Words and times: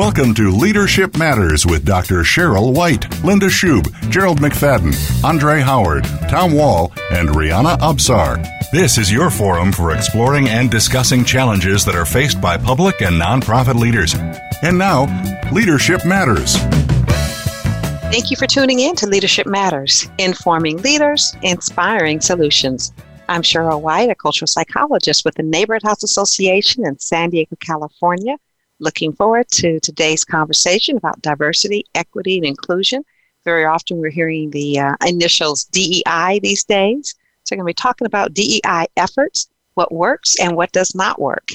Welcome 0.00 0.32
to 0.36 0.50
Leadership 0.50 1.18
Matters 1.18 1.66
with 1.66 1.84
Dr. 1.84 2.22
Sheryl 2.22 2.74
White, 2.74 3.22
Linda 3.22 3.48
Schub, 3.48 3.86
Gerald 4.10 4.40
McFadden, 4.40 4.94
Andre 5.22 5.60
Howard, 5.60 6.04
Tom 6.30 6.54
Wall, 6.54 6.90
and 7.10 7.28
Rihanna 7.28 7.76
Absar. 7.80 8.42
This 8.72 8.96
is 8.96 9.12
your 9.12 9.28
forum 9.28 9.70
for 9.70 9.94
exploring 9.94 10.48
and 10.48 10.70
discussing 10.70 11.22
challenges 11.22 11.84
that 11.84 11.94
are 11.94 12.06
faced 12.06 12.40
by 12.40 12.56
public 12.56 13.02
and 13.02 13.20
nonprofit 13.20 13.74
leaders. 13.74 14.14
And 14.62 14.78
now, 14.78 15.04
Leadership 15.52 16.06
Matters. 16.06 16.56
Thank 18.10 18.30
you 18.30 18.38
for 18.38 18.46
tuning 18.46 18.80
in 18.80 18.96
to 18.96 19.06
Leadership 19.06 19.46
Matters, 19.46 20.10
informing 20.16 20.78
leaders, 20.78 21.36
inspiring 21.42 22.22
solutions. 22.22 22.94
I'm 23.28 23.42
Sheryl 23.42 23.82
White, 23.82 24.08
a 24.08 24.14
cultural 24.14 24.46
psychologist 24.46 25.26
with 25.26 25.34
the 25.34 25.42
Neighborhood 25.42 25.82
House 25.82 26.02
Association 26.02 26.86
in 26.86 26.98
San 26.98 27.28
Diego, 27.28 27.54
California 27.60 28.38
Looking 28.80 29.12
forward 29.12 29.46
to 29.50 29.78
today's 29.80 30.24
conversation 30.24 30.96
about 30.96 31.20
diversity, 31.20 31.84
equity, 31.94 32.38
and 32.38 32.46
inclusion. 32.46 33.04
Very 33.44 33.66
often 33.66 33.98
we're 33.98 34.08
hearing 34.08 34.50
the 34.50 34.78
uh, 34.78 34.96
initials 35.06 35.64
DEI 35.64 36.40
these 36.42 36.64
days. 36.64 37.14
So, 37.44 37.54
we're 37.54 37.58
going 37.58 37.74
to 37.74 37.78
be 37.78 37.82
talking 37.82 38.06
about 38.06 38.32
DEI 38.32 38.86
efforts, 38.96 39.50
what 39.74 39.92
works 39.92 40.40
and 40.40 40.56
what 40.56 40.72
does 40.72 40.94
not 40.94 41.20
work. 41.20 41.50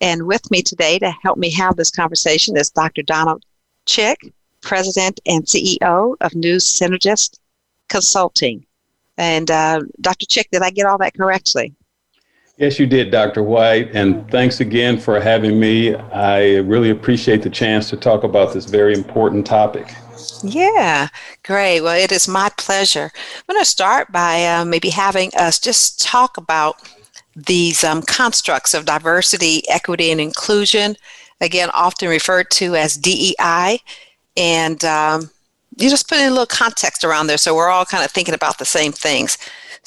And 0.00 0.28
with 0.28 0.48
me 0.52 0.62
today 0.62 1.00
to 1.00 1.10
help 1.10 1.36
me 1.36 1.50
have 1.50 1.74
this 1.74 1.90
conversation 1.90 2.56
is 2.56 2.70
Dr. 2.70 3.02
Donald 3.02 3.42
Chick, 3.84 4.32
President 4.60 5.18
and 5.26 5.44
CEO 5.44 6.14
of 6.20 6.34
New 6.36 6.56
Synergist 6.56 7.40
Consulting. 7.88 8.64
And 9.16 9.50
uh, 9.50 9.82
Dr. 10.00 10.26
Chick, 10.26 10.48
did 10.52 10.62
I 10.62 10.70
get 10.70 10.86
all 10.86 10.98
that 10.98 11.16
correctly? 11.16 11.74
Yes, 12.58 12.80
you 12.80 12.88
did, 12.88 13.12
Dr. 13.12 13.44
White. 13.44 13.94
And 13.94 14.28
thanks 14.32 14.58
again 14.58 14.98
for 14.98 15.20
having 15.20 15.60
me. 15.60 15.94
I 15.94 16.56
really 16.56 16.90
appreciate 16.90 17.42
the 17.42 17.50
chance 17.50 17.88
to 17.90 17.96
talk 17.96 18.24
about 18.24 18.52
this 18.52 18.64
very 18.64 18.94
important 18.94 19.46
topic. 19.46 19.94
Yeah, 20.42 21.08
great. 21.44 21.82
Well, 21.82 21.96
it 21.96 22.10
is 22.10 22.26
my 22.26 22.50
pleasure. 22.58 23.12
I'm 23.14 23.54
going 23.54 23.60
to 23.60 23.64
start 23.64 24.10
by 24.10 24.44
uh, 24.44 24.64
maybe 24.64 24.90
having 24.90 25.30
us 25.36 25.60
just 25.60 26.02
talk 26.02 26.36
about 26.36 26.82
these 27.36 27.84
um, 27.84 28.02
constructs 28.02 28.74
of 28.74 28.84
diversity, 28.84 29.62
equity, 29.68 30.10
and 30.10 30.20
inclusion, 30.20 30.96
again, 31.40 31.70
often 31.72 32.08
referred 32.08 32.50
to 32.50 32.74
as 32.74 32.96
DEI. 32.96 33.78
And 34.36 34.84
um, 34.84 35.30
you 35.76 35.88
just 35.88 36.08
put 36.08 36.18
in 36.18 36.26
a 36.26 36.30
little 36.30 36.46
context 36.46 37.04
around 37.04 37.28
there 37.28 37.38
so 37.38 37.54
we're 37.54 37.68
all 37.68 37.84
kind 37.84 38.04
of 38.04 38.10
thinking 38.10 38.34
about 38.34 38.58
the 38.58 38.64
same 38.64 38.90
things. 38.90 39.38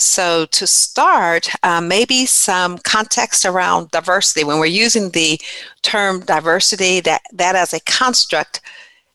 So, 0.02 0.45
to 0.47 0.67
start, 0.67 1.49
uh, 1.63 1.81
maybe 1.81 2.25
some 2.25 2.77
context 2.80 3.45
around 3.45 3.91
diversity. 3.91 4.43
When 4.43 4.59
we're 4.59 4.66
using 4.66 5.11
the 5.11 5.39
term 5.81 6.21
diversity, 6.21 6.99
that, 7.02 7.21
that 7.33 7.55
as 7.55 7.73
a 7.73 7.80
construct 7.81 8.61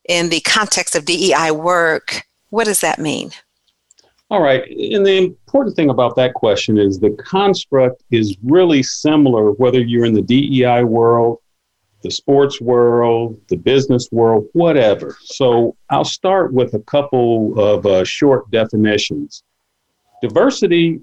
in 0.08 0.28
the 0.28 0.40
context 0.40 0.94
of 0.94 1.04
DEI 1.04 1.50
work, 1.50 2.22
what 2.50 2.64
does 2.64 2.80
that 2.80 2.98
mean? 2.98 3.32
All 4.30 4.42
right. 4.42 4.64
And 4.68 5.06
the 5.06 5.18
important 5.18 5.76
thing 5.76 5.90
about 5.90 6.16
that 6.16 6.34
question 6.34 6.78
is 6.78 6.98
the 6.98 7.10
construct 7.10 8.02
is 8.10 8.36
really 8.42 8.82
similar 8.82 9.52
whether 9.52 9.80
you're 9.80 10.04
in 10.04 10.14
the 10.14 10.22
DEI 10.22 10.82
world, 10.82 11.38
the 12.02 12.10
sports 12.10 12.60
world, 12.60 13.40
the 13.48 13.56
business 13.56 14.08
world, 14.10 14.46
whatever. 14.52 15.16
So 15.22 15.76
I'll 15.90 16.04
start 16.04 16.52
with 16.52 16.74
a 16.74 16.80
couple 16.80 17.58
of 17.58 17.86
uh, 17.86 18.04
short 18.04 18.50
definitions. 18.50 19.44
Diversity 20.22 21.00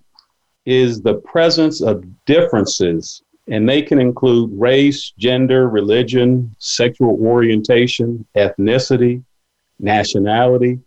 is 0.66 1.02
the 1.02 1.16
presence 1.16 1.82
of 1.82 2.04
differences, 2.26 3.22
and 3.48 3.68
they 3.68 3.82
can 3.82 4.00
include 4.00 4.50
race, 4.54 5.12
gender, 5.18 5.68
religion, 5.70 6.56
sexual 6.58 7.18
orientation, 7.22 8.26
ethnicity, 8.36 9.24
nationality, 9.80 10.80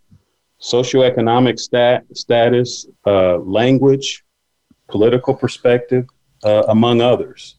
socioeconomic 0.61 1.59
stat- 1.59 2.05
status, 2.15 2.87
uh, 3.07 3.37
language, 3.39 4.25
political 4.89 5.35
perspective, 5.35 6.07
uh, 6.45 6.65
among 6.69 7.01
others. 7.01 7.57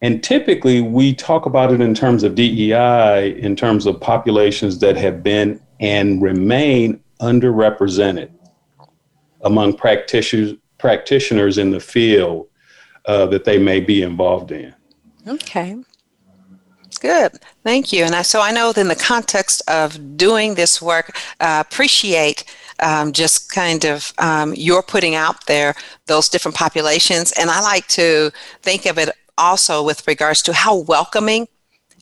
And 0.00 0.22
typically, 0.22 0.80
we 0.80 1.12
talk 1.12 1.46
about 1.46 1.72
it 1.72 1.80
in 1.80 1.92
terms 1.92 2.22
of 2.22 2.34
DEI, 2.34 3.36
in 3.38 3.56
terms 3.56 3.84
of 3.84 4.00
populations 4.00 4.78
that 4.78 4.96
have 4.96 5.22
been 5.22 5.60
and 5.80 6.22
remain 6.22 7.00
underrepresented 7.20 8.30
among 9.42 9.74
practitioners 9.74 10.56
practitioners 10.78 11.58
in 11.58 11.70
the 11.70 11.80
field 11.80 12.46
uh, 13.06 13.26
that 13.26 13.44
they 13.44 13.58
may 13.58 13.80
be 13.80 14.02
involved 14.02 14.52
in. 14.52 14.72
Okay. 15.26 15.76
Good, 17.00 17.32
thank 17.62 17.92
you. 17.92 18.04
And 18.04 18.14
I, 18.14 18.22
so 18.22 18.40
I 18.40 18.50
know 18.50 18.72
in 18.76 18.88
the 18.88 18.96
context 18.96 19.62
of 19.68 20.16
doing 20.16 20.54
this 20.54 20.82
work, 20.82 21.16
uh, 21.40 21.62
appreciate 21.66 22.44
um, 22.80 23.12
just 23.12 23.52
kind 23.52 23.84
of 23.84 24.12
um, 24.18 24.54
you're 24.56 24.82
putting 24.82 25.14
out 25.14 25.46
there 25.46 25.74
those 26.06 26.28
different 26.28 26.56
populations. 26.56 27.32
And 27.32 27.50
I 27.50 27.60
like 27.60 27.86
to 27.88 28.32
think 28.62 28.86
of 28.86 28.98
it 28.98 29.10
also 29.36 29.82
with 29.84 30.06
regards 30.08 30.42
to 30.42 30.52
how 30.52 30.76
welcoming 30.76 31.46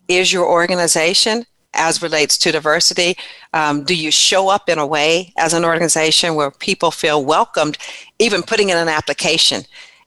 is 0.08 0.32
your 0.32 0.46
organization 0.46 1.44
as 1.76 2.02
relates 2.02 2.36
to 2.38 2.52
diversity? 2.52 3.16
Um, 3.52 3.84
do 3.84 3.94
you 3.94 4.10
show 4.10 4.48
up 4.48 4.68
in 4.68 4.78
a 4.78 4.86
way 4.86 5.32
as 5.38 5.52
an 5.52 5.64
organization 5.64 6.34
where 6.34 6.50
people 6.50 6.90
feel 6.90 7.24
welcomed, 7.24 7.78
even 8.18 8.42
putting 8.42 8.70
in 8.70 8.76
an 8.76 8.88
application? 8.88 9.64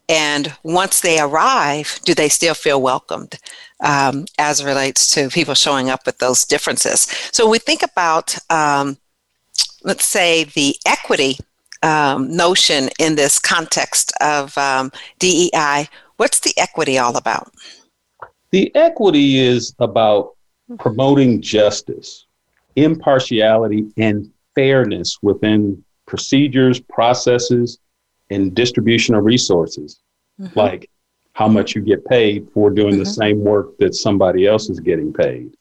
And 0.10 0.52
once 0.64 1.02
they 1.02 1.20
arrive, 1.20 2.00
do 2.04 2.16
they 2.16 2.30
still 2.30 2.56
feel 2.56 2.82
welcomed 2.82 3.38
um, 3.80 4.26
as 4.40 4.64
relates 4.64 5.14
to 5.14 5.30
people 5.30 5.54
showing 5.54 5.90
up 5.90 6.06
with 6.06 6.18
those 6.18 6.46
differences? 6.46 7.02
So 7.32 7.48
we 7.48 7.60
think 7.60 7.84
about, 7.84 8.36
um, 8.50 8.98
let's 9.84 10.06
say, 10.06 10.46
the 10.46 10.76
equity 10.88 11.38
um, 11.84 12.36
notion 12.36 12.90
in 13.00 13.16
this 13.16 13.40
context 13.40 14.12
of 14.20 14.58
um, 14.58 14.92
DEI. 15.20 15.88
What's 16.18 16.40
the 16.40 16.54
equity 16.58 16.98
all 16.98 17.16
about? 17.16 17.52
The 18.52 18.76
equity 18.76 19.38
is 19.38 19.76
about 19.80 20.36
promoting 20.78 21.42
justice, 21.42 22.28
impartiality, 22.76 23.92
and 23.98 24.32
fairness 24.56 25.18
within 25.22 25.84
procedures, 26.06 26.80
processes, 26.80 27.80
and 28.30 28.54
distribution 28.54 29.16
of 29.16 29.24
resources, 29.24 30.02
mm-hmm. 30.40 30.58
like 30.58 30.90
how 31.34 31.48
much 31.48 31.76
you 31.76 31.82
get 31.82 32.06
paid 32.06 32.48
for 32.54 32.70
doing 32.70 32.94
mm-hmm. 32.94 33.00
the 33.00 33.06
same 33.06 33.40
work 33.44 33.78
that 33.78 33.96
somebody 33.96 34.46
else 34.46 34.70
is 34.70 34.80
getting 34.80 35.14
paid. 35.14 35.56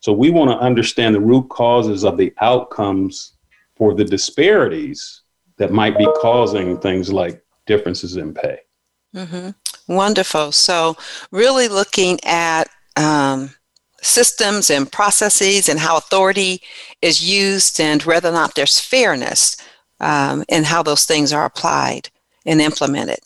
So 0.00 0.12
we 0.12 0.30
want 0.30 0.50
to 0.50 0.58
understand 0.58 1.14
the 1.14 1.20
root 1.20 1.48
causes 1.48 2.04
of 2.04 2.16
the 2.16 2.32
outcomes 2.40 3.32
for 3.76 3.94
the 3.94 4.04
disparities 4.04 5.22
that 5.56 5.72
might 5.72 5.96
be 5.96 6.06
causing 6.20 6.78
things 6.78 7.12
like 7.12 7.42
differences 7.66 8.16
in 8.16 8.34
pay. 8.34 8.58
Mm-hmm. 9.14 9.50
Wonderful. 9.92 10.52
So, 10.52 10.96
really 11.30 11.68
looking 11.68 12.18
at 12.24 12.64
um, 12.96 13.50
systems 14.02 14.70
and 14.70 14.90
processes 14.90 15.68
and 15.68 15.78
how 15.78 15.96
authority 15.96 16.62
is 17.02 17.28
used 17.28 17.80
and 17.80 18.02
whether 18.02 18.28
or 18.28 18.32
not 18.32 18.54
there's 18.54 18.80
fairness 18.80 19.56
um, 20.00 20.44
in 20.48 20.64
how 20.64 20.82
those 20.82 21.04
things 21.04 21.32
are 21.32 21.44
applied 21.44 22.08
and 22.44 22.60
implemented. 22.60 23.20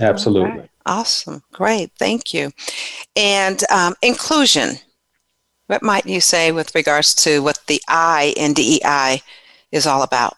Absolutely. 0.00 0.60
Right. 0.60 0.70
Awesome. 0.86 1.42
Great. 1.52 1.92
Thank 1.98 2.32
you. 2.32 2.52
And 3.16 3.62
um, 3.70 3.94
inclusion. 4.02 4.76
What 5.66 5.82
might 5.82 6.06
you 6.06 6.20
say 6.20 6.50
with 6.50 6.74
regards 6.74 7.14
to 7.16 7.42
what 7.42 7.60
the 7.68 7.80
I 7.86 8.34
in 8.36 8.54
DEI 8.54 9.22
is 9.70 9.86
all 9.86 10.02
about? 10.02 10.34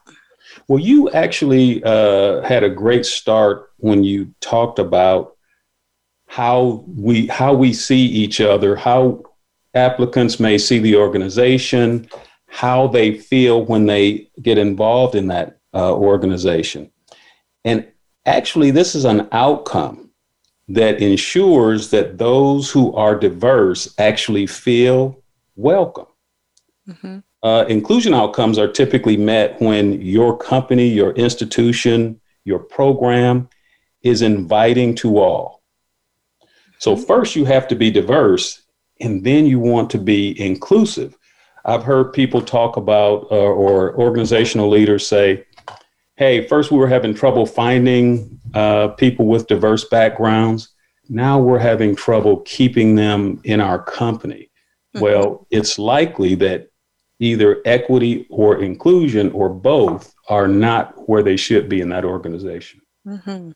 Well, 0.68 0.78
you 0.78 1.10
actually 1.10 1.82
uh, 1.84 2.42
had 2.42 2.64
a 2.64 2.68
great 2.68 3.06
start 3.06 3.70
when 3.78 4.04
you 4.04 4.34
talked 4.40 4.78
about 4.78 5.36
how 6.26 6.84
we 6.86 7.26
how 7.26 7.52
we 7.54 7.72
see 7.72 8.04
each 8.04 8.40
other, 8.40 8.76
how 8.76 9.22
applicants 9.74 10.38
may 10.38 10.58
see 10.58 10.78
the 10.78 10.96
organization, 10.96 12.08
how 12.46 12.86
they 12.86 13.18
feel 13.18 13.64
when 13.64 13.86
they 13.86 14.28
get 14.42 14.58
involved 14.58 15.14
in 15.14 15.28
that 15.28 15.58
uh, 15.74 15.94
organization. 15.94 16.90
And 17.64 17.86
actually, 18.26 18.70
this 18.70 18.94
is 18.94 19.04
an 19.04 19.28
outcome 19.32 20.10
that 20.68 21.00
ensures 21.00 21.90
that 21.90 22.18
those 22.18 22.70
who 22.70 22.94
are 22.94 23.18
diverse 23.18 23.94
actually 23.98 24.46
feel 24.46 25.22
welcome. 25.56 26.06
Mm-hmm. 26.88 27.18
Uh, 27.42 27.64
inclusion 27.68 28.14
outcomes 28.14 28.58
are 28.58 28.68
typically 28.68 29.16
met 29.16 29.60
when 29.60 30.00
your 30.00 30.36
company, 30.36 30.88
your 30.88 31.12
institution, 31.12 32.20
your 32.44 32.58
program 32.58 33.48
is 34.02 34.22
inviting 34.22 34.94
to 34.96 35.18
all. 35.18 35.62
So, 36.78 36.94
mm-hmm. 36.94 37.04
first, 37.04 37.34
you 37.34 37.44
have 37.46 37.66
to 37.68 37.74
be 37.74 37.90
diverse 37.90 38.61
and 39.02 39.24
then 39.24 39.46
you 39.46 39.58
want 39.58 39.90
to 39.90 39.98
be 39.98 40.40
inclusive. 40.40 41.18
I've 41.64 41.82
heard 41.82 42.12
people 42.12 42.40
talk 42.40 42.76
about, 42.76 43.26
uh, 43.30 43.34
or 43.34 43.96
organizational 43.96 44.68
leaders 44.68 45.06
say, 45.06 45.44
hey, 46.16 46.46
first 46.46 46.70
we 46.70 46.78
were 46.78 46.88
having 46.88 47.14
trouble 47.14 47.46
finding 47.46 48.40
uh, 48.54 48.88
people 48.88 49.26
with 49.26 49.46
diverse 49.46 49.84
backgrounds. 49.86 50.68
Now 51.08 51.38
we're 51.38 51.58
having 51.58 51.96
trouble 51.96 52.40
keeping 52.40 52.94
them 52.94 53.40
in 53.44 53.60
our 53.60 53.82
company. 53.82 54.50
Mm-hmm. 54.94 55.04
Well, 55.04 55.46
it's 55.50 55.78
likely 55.78 56.34
that 56.36 56.68
either 57.18 57.60
equity 57.64 58.26
or 58.30 58.62
inclusion 58.62 59.30
or 59.32 59.48
both 59.48 60.14
are 60.28 60.48
not 60.48 61.08
where 61.08 61.22
they 61.22 61.36
should 61.36 61.68
be 61.68 61.80
in 61.80 61.88
that 61.90 62.04
organization. 62.04 62.80
Mm-hmm. 63.06 63.50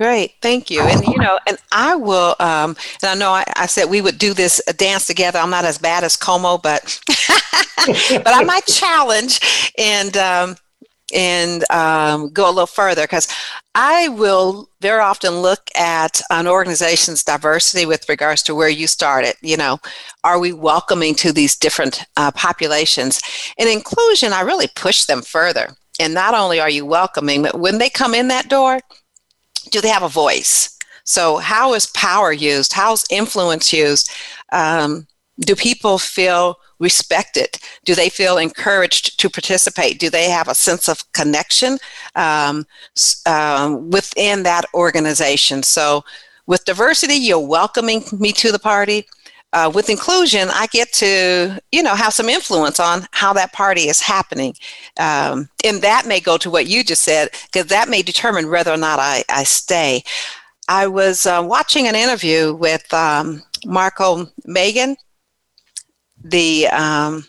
Great, 0.00 0.36
thank 0.40 0.70
you. 0.70 0.80
And 0.80 1.04
you 1.04 1.18
know, 1.18 1.38
and 1.46 1.58
I 1.72 1.94
will. 1.94 2.34
Um, 2.40 2.74
and 3.02 3.10
I 3.10 3.14
know 3.14 3.32
I, 3.32 3.44
I 3.54 3.66
said 3.66 3.84
we 3.84 4.00
would 4.00 4.16
do 4.16 4.32
this 4.32 4.58
dance 4.78 5.06
together. 5.06 5.38
I'm 5.38 5.50
not 5.50 5.66
as 5.66 5.76
bad 5.76 6.04
as 6.04 6.16
Como, 6.16 6.56
but 6.56 6.98
but 7.86 8.26
I 8.26 8.42
might 8.42 8.64
challenge 8.64 9.72
and 9.76 10.16
um, 10.16 10.56
and 11.14 11.70
um, 11.70 12.30
go 12.30 12.46
a 12.46 12.48
little 12.48 12.66
further 12.66 13.02
because 13.02 13.28
I 13.74 14.08
will 14.08 14.70
very 14.80 15.00
often 15.00 15.42
look 15.42 15.68
at 15.78 16.22
an 16.30 16.46
organization's 16.46 17.22
diversity 17.22 17.84
with 17.84 18.08
regards 18.08 18.42
to 18.44 18.54
where 18.54 18.70
you 18.70 18.86
started. 18.86 19.34
You 19.42 19.58
know, 19.58 19.80
are 20.24 20.38
we 20.38 20.54
welcoming 20.54 21.14
to 21.16 21.30
these 21.30 21.54
different 21.54 22.04
uh, 22.16 22.30
populations? 22.30 23.20
And 23.58 23.68
inclusion, 23.68 24.32
I 24.32 24.40
really 24.40 24.68
push 24.74 25.04
them 25.04 25.20
further. 25.20 25.76
And 26.00 26.14
not 26.14 26.32
only 26.32 26.58
are 26.58 26.70
you 26.70 26.86
welcoming, 26.86 27.42
but 27.42 27.60
when 27.60 27.76
they 27.76 27.90
come 27.90 28.14
in 28.14 28.28
that 28.28 28.48
door 28.48 28.80
do 29.70 29.80
they 29.80 29.88
have 29.88 30.02
a 30.02 30.08
voice? 30.08 30.76
So, 31.04 31.38
how 31.38 31.74
is 31.74 31.86
power 31.86 32.32
used? 32.32 32.72
How's 32.72 33.04
influence 33.10 33.72
used? 33.72 34.10
Um, 34.52 35.06
do 35.40 35.56
people 35.56 35.98
feel 35.98 36.58
respected? 36.78 37.58
Do 37.84 37.94
they 37.94 38.08
feel 38.08 38.36
encouraged 38.36 39.18
to 39.20 39.30
participate? 39.30 39.98
Do 39.98 40.10
they 40.10 40.30
have 40.30 40.48
a 40.48 40.54
sense 40.54 40.88
of 40.88 41.10
connection 41.12 41.78
um, 42.14 42.66
uh, 43.26 43.76
within 43.80 44.42
that 44.42 44.66
organization? 44.74 45.62
So, 45.62 46.04
with 46.46 46.64
diversity, 46.64 47.14
you're 47.14 47.38
welcoming 47.38 48.04
me 48.18 48.32
to 48.32 48.52
the 48.52 48.58
party 48.58 49.06
uh, 49.52 49.70
with 49.74 49.90
inclusion, 49.90 50.48
I 50.50 50.66
get 50.68 50.92
to, 50.94 51.60
you 51.72 51.82
know, 51.82 51.94
have 51.94 52.12
some 52.12 52.28
influence 52.28 52.78
on 52.78 53.06
how 53.10 53.32
that 53.32 53.52
party 53.52 53.88
is 53.88 54.00
happening. 54.00 54.54
Um, 54.98 55.48
and 55.64 55.82
that 55.82 56.06
may 56.06 56.20
go 56.20 56.36
to 56.38 56.50
what 56.50 56.66
you 56.66 56.84
just 56.84 57.02
said, 57.02 57.30
because 57.46 57.66
that 57.66 57.88
may 57.88 58.02
determine 58.02 58.50
whether 58.50 58.72
or 58.72 58.76
not 58.76 58.98
I, 59.00 59.24
I 59.28 59.44
stay. 59.44 60.04
I 60.68 60.86
was 60.86 61.26
uh, 61.26 61.42
watching 61.44 61.88
an 61.88 61.96
interview 61.96 62.54
with 62.54 62.92
um, 62.94 63.42
Marco 63.66 64.26
Meghan, 64.46 64.94
the, 66.22 66.68
um, 66.68 67.24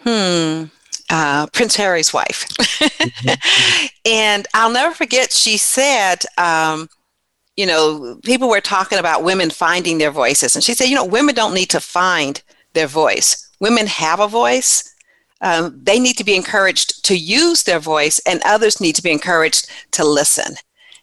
hmm, 0.00 0.64
uh, 1.08 1.46
Prince 1.52 1.76
Harry's 1.76 2.12
wife. 2.12 2.46
mm-hmm. 2.58 3.86
and 4.04 4.46
I'll 4.52 4.70
never 4.70 4.94
forget, 4.94 5.32
she 5.32 5.56
said, 5.56 6.24
um, 6.36 6.90
you 7.56 7.66
know, 7.66 8.18
people 8.24 8.48
were 8.48 8.60
talking 8.60 8.98
about 8.98 9.22
women 9.22 9.50
finding 9.50 9.98
their 9.98 10.10
voices. 10.10 10.54
And 10.54 10.64
she 10.64 10.74
said, 10.74 10.88
you 10.88 10.96
know, 10.96 11.04
women 11.04 11.34
don't 11.34 11.54
need 11.54 11.70
to 11.70 11.80
find 11.80 12.42
their 12.72 12.88
voice. 12.88 13.48
Women 13.60 13.86
have 13.86 14.20
a 14.20 14.28
voice. 14.28 14.92
Um, 15.40 15.78
they 15.82 16.00
need 16.00 16.16
to 16.18 16.24
be 16.24 16.34
encouraged 16.34 17.04
to 17.04 17.16
use 17.16 17.62
their 17.62 17.78
voice, 17.78 18.18
and 18.20 18.40
others 18.44 18.80
need 18.80 18.96
to 18.96 19.02
be 19.02 19.10
encouraged 19.10 19.68
to 19.92 20.04
listen. 20.04 20.54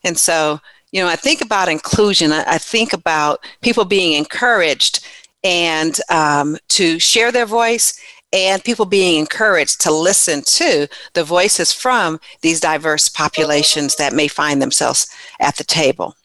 And 0.03 0.17
so, 0.17 0.59
you 0.91 1.01
know, 1.01 1.07
I 1.07 1.15
think 1.15 1.41
about 1.41 1.69
inclusion, 1.69 2.31
I, 2.31 2.43
I 2.47 2.57
think 2.57 2.91
about 2.91 3.45
people 3.61 3.85
being 3.85 4.13
encouraged 4.13 5.05
and 5.43 5.99
um, 6.09 6.57
to 6.69 6.99
share 6.99 7.31
their 7.31 7.45
voice 7.45 7.99
and 8.33 8.63
people 8.63 8.85
being 8.85 9.19
encouraged 9.19 9.81
to 9.81 9.91
listen 9.91 10.41
to 10.41 10.87
the 11.13 11.23
voices 11.23 11.73
from 11.73 12.19
these 12.41 12.59
diverse 12.59 13.09
populations 13.09 13.95
that 13.97 14.13
may 14.13 14.27
find 14.27 14.61
themselves 14.61 15.07
at 15.39 15.57
the 15.57 15.63
table. 15.63 16.15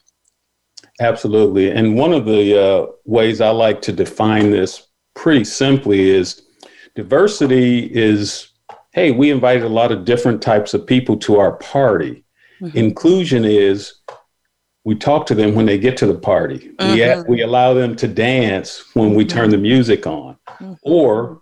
Absolutely. 0.99 1.71
And 1.71 1.95
one 1.95 2.13
of 2.13 2.25
the 2.25 2.59
uh, 2.59 2.85
ways 3.05 3.41
I 3.41 3.49
like 3.49 3.81
to 3.83 3.91
define 3.91 4.51
this 4.51 4.87
pretty 5.13 5.43
simply 5.43 6.09
is 6.09 6.43
diversity 6.95 7.85
is 7.85 8.49
hey, 8.93 9.11
we 9.11 9.29
invited 9.29 9.61
a 9.61 9.69
lot 9.69 9.91
of 9.91 10.05
different 10.05 10.41
types 10.41 10.73
of 10.73 10.87
people 10.87 11.15
to 11.17 11.37
our 11.37 11.51
party. 11.57 12.23
Mm-hmm. 12.59 12.75
Inclusion 12.75 13.45
is 13.45 13.99
we 14.85 14.95
talk 14.95 15.27
to 15.27 15.35
them 15.35 15.53
when 15.53 15.67
they 15.67 15.77
get 15.77 15.97
to 15.97 16.07
the 16.07 16.17
party. 16.17 16.71
Mm-hmm. 16.79 17.29
We, 17.29 17.37
we 17.37 17.41
allow 17.43 17.75
them 17.75 17.95
to 17.97 18.07
dance 18.07 18.83
when 18.95 19.13
we 19.13 19.23
turn 19.23 19.51
the 19.51 19.57
music 19.57 20.07
on, 20.07 20.37
mm-hmm. 20.49 20.73
or 20.81 21.41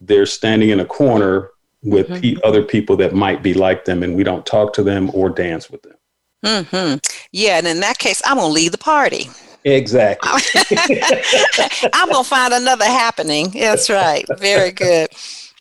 they're 0.00 0.24
standing 0.24 0.70
in 0.70 0.80
a 0.80 0.86
corner 0.86 1.50
with 1.82 2.08
mm-hmm. 2.08 2.38
other 2.42 2.62
people 2.62 2.96
that 2.96 3.14
might 3.14 3.42
be 3.42 3.52
like 3.52 3.84
them, 3.84 4.02
and 4.02 4.16
we 4.16 4.24
don't 4.24 4.46
talk 4.46 4.72
to 4.74 4.82
them 4.82 5.10
or 5.12 5.28
dance 5.28 5.68
with 5.68 5.82
them. 5.82 5.96
Mm-hmm. 6.44 6.98
Yeah, 7.32 7.58
and 7.58 7.66
in 7.66 7.80
that 7.80 7.98
case, 7.98 8.20
I'm 8.24 8.36
gonna 8.36 8.52
leave 8.52 8.72
the 8.72 8.78
party. 8.78 9.28
Exactly. 9.64 10.30
I'm 11.94 12.10
gonna 12.10 12.24
find 12.24 12.52
another 12.52 12.84
happening. 12.84 13.50
That's 13.50 13.88
right. 13.88 14.24
Very 14.38 14.70
good. 14.70 15.08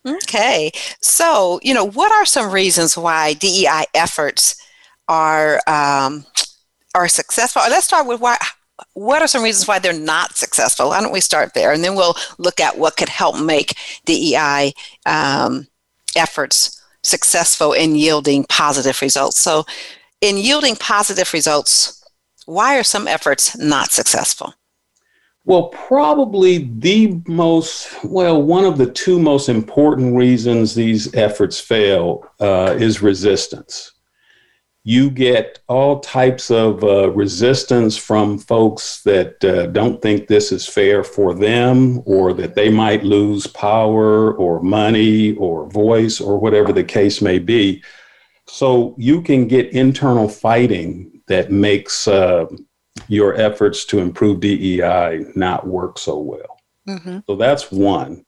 Okay, 0.06 0.72
so 1.00 1.60
you 1.64 1.74
know, 1.74 1.86
what 1.86 2.12
are 2.12 2.26
some 2.26 2.52
reasons 2.52 2.98
why 2.98 3.34
DEI 3.34 3.86
efforts 3.94 4.62
are 5.08 5.62
um, 5.68 6.26
are 6.94 7.08
successful? 7.08 7.62
Let's 7.70 7.86
start 7.86 8.08
with 8.08 8.20
why. 8.20 8.38
What 8.94 9.22
are 9.22 9.28
some 9.28 9.44
reasons 9.44 9.68
why 9.68 9.80
they're 9.80 9.94
not 9.98 10.36
successful? 10.36 10.90
Why 10.90 11.00
don't 11.00 11.14
we 11.14 11.22
start 11.22 11.54
there, 11.54 11.72
and 11.72 11.84
then 11.84 11.96
we'll 11.96 12.16
look 12.38 12.60
at 12.60 12.78
what 12.78 12.98
could 12.98 13.08
help 13.08 13.40
make 13.40 13.78
DEI 14.06 14.74
um, 15.06 15.68
efforts 16.18 16.82
successful 17.04 17.74
in 17.74 17.96
yielding 17.96 18.46
positive 18.46 19.02
results. 19.02 19.40
So, 19.40 19.66
in 20.24 20.38
yielding 20.38 20.78
positive 20.78 21.34
results, 21.34 22.02
why 22.46 22.78
are 22.78 22.84
some 22.84 23.10
efforts 23.10 23.58
not 23.58 23.92
successful? 23.92 24.54
Well, 25.44 25.68
probably 25.68 26.70
the 26.80 27.22
most, 27.28 28.06
well, 28.06 28.42
one 28.42 28.64
of 28.64 28.78
the 28.78 28.90
two 28.90 29.20
most 29.20 29.50
important 29.50 30.16
reasons 30.16 30.74
these 30.74 31.14
efforts 31.14 31.60
fail 31.60 32.26
uh, 32.40 32.74
is 32.80 33.02
resistance. 33.02 33.92
You 34.86 35.10
get 35.10 35.60
all 35.68 36.00
types 36.00 36.50
of 36.50 36.86
uh, 36.86 37.10
resistance 37.12 37.98
from 37.98 38.38
folks 38.38 39.02
that 39.04 39.44
uh, 39.44 39.68
don't 39.68 40.02
think 40.02 40.28
this 40.28 40.54
is 40.54 40.66
fair 40.66 41.04
for 41.04 41.34
them, 41.34 42.02
or 42.06 42.32
that 42.34 42.56
they 42.56 42.70
might 42.70 43.04
lose 43.04 43.46
power 43.48 44.34
or 44.36 44.64
money 44.64 45.36
or 45.36 45.70
voice 45.70 46.22
or 46.22 46.38
whatever 46.38 46.72
the 46.72 46.84
case 46.84 47.22
may 47.22 47.40
be. 47.40 47.84
So 48.48 48.96
you 48.98 49.22
can 49.22 49.48
get 49.48 49.72
internal 49.74 50.28
fighting 50.28 51.22
that 51.28 51.52
makes 51.52 52.08
uh, 52.08 52.46
your 53.08 53.36
efforts 53.36 53.86
to 53.86 54.00
improve 54.00 54.42
DEI 54.42 55.26
not 55.36 55.66
work 55.66 55.98
so 55.98 56.20
well. 56.20 56.60
Mm-hmm. 56.88 57.20
So 57.28 57.36
that's 57.36 57.72
one. 57.72 58.26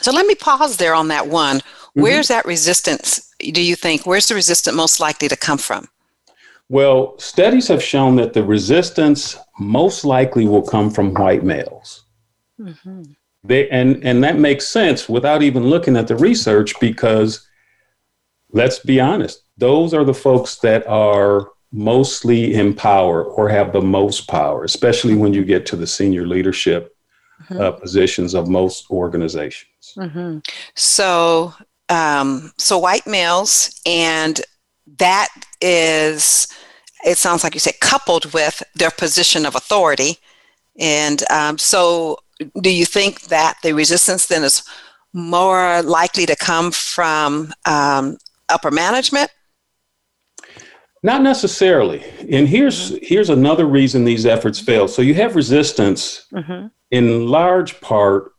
So 0.00 0.12
let 0.12 0.26
me 0.26 0.34
pause 0.34 0.76
there 0.76 0.94
on 0.94 1.08
that 1.08 1.26
one. 1.26 1.58
Mm-hmm. 1.58 2.02
Where's 2.02 2.28
that 2.28 2.46
resistance, 2.46 3.34
do 3.38 3.62
you 3.62 3.76
think? 3.76 4.06
Where's 4.06 4.26
the 4.26 4.34
resistance 4.34 4.74
most 4.76 5.00
likely 5.00 5.28
to 5.28 5.36
come 5.36 5.58
from? 5.58 5.88
Well, 6.68 7.18
studies 7.18 7.66
have 7.68 7.82
shown 7.82 8.14
that 8.16 8.32
the 8.32 8.44
resistance 8.44 9.36
most 9.58 10.04
likely 10.04 10.46
will 10.46 10.62
come 10.62 10.88
from 10.88 11.12
white 11.12 11.42
males. 11.42 12.04
Mm-hmm. 12.60 13.02
They, 13.42 13.68
and, 13.70 14.04
and 14.04 14.22
that 14.22 14.38
makes 14.38 14.68
sense 14.68 15.08
without 15.08 15.42
even 15.42 15.64
looking 15.64 15.96
at 15.96 16.06
the 16.06 16.16
research 16.16 16.78
because 16.78 17.48
let's 18.52 18.78
be 18.78 19.00
honest, 19.00 19.42
those 19.58 19.94
are 19.94 20.04
the 20.04 20.14
folks 20.14 20.56
that 20.56 20.86
are 20.86 21.48
mostly 21.72 22.54
in 22.54 22.74
power 22.74 23.24
or 23.24 23.48
have 23.48 23.72
the 23.72 23.80
most 23.80 24.26
power, 24.26 24.64
especially 24.64 25.14
when 25.14 25.32
you 25.32 25.44
get 25.44 25.66
to 25.66 25.76
the 25.76 25.86
senior 25.86 26.26
leadership 26.26 26.96
mm-hmm. 27.44 27.60
uh, 27.60 27.70
positions 27.72 28.34
of 28.34 28.48
most 28.48 28.90
organizations. 28.90 29.94
Mm-hmm. 29.96 30.38
So, 30.74 31.54
um, 31.88 32.52
so 32.58 32.78
white 32.78 33.06
males, 33.06 33.80
and 33.86 34.40
that 34.98 35.28
is, 35.60 36.48
it 37.04 37.18
sounds 37.18 37.44
like 37.44 37.54
you 37.54 37.60
said, 37.60 37.78
coupled 37.80 38.32
with 38.32 38.62
their 38.74 38.90
position 38.90 39.46
of 39.46 39.54
authority. 39.54 40.18
And 40.78 41.22
um, 41.30 41.58
so, 41.58 42.18
do 42.62 42.70
you 42.70 42.86
think 42.86 43.22
that 43.22 43.58
the 43.62 43.74
resistance 43.74 44.26
then 44.26 44.44
is 44.44 44.62
more 45.12 45.82
likely 45.82 46.24
to 46.26 46.36
come 46.36 46.70
from 46.70 47.52
um, 47.66 48.16
upper 48.50 48.70
management? 48.70 49.30
Not 51.02 51.22
necessarily. 51.22 52.04
And 52.30 52.46
here's 52.46 52.92
mm-hmm. 52.92 53.04
here's 53.04 53.30
another 53.30 53.66
reason 53.66 54.04
these 54.04 54.26
efforts 54.26 54.58
fail. 54.60 54.86
So 54.86 55.02
you 55.02 55.14
have 55.14 55.34
resistance 55.34 56.26
mm-hmm. 56.32 56.66
in 56.90 57.26
large 57.26 57.80
part 57.80 58.32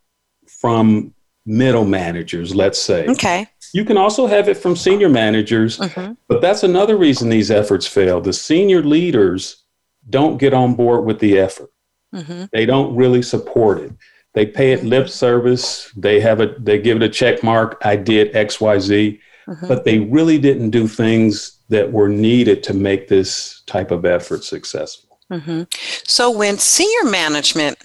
from 0.48 1.14
middle 1.46 1.86
managers, 1.86 2.54
let's 2.54 2.80
say. 2.80 3.08
Okay. 3.08 3.48
You 3.74 3.86
can 3.86 3.98
also 3.98 4.28
have 4.28 4.50
it 4.50 4.58
from 4.58 4.76
senior 4.76 5.10
managers, 5.10 5.80
mm-hmm. 5.80 6.14
but 6.28 6.42
that's 6.42 6.64
another 6.64 6.98
reason 6.98 7.30
these 7.30 7.50
efforts 7.50 7.88
fail. 7.88 8.20
The 8.20 8.34
senior 8.34 8.84
leaders 8.84 9.64
don't 10.10 10.38
get 10.38 10.54
on 10.54 10.76
board 10.76 11.06
with 11.06 11.20
the 11.20 11.40
effort. 11.40 11.72
Mm-hmm. 12.14 12.46
They 12.52 12.66
don't 12.66 12.96
really 12.96 13.22
support 13.22 13.80
it. 13.80 13.94
They 14.34 14.46
pay 14.46 14.74
it 14.74 14.84
lip 14.84 15.10
service. 15.10 15.90
They 15.96 16.20
have 16.20 16.42
a 16.42 16.56
they 16.60 16.80
give 16.80 16.98
it 16.98 17.04
a 17.04 17.10
check 17.10 17.44
mark. 17.44 17.82
I 17.84 17.96
did 17.96 18.36
X, 18.36 18.62
Y, 18.62 18.80
Z 18.80 19.20
mm-hmm. 19.48 19.68
but 19.68 19.84
they 19.84 20.00
really 20.00 20.38
didn't 20.38 20.70
do 20.70 20.88
things 20.88 21.58
that 21.70 21.92
were 21.92 22.10
needed 22.10 22.64
to 22.64 22.74
make 22.74 23.08
this 23.08 23.62
type 23.66 23.92
of 23.92 24.06
effort 24.06 24.44
successful. 24.44 25.20
Mm-hmm. 25.32 25.64
So 26.06 26.30
when 26.32 26.58
senior 26.58 27.10
management 27.10 27.78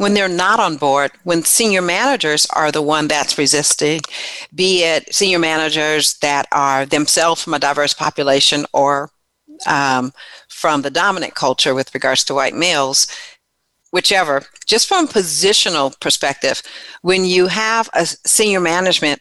when 0.00 0.14
they're 0.14 0.28
not 0.28 0.58
on 0.58 0.78
board, 0.78 1.10
when 1.24 1.42
senior 1.42 1.82
managers 1.82 2.46
are 2.56 2.72
the 2.72 2.80
one 2.80 3.06
that's 3.06 3.36
resisting, 3.36 4.00
be 4.54 4.82
it 4.82 5.14
senior 5.14 5.38
managers 5.38 6.14
that 6.20 6.48
are 6.52 6.86
themselves 6.86 7.42
from 7.42 7.52
a 7.52 7.58
diverse 7.58 7.92
population 7.92 8.64
or 8.72 9.10
um, 9.66 10.14
from 10.48 10.80
the 10.80 10.90
dominant 10.90 11.34
culture 11.34 11.74
with 11.74 11.92
regards 11.92 12.24
to 12.24 12.34
white 12.34 12.54
males, 12.54 13.08
whichever, 13.90 14.42
just 14.66 14.88
from 14.88 15.06
positional 15.06 16.00
perspective, 16.00 16.62
when 17.02 17.26
you 17.26 17.48
have 17.48 17.90
a 17.92 18.06
senior 18.06 18.60
management 18.60 19.20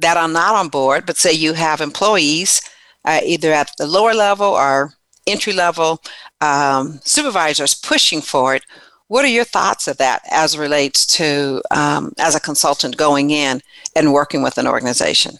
that 0.00 0.16
are 0.16 0.28
not 0.28 0.54
on 0.54 0.68
board, 0.68 1.06
but 1.06 1.16
say 1.16 1.32
you 1.32 1.52
have 1.54 1.80
employees 1.80 2.60
uh, 3.04 3.20
either 3.24 3.52
at 3.52 3.70
the 3.78 3.86
lower 3.86 4.14
level 4.14 4.48
or 4.48 4.94
entry 5.26 5.52
level 5.52 6.02
um, 6.40 7.00
supervisors 7.04 7.74
pushing 7.74 8.20
for 8.20 8.54
it. 8.54 8.64
What 9.08 9.24
are 9.24 9.28
your 9.28 9.44
thoughts 9.44 9.88
of 9.88 9.96
that 9.96 10.22
as 10.30 10.56
relates 10.56 11.06
to 11.18 11.62
um, 11.70 12.12
as 12.18 12.34
a 12.34 12.40
consultant 12.40 12.96
going 12.96 13.30
in 13.30 13.60
and 13.96 14.12
working 14.12 14.42
with 14.42 14.56
an 14.56 14.66
organization? 14.66 15.38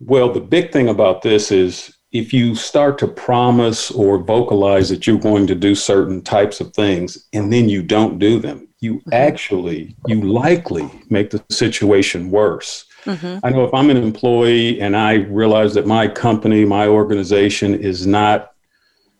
Well, 0.00 0.32
the 0.32 0.40
big 0.40 0.72
thing 0.72 0.88
about 0.88 1.22
this 1.22 1.50
is 1.50 1.94
if 2.12 2.32
you 2.32 2.54
start 2.54 2.98
to 2.98 3.08
promise 3.08 3.90
or 3.90 4.18
vocalize 4.18 4.88
that 4.88 5.06
you're 5.06 5.18
going 5.18 5.46
to 5.48 5.54
do 5.54 5.74
certain 5.74 6.22
types 6.22 6.60
of 6.60 6.72
things 6.72 7.26
and 7.32 7.52
then 7.52 7.68
you 7.68 7.82
don't 7.82 8.18
do 8.18 8.38
them, 8.38 8.68
you 8.80 8.94
mm-hmm. 8.94 9.12
actually, 9.12 9.96
you 10.06 10.22
likely 10.22 10.88
make 11.10 11.30
the 11.30 11.44
situation 11.50 12.30
worse. 12.30 12.85
Mm-hmm. 13.06 13.38
I 13.44 13.50
know 13.50 13.64
if 13.64 13.72
I'm 13.72 13.88
an 13.88 13.96
employee 13.96 14.80
and 14.80 14.96
I 14.96 15.14
realize 15.14 15.74
that 15.74 15.86
my 15.86 16.08
company, 16.08 16.64
my 16.64 16.88
organization 16.88 17.74
is 17.74 18.06
not 18.06 18.52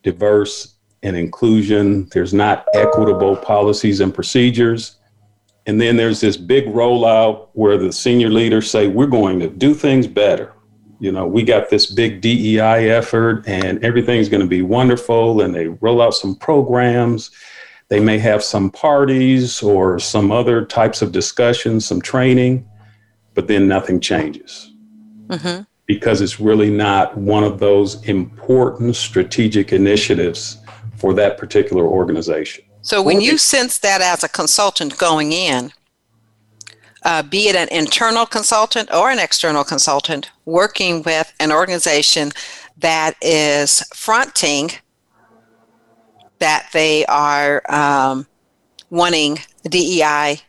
diverse 0.03 0.75
and 1.03 1.17
inclusion, 1.17 2.09
there's 2.13 2.35
not 2.35 2.67
equitable 2.75 3.37
policies 3.37 4.01
and 4.01 4.13
procedures. 4.13 4.97
And 5.67 5.81
then 5.81 5.97
there's 5.97 6.21
this 6.21 6.37
big 6.37 6.67
rollout 6.67 7.49
where 7.53 7.79
the 7.79 7.93
senior 7.93 8.29
leaders 8.29 8.71
say, 8.71 8.89
we're 8.89 9.07
going 9.07 9.39
to 9.41 9.49
do 9.49 9.73
things 9.73 10.07
better. 10.07 10.53
You 10.99 11.13
know, 11.13 11.27
we 11.27 11.43
got 11.43 11.71
this 11.71 11.87
big 11.87 12.21
DEI 12.21 12.91
effort 12.91 13.47
and 13.47 13.85
everything's 13.85 14.29
going 14.29 14.41
to 14.41 14.49
be 14.49 14.63
wonderful. 14.63 15.43
And 15.43 15.55
they 15.55 15.69
roll 15.69 16.03
out 16.03 16.15
some 16.15 16.35
programs. 16.35 17.31
They 17.89 18.01
may 18.01 18.19
have 18.19 18.43
some 18.43 18.71
parties 18.71 19.63
or 19.63 20.01
some 20.01 20.33
other 20.33 20.65
types 20.65 21.03
of 21.03 21.13
discussions, 21.13 21.87
some 21.87 22.01
training 22.01 22.67
but 23.37 23.47
then 23.47 23.69
nothing 23.69 24.01
changes 24.01 24.73
mm-hmm. 25.29 25.63
because 25.85 26.21
it's 26.21 26.41
really 26.41 26.71
not 26.71 27.17
one 27.17 27.45
of 27.45 27.61
those 27.61 28.03
important 28.09 28.97
strategic 28.97 29.73
initiatives 29.73 30.57
for 30.97 31.15
that 31.15 31.39
particular 31.39 31.85
organization. 31.85 32.65
So, 32.81 33.03
when 33.03 33.21
you 33.21 33.37
sense 33.37 33.79
that 33.79 34.01
as 34.01 34.25
a 34.25 34.29
consultant 34.29 34.97
going 34.97 35.33
in, 35.33 35.73
uh, 37.05 37.23
be 37.23 37.49
it 37.49 37.55
an 37.55 37.69
internal 37.69 38.27
consultant 38.27 38.93
or 38.93 39.11
an 39.11 39.19
external 39.19 39.65
consultant, 39.65 40.31
working 40.45 41.03
with 41.03 41.33
an 41.39 41.53
organization 41.53 42.33
that 42.79 43.17
is 43.21 43.83
fronting 43.95 44.71
that 46.39 46.69
they 46.73 47.05
are 47.07 47.63
um, 47.69 48.27
wanting 48.91 49.39
DEI 49.69 50.41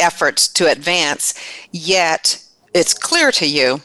efforts 0.00 0.48
to 0.48 0.70
advance, 0.70 1.34
yet 1.72 2.42
it's 2.74 2.94
clear 2.94 3.30
to 3.32 3.46
you 3.46 3.80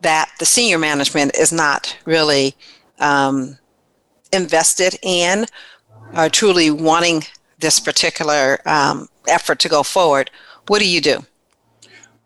that 0.00 0.30
the 0.38 0.44
senior 0.44 0.78
management 0.78 1.36
is 1.38 1.52
not 1.52 1.96
really 2.04 2.54
um, 2.98 3.58
invested 4.32 4.98
in 5.02 5.46
or 6.16 6.28
truly 6.28 6.70
wanting 6.70 7.24
this 7.58 7.78
particular 7.80 8.60
um, 8.66 9.08
effort 9.28 9.58
to 9.60 9.68
go 9.68 9.82
forward. 9.82 10.30
What 10.66 10.80
do 10.80 10.88
you 10.88 11.00
do? 11.00 11.24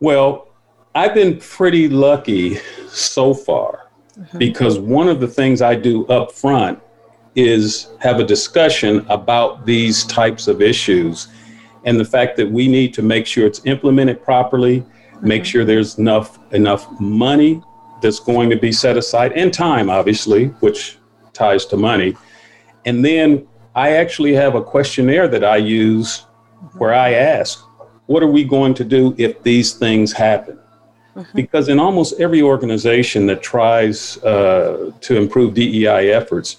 Well, 0.01 0.49
I've 0.95 1.15
been 1.15 1.39
pretty 1.39 1.89
lucky 1.89 2.57
so 2.89 3.35
far 3.35 3.89
mm-hmm. 4.19 4.39
because 4.39 4.79
one 4.79 5.09
of 5.09 5.21
the 5.21 5.29
things 5.29 5.63
I 5.63 5.75
do 5.75 6.07
up 6.07 6.33
front 6.33 6.81
is 7.35 7.89
have 8.01 8.19
a 8.19 8.25
discussion 8.25 9.05
about 9.11 9.67
these 9.67 10.05
types 10.05 10.49
of 10.49 10.63
issues 10.63 11.29
and 11.87 11.99
the 11.99 12.05
fact 12.05 12.37
that 12.37 12.51
we 12.51 12.69
need 12.69 12.93
to 12.95 13.03
make 13.03 13.27
sure 13.27 13.47
it's 13.47 13.65
implemented 13.65 14.23
properly, 14.23 14.81
mm-hmm. 14.81 15.29
make 15.29 15.45
sure 15.45 15.65
there's 15.65 15.99
enough 15.99 16.39
enough 16.53 17.01
money 17.01 17.63
that's 18.03 18.21
going 18.21 18.51
to 18.51 18.57
be 18.57 18.71
set 18.71 18.97
aside 18.97 19.33
and 19.33 19.55
time 19.55 19.89
obviously, 19.89 20.47
which 20.61 20.99
ties 21.33 21.65
to 21.67 21.77
money. 21.77 22.15
And 22.85 23.05
then 23.05 23.47
I 23.75 23.93
actually 23.93 24.35
have 24.35 24.55
a 24.55 24.63
questionnaire 24.63 25.29
that 25.29 25.45
I 25.45 25.57
use 25.57 26.21
mm-hmm. 26.21 26.79
where 26.79 26.95
I 26.95 27.13
ask, 27.15 27.65
what 28.07 28.23
are 28.23 28.31
we 28.31 28.45
going 28.45 28.75
to 28.75 28.85
do 28.85 29.15
if 29.19 29.43
these 29.43 29.75
things 29.75 30.13
happen? 30.13 30.59
Mm-hmm. 31.17 31.37
Because 31.37 31.69
in 31.69 31.79
almost 31.79 32.21
every 32.21 32.43
organization 32.43 33.27
that 33.27 33.43
tries 33.43 34.19
uh, 34.23 34.93
to 35.01 35.17
improve 35.17 35.55
DEI 35.55 36.11
efforts, 36.11 36.57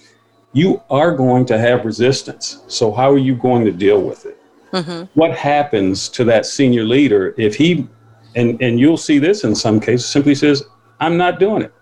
you 0.54 0.82
are 0.90 1.16
going 1.16 1.46
to 1.46 1.58
have 1.58 1.86
resistance. 1.86 2.64
So, 2.68 2.92
how 2.92 3.12
are 3.12 3.20
you 3.20 3.36
going 3.36 3.66
to 3.66 3.72
deal 3.72 4.02
with 4.02 4.26
it? 4.26 4.37
Mm-hmm. 4.72 5.06
What 5.20 5.36
happens 5.36 6.10
to 6.10 6.24
that 6.26 6.46
senior 6.46 6.84
leader 6.84 7.34
if 7.38 7.56
he, 7.56 7.88
and, 8.36 8.62
and 8.62 8.80
you'll 8.80 8.98
see 8.98 9.20
this 9.20 9.44
in 9.44 9.56
some 9.56 9.80
cases, 9.80 10.08
simply 10.08 10.36
says, 10.36 10.64
I'm 11.00 11.18
not 11.18 11.40
doing 11.40 11.64
it. 11.64 11.74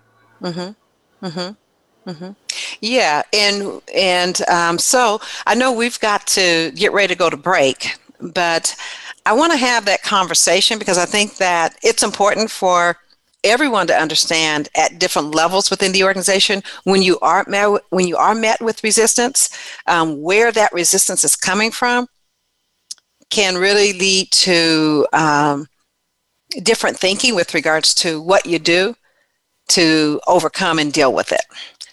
Mm-hmm. 0.42 1.26
Mm-hmm. 1.26 2.10
Mm-hmm. 2.10 2.32
Yeah, 2.82 3.24
and 3.34 3.82
and 3.94 4.48
um, 4.48 4.78
so 4.78 5.20
I 5.48 5.56
know 5.56 5.72
we've 5.72 6.00
got 6.00 6.28
to 6.28 6.72
get 6.76 6.94
ready 6.94 7.14
to 7.14 7.18
go 7.18 7.32
to 7.32 7.38
break, 7.38 7.98
but 8.22 8.76
I 9.26 9.34
want 9.34 9.54
to 9.54 9.58
have 9.58 9.86
that 9.86 10.04
conversation 10.04 10.78
because 10.78 11.00
I 11.00 11.06
think 11.06 11.38
that 11.38 11.76
it's 11.82 12.04
important 12.04 12.52
for 12.52 12.98
everyone 13.44 13.88
to 13.88 13.96
understand 13.96 14.70
at 14.76 15.00
different 15.00 15.34
levels 15.34 15.70
within 15.70 15.92
the 15.92 16.04
organization 16.04 16.62
when 16.84 17.02
you 17.02 17.20
are 17.20 17.44
met, 17.48 17.82
when 17.90 18.08
you 18.08 18.18
are 18.18 18.36
met 18.36 18.62
with 18.62 18.84
resistance, 18.84 19.50
um, 19.88 20.22
where 20.22 20.52
that 20.52 20.74
resistance 20.74 21.24
is 21.24 21.36
coming 21.36 21.72
from, 21.72 22.08
can 23.30 23.56
really 23.56 23.94
lead 23.94 24.32
to 24.32 25.08
um, 25.14 25.68
different 26.64 26.98
thinking 26.98 27.36
with 27.36 27.54
regards 27.54 27.94
to 27.96 28.22
what 28.22 28.46
you 28.46 28.60
do 28.60 28.96
to 29.70 30.22
overcome 30.28 30.80
and 30.80 30.94
deal 30.94 31.14
with 31.14 31.32
it. 31.32 31.42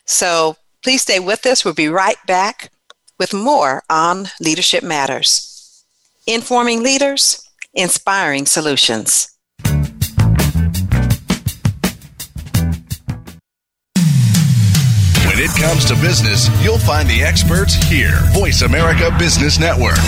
So 0.04 0.56
please 0.82 1.02
stay 1.02 1.20
with 1.20 1.46
us. 1.46 1.64
We'll 1.64 1.74
be 1.74 1.88
right 1.88 2.16
back 2.26 2.70
with 3.18 3.32
more 3.32 3.82
on 3.88 4.28
Leadership 4.40 4.82
Matters. 4.82 5.84
Informing 6.26 6.82
leaders, 6.82 7.48
inspiring 7.74 8.46
solutions. 8.46 9.28
When 15.24 15.40
it 15.40 15.50
comes 15.58 15.84
to 15.86 15.94
business, 15.94 16.48
you'll 16.62 16.78
find 16.78 17.08
the 17.08 17.22
experts 17.22 17.74
here. 17.74 18.20
Voice 18.32 18.62
America 18.62 19.14
Business 19.18 19.58
Network. 19.58 19.98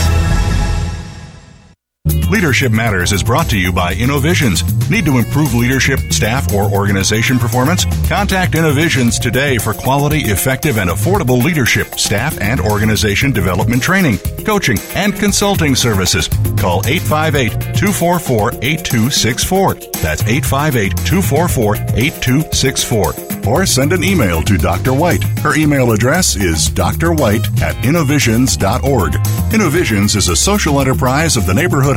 Leadership 2.30 2.72
Matters 2.72 3.12
is 3.12 3.22
brought 3.22 3.48
to 3.50 3.58
you 3.58 3.72
by 3.72 3.94
InnoVisions. 3.94 4.90
Need 4.90 5.04
to 5.04 5.18
improve 5.18 5.54
leadership, 5.54 6.00
staff, 6.10 6.52
or 6.52 6.64
organization 6.64 7.38
performance? 7.38 7.84
Contact 8.08 8.54
InnoVisions 8.54 9.20
today 9.20 9.58
for 9.58 9.72
quality, 9.72 10.20
effective, 10.20 10.78
and 10.78 10.90
affordable 10.90 11.42
leadership, 11.42 11.98
staff, 11.98 12.38
and 12.40 12.60
organization 12.60 13.30
development 13.30 13.82
training, 13.82 14.18
coaching, 14.44 14.78
and 14.94 15.14
consulting 15.14 15.74
services. 15.74 16.28
Call 16.58 16.82
858 16.86 17.76
244 17.76 18.52
8264. 18.62 19.74
That's 20.02 20.22
858 20.22 20.96
244 21.06 21.76
8264. 21.76 23.14
Or 23.46 23.66
send 23.66 23.92
an 23.92 24.02
email 24.02 24.42
to 24.42 24.56
Dr. 24.56 24.94
White. 24.94 25.22
Her 25.40 25.54
email 25.54 25.92
address 25.92 26.34
is 26.34 26.70
drwhite 26.70 27.60
at 27.60 27.84
innovisions.org. 27.84 29.12
InnoVisions 29.12 30.16
is 30.16 30.28
a 30.28 30.36
social 30.36 30.80
enterprise 30.80 31.36
of 31.36 31.46
the 31.46 31.52
Neighborhood 31.52 31.96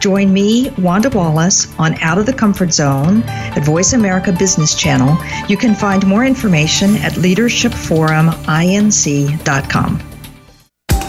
Join 0.00 0.32
me, 0.32 0.70
Wanda 0.78 1.10
Wallace, 1.10 1.72
on 1.78 1.94
Out 2.00 2.18
of 2.18 2.26
the 2.26 2.32
Comfort 2.32 2.72
Zone 2.72 3.22
at 3.24 3.64
Voice 3.64 3.92
America 3.92 4.32
Business 4.32 4.74
Channel. 4.74 5.16
You 5.48 5.56
can 5.56 5.74
find 5.74 6.06
more 6.06 6.24
information 6.24 6.96
at 6.96 7.12
leadershipforuminc.com. 7.12 10.02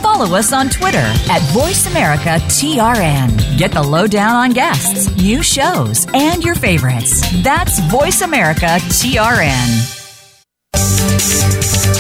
Follow 0.02 0.36
us 0.36 0.52
on 0.52 0.68
Twitter 0.70 0.98
at 0.98 1.42
VoiceAmericaTRN. 1.54 3.58
Get 3.58 3.72
the 3.72 3.84
lowdown 3.84 4.36
on 4.36 4.50
guests, 4.52 5.16
new 5.18 5.42
shows, 5.44 6.08
and 6.14 6.44
your 6.44 6.56
favorites. 6.56 7.22
That's 7.44 7.80
VoiceAmericaTRN. 7.82 9.96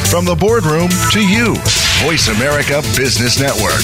From 0.10 0.25
the 0.25 0.36
boardroom 0.36 0.89
to 1.12 1.22
you, 1.22 1.53
Voice 2.03 2.29
America 2.29 2.81
Business 2.98 3.39
Network. 3.39 3.84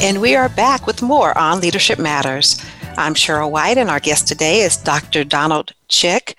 And 0.00 0.20
we 0.20 0.36
are 0.36 0.48
back 0.48 0.86
with 0.86 1.02
more 1.02 1.36
on 1.36 1.60
Leadership 1.60 1.98
Matters. 1.98 2.64
I'm 2.96 3.14
Sheryl 3.14 3.50
White, 3.50 3.78
and 3.78 3.90
our 3.90 3.98
guest 3.98 4.28
today 4.28 4.60
is 4.60 4.76
Dr. 4.76 5.24
Donald 5.24 5.74
Chick, 5.88 6.36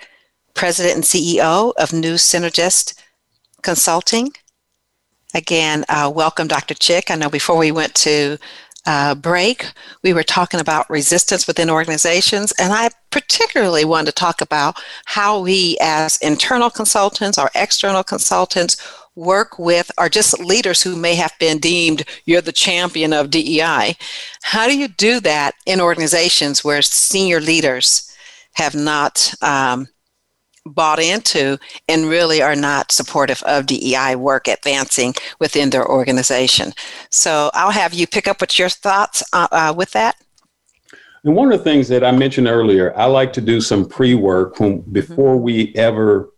President 0.54 0.96
and 0.96 1.04
CEO 1.04 1.74
of 1.78 1.92
New 1.92 2.14
Synergist 2.14 2.98
Consulting. 3.62 4.32
Again, 5.34 5.84
uh, 5.90 6.10
welcome, 6.16 6.48
Dr. 6.48 6.74
Chick. 6.74 7.12
I 7.12 7.16
know 7.16 7.30
before 7.30 7.58
we 7.58 7.74
went 7.74 7.94
to 7.96 8.38
uh, 8.86 9.14
break, 9.16 9.66
we 10.04 10.14
were 10.14 10.24
talking 10.24 10.62
about 10.62 10.90
resistance 10.90 11.46
within 11.46 11.70
organizations, 11.70 12.54
and 12.60 12.72
I 12.72 12.92
particularly 13.12 13.84
wanted 13.84 14.06
to 14.06 14.12
talk 14.14 14.40
about 14.40 14.82
how 15.04 15.42
we, 15.42 15.78
as 15.82 16.16
internal 16.22 16.70
consultants 16.70 17.38
or 17.38 17.52
external 17.56 18.06
consultants, 18.06 18.78
work 19.20 19.60
with 19.60 19.92
are 19.98 20.10
just 20.10 20.40
leaders 20.40 20.82
who 20.82 20.96
may 20.96 21.14
have 21.16 21.34
been 21.40 21.60
deemed 21.60 22.06
you're 22.26 22.42
the 22.42 22.52
champion 22.52 23.14
of 23.14 23.30
DEI. 23.30 23.96
How 24.44 24.68
do 24.68 24.78
you 24.78 24.88
do 24.88 25.20
that 25.20 25.56
in 25.66 25.82
organizations 25.82 26.64
where 26.64 26.82
senior 26.82 27.42
leaders 27.42 28.10
have 28.54 28.76
not 28.76 29.34
um, 29.42 29.88
bought 30.66 31.00
into 31.00 31.58
and 31.88 32.06
really 32.06 32.42
are 32.42 32.56
not 32.56 32.92
supportive 32.92 33.44
of 33.44 33.66
DEI 33.66 34.16
work 34.16 34.48
advancing 34.48 35.14
within 35.40 35.70
their 35.70 35.88
organization? 35.88 36.74
So 37.12 37.52
I'll 37.54 37.72
have 37.72 37.94
you 37.94 38.08
pick 38.08 38.28
up 38.28 38.40
with 38.40 38.58
your 38.58 38.70
thoughts 38.70 39.22
uh, 39.34 39.48
uh, 39.52 39.74
with 39.76 39.92
that. 39.92 40.16
And 41.26 41.36
one 41.36 41.52
of 41.52 41.58
the 41.58 41.64
things 41.66 41.90
that 41.90 42.06
I 42.06 42.12
mentioned 42.12 42.48
earlier, 42.48 42.98
I 42.98 43.06
like 43.06 43.34
to 43.34 43.42
do 43.42 43.60
some 43.60 43.86
pre 43.86 44.16
work 44.16 44.58
before 44.58 45.36
mm-hmm. 45.36 45.42
we 45.42 45.76
ever 45.76 46.30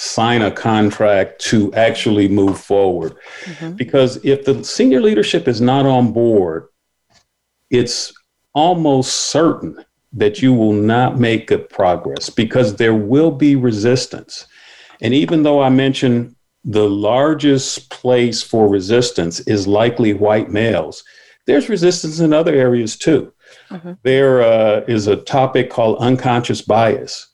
sign 0.00 0.40
a 0.40 0.50
contract 0.50 1.38
to 1.42 1.70
actually 1.74 2.26
move 2.26 2.58
forward. 2.58 3.14
Mm-hmm. 3.44 3.72
Because 3.72 4.16
if 4.24 4.46
the 4.46 4.64
senior 4.64 4.98
leadership 4.98 5.46
is 5.46 5.60
not 5.60 5.84
on 5.84 6.10
board, 6.10 6.68
it's 7.68 8.10
almost 8.54 9.14
certain 9.14 9.84
that 10.14 10.40
you 10.40 10.54
will 10.54 10.72
not 10.72 11.20
make 11.20 11.48
good 11.48 11.68
progress 11.68 12.30
because 12.30 12.76
there 12.76 12.94
will 12.94 13.30
be 13.30 13.56
resistance. 13.56 14.46
And 15.02 15.12
even 15.12 15.42
though 15.42 15.60
I 15.62 15.68
mentioned 15.68 16.34
the 16.64 16.88
largest 16.88 17.90
place 17.90 18.42
for 18.42 18.68
resistance 18.68 19.40
is 19.40 19.66
likely 19.66 20.14
white 20.14 20.50
males, 20.50 21.04
there's 21.46 21.68
resistance 21.68 22.20
in 22.20 22.32
other 22.32 22.54
areas 22.54 22.96
too. 22.96 23.34
Mm-hmm. 23.68 23.92
There 24.02 24.40
uh, 24.40 24.80
is 24.88 25.08
a 25.08 25.16
topic 25.16 25.68
called 25.68 25.98
unconscious 25.98 26.62
bias. 26.62 27.28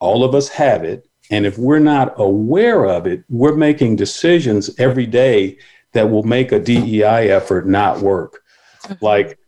All 0.00 0.24
of 0.24 0.34
us 0.34 0.48
have 0.48 0.82
it, 0.82 1.06
and 1.30 1.46
if 1.46 1.58
we're 1.58 1.78
not 1.78 2.14
aware 2.18 2.84
of 2.84 3.06
it, 3.06 3.24
we're 3.28 3.56
making 3.56 3.96
decisions 3.96 4.70
every 4.78 5.06
day 5.06 5.58
that 5.92 6.10
will 6.10 6.22
make 6.22 6.52
a 6.52 6.60
DEI 6.60 7.30
effort 7.30 7.66
not 7.66 8.00
work. 8.00 8.42
Mm-hmm. 8.82 9.04
Like, 9.04 9.38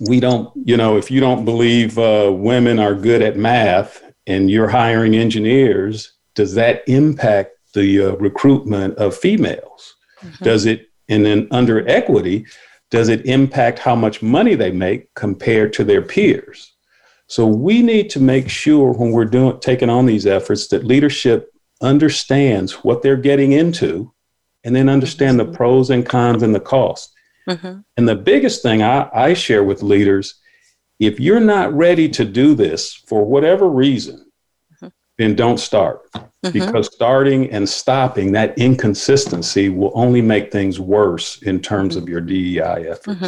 we 0.00 0.20
don't, 0.20 0.50
you 0.64 0.76
know, 0.76 0.96
if 0.96 1.10
you 1.10 1.20
don't 1.20 1.44
believe 1.44 1.98
uh, 1.98 2.30
women 2.32 2.78
are 2.78 2.94
good 2.94 3.22
at 3.22 3.36
math 3.36 4.02
and 4.26 4.50
you're 4.50 4.68
hiring 4.68 5.14
engineers, 5.14 6.12
does 6.34 6.54
that 6.54 6.82
impact 6.86 7.56
the 7.74 8.04
uh, 8.04 8.10
recruitment 8.16 8.96
of 8.96 9.16
females? 9.16 9.96
Mm-hmm. 10.20 10.44
Does 10.44 10.66
it, 10.66 10.90
and 11.08 11.24
then 11.24 11.48
under 11.50 11.88
equity, 11.88 12.46
does 12.90 13.08
it 13.08 13.26
impact 13.26 13.78
how 13.78 13.94
much 13.94 14.22
money 14.22 14.54
they 14.54 14.70
make 14.70 15.12
compared 15.14 15.72
to 15.74 15.84
their 15.84 16.02
peers? 16.02 16.74
So 17.28 17.46
we 17.46 17.82
need 17.82 18.08
to 18.10 18.20
make 18.20 18.48
sure 18.48 18.92
when 18.92 19.12
we're 19.12 19.26
doing 19.26 19.60
taking 19.60 19.90
on 19.90 20.06
these 20.06 20.26
efforts 20.26 20.68
that 20.68 20.84
leadership 20.84 21.52
understands 21.82 22.72
what 22.84 23.02
they're 23.02 23.16
getting 23.16 23.52
into 23.52 24.12
and 24.64 24.74
then 24.74 24.88
understand 24.88 25.38
the 25.38 25.44
mm-hmm. 25.44 25.54
pros 25.54 25.90
and 25.90 26.04
cons 26.04 26.42
and 26.42 26.54
the 26.54 26.60
cost. 26.60 27.12
Mm-hmm. 27.48 27.80
And 27.96 28.08
the 28.08 28.16
biggest 28.16 28.62
thing 28.62 28.82
I, 28.82 29.08
I 29.12 29.34
share 29.34 29.62
with 29.62 29.82
leaders, 29.82 30.40
if 30.98 31.20
you're 31.20 31.38
not 31.38 31.72
ready 31.74 32.08
to 32.10 32.24
do 32.24 32.54
this 32.54 32.94
for 32.94 33.24
whatever 33.24 33.68
reason, 33.68 34.26
mm-hmm. 34.74 34.88
then 35.18 35.36
don't 35.36 35.60
start. 35.60 36.10
Mm-hmm. 36.12 36.50
Because 36.50 36.86
starting 36.94 37.50
and 37.50 37.68
stopping 37.68 38.32
that 38.32 38.56
inconsistency 38.58 39.68
will 39.68 39.92
only 39.94 40.22
make 40.22 40.50
things 40.50 40.80
worse 40.80 41.42
in 41.42 41.60
terms 41.60 41.94
mm-hmm. 41.94 42.04
of 42.04 42.08
your 42.08 42.20
DEI 42.22 42.88
efforts. 42.88 43.20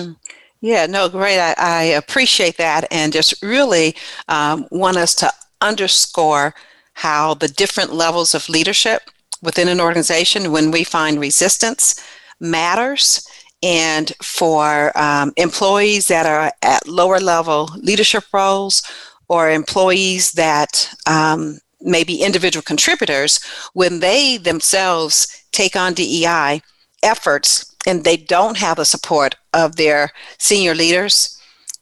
Yeah, 0.60 0.86
no, 0.86 1.08
great. 1.08 1.38
I, 1.38 1.54
I 1.56 1.82
appreciate 1.84 2.56
that 2.58 2.86
and 2.90 3.12
just 3.12 3.42
really 3.42 3.96
um, 4.28 4.66
want 4.70 4.96
us 4.98 5.14
to 5.16 5.32
underscore 5.60 6.54
how 6.94 7.34
the 7.34 7.48
different 7.48 7.94
levels 7.94 8.34
of 8.34 8.48
leadership 8.48 9.02
within 9.42 9.68
an 9.68 9.80
organization, 9.80 10.52
when 10.52 10.70
we 10.70 10.84
find 10.84 11.18
resistance, 11.18 12.02
matters. 12.40 13.26
And 13.62 14.12
for 14.22 14.96
um, 14.98 15.32
employees 15.36 16.08
that 16.08 16.26
are 16.26 16.52
at 16.62 16.86
lower 16.88 17.20
level 17.20 17.70
leadership 17.76 18.24
roles 18.32 18.82
or 19.28 19.50
employees 19.50 20.32
that 20.32 20.90
um, 21.06 21.58
may 21.80 22.04
be 22.04 22.22
individual 22.22 22.62
contributors, 22.62 23.40
when 23.72 24.00
they 24.00 24.36
themselves 24.36 25.42
take 25.52 25.74
on 25.76 25.94
DEI 25.94 26.62
efforts 27.02 27.69
and 27.86 28.04
they 28.04 28.16
don't 28.16 28.56
have 28.56 28.76
the 28.76 28.84
support 28.84 29.36
of 29.54 29.76
their 29.76 30.10
senior 30.38 30.74
leaders, 30.74 31.40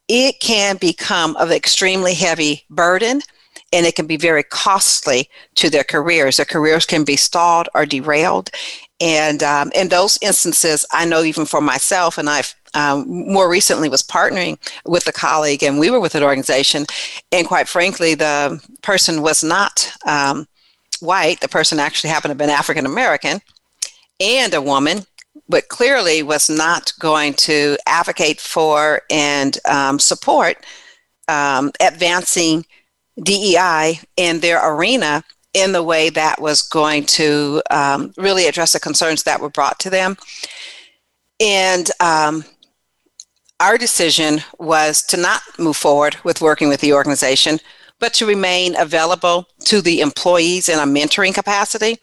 it 0.08 0.40
can 0.40 0.76
become 0.76 1.36
an 1.38 1.52
extremely 1.52 2.14
heavy 2.14 2.64
burden 2.70 3.20
and 3.72 3.84
it 3.84 3.94
can 3.94 4.06
be 4.06 4.16
very 4.16 4.42
costly 4.42 5.28
to 5.56 5.68
their 5.68 5.84
careers. 5.84 6.36
Their 6.36 6.46
careers 6.46 6.86
can 6.86 7.04
be 7.04 7.16
stalled 7.16 7.68
or 7.74 7.84
derailed. 7.84 8.50
And 9.00 9.42
um, 9.42 9.70
in 9.74 9.88
those 9.88 10.18
instances, 10.22 10.86
I 10.92 11.04
know 11.04 11.22
even 11.22 11.44
for 11.44 11.60
myself, 11.60 12.18
and 12.18 12.28
I've 12.28 12.54
um, 12.74 13.04
more 13.08 13.50
recently 13.50 13.88
was 13.88 14.02
partnering 14.02 14.58
with 14.84 15.06
a 15.06 15.12
colleague, 15.12 15.62
and 15.62 15.78
we 15.78 15.90
were 15.90 16.00
with 16.00 16.14
an 16.14 16.22
organization, 16.22 16.86
and 17.32 17.46
quite 17.46 17.68
frankly, 17.68 18.14
the 18.14 18.60
person 18.82 19.22
was 19.22 19.42
not 19.42 19.90
um, 20.06 20.46
white. 21.00 21.40
The 21.40 21.48
person 21.48 21.78
actually 21.78 22.10
happened 22.10 22.30
to 22.30 22.32
have 22.32 22.38
been 22.38 22.50
African 22.50 22.86
American 22.86 23.40
and 24.20 24.52
a 24.52 24.60
woman, 24.60 25.04
but 25.48 25.68
clearly 25.68 26.22
was 26.22 26.50
not 26.50 26.92
going 26.98 27.34
to 27.34 27.76
advocate 27.86 28.40
for 28.40 29.02
and 29.10 29.58
um, 29.66 29.98
support 29.98 30.64
um, 31.28 31.72
advancing 31.80 32.64
DEI 33.22 34.00
in 34.16 34.40
their 34.40 34.60
arena 34.62 35.24
in 35.54 35.72
the 35.72 35.82
way 35.82 36.10
that 36.10 36.40
was 36.40 36.62
going 36.62 37.04
to 37.04 37.62
um, 37.70 38.12
really 38.16 38.46
address 38.46 38.72
the 38.72 38.80
concerns 38.80 39.22
that 39.22 39.40
were 39.40 39.50
brought 39.50 39.78
to 39.80 39.90
them. 39.90 40.16
And 41.40 41.90
um, 42.00 42.44
our 43.60 43.78
decision 43.78 44.40
was 44.58 45.02
to 45.06 45.16
not 45.16 45.42
move 45.58 45.76
forward 45.76 46.16
with 46.22 46.40
working 46.40 46.68
with 46.68 46.80
the 46.80 46.92
organization, 46.92 47.58
but 47.98 48.14
to 48.14 48.26
remain 48.26 48.76
available 48.76 49.48
to 49.64 49.80
the 49.80 50.00
employees 50.00 50.68
in 50.68 50.78
a 50.78 50.82
mentoring 50.82 51.34
capacity. 51.34 51.98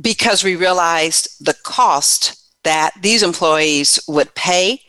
Because 0.00 0.44
we 0.44 0.56
realized 0.56 1.44
the 1.44 1.54
cost 1.62 2.42
that 2.64 2.92
these 3.00 3.22
employees 3.22 4.00
would 4.08 4.34
pay 4.34 4.82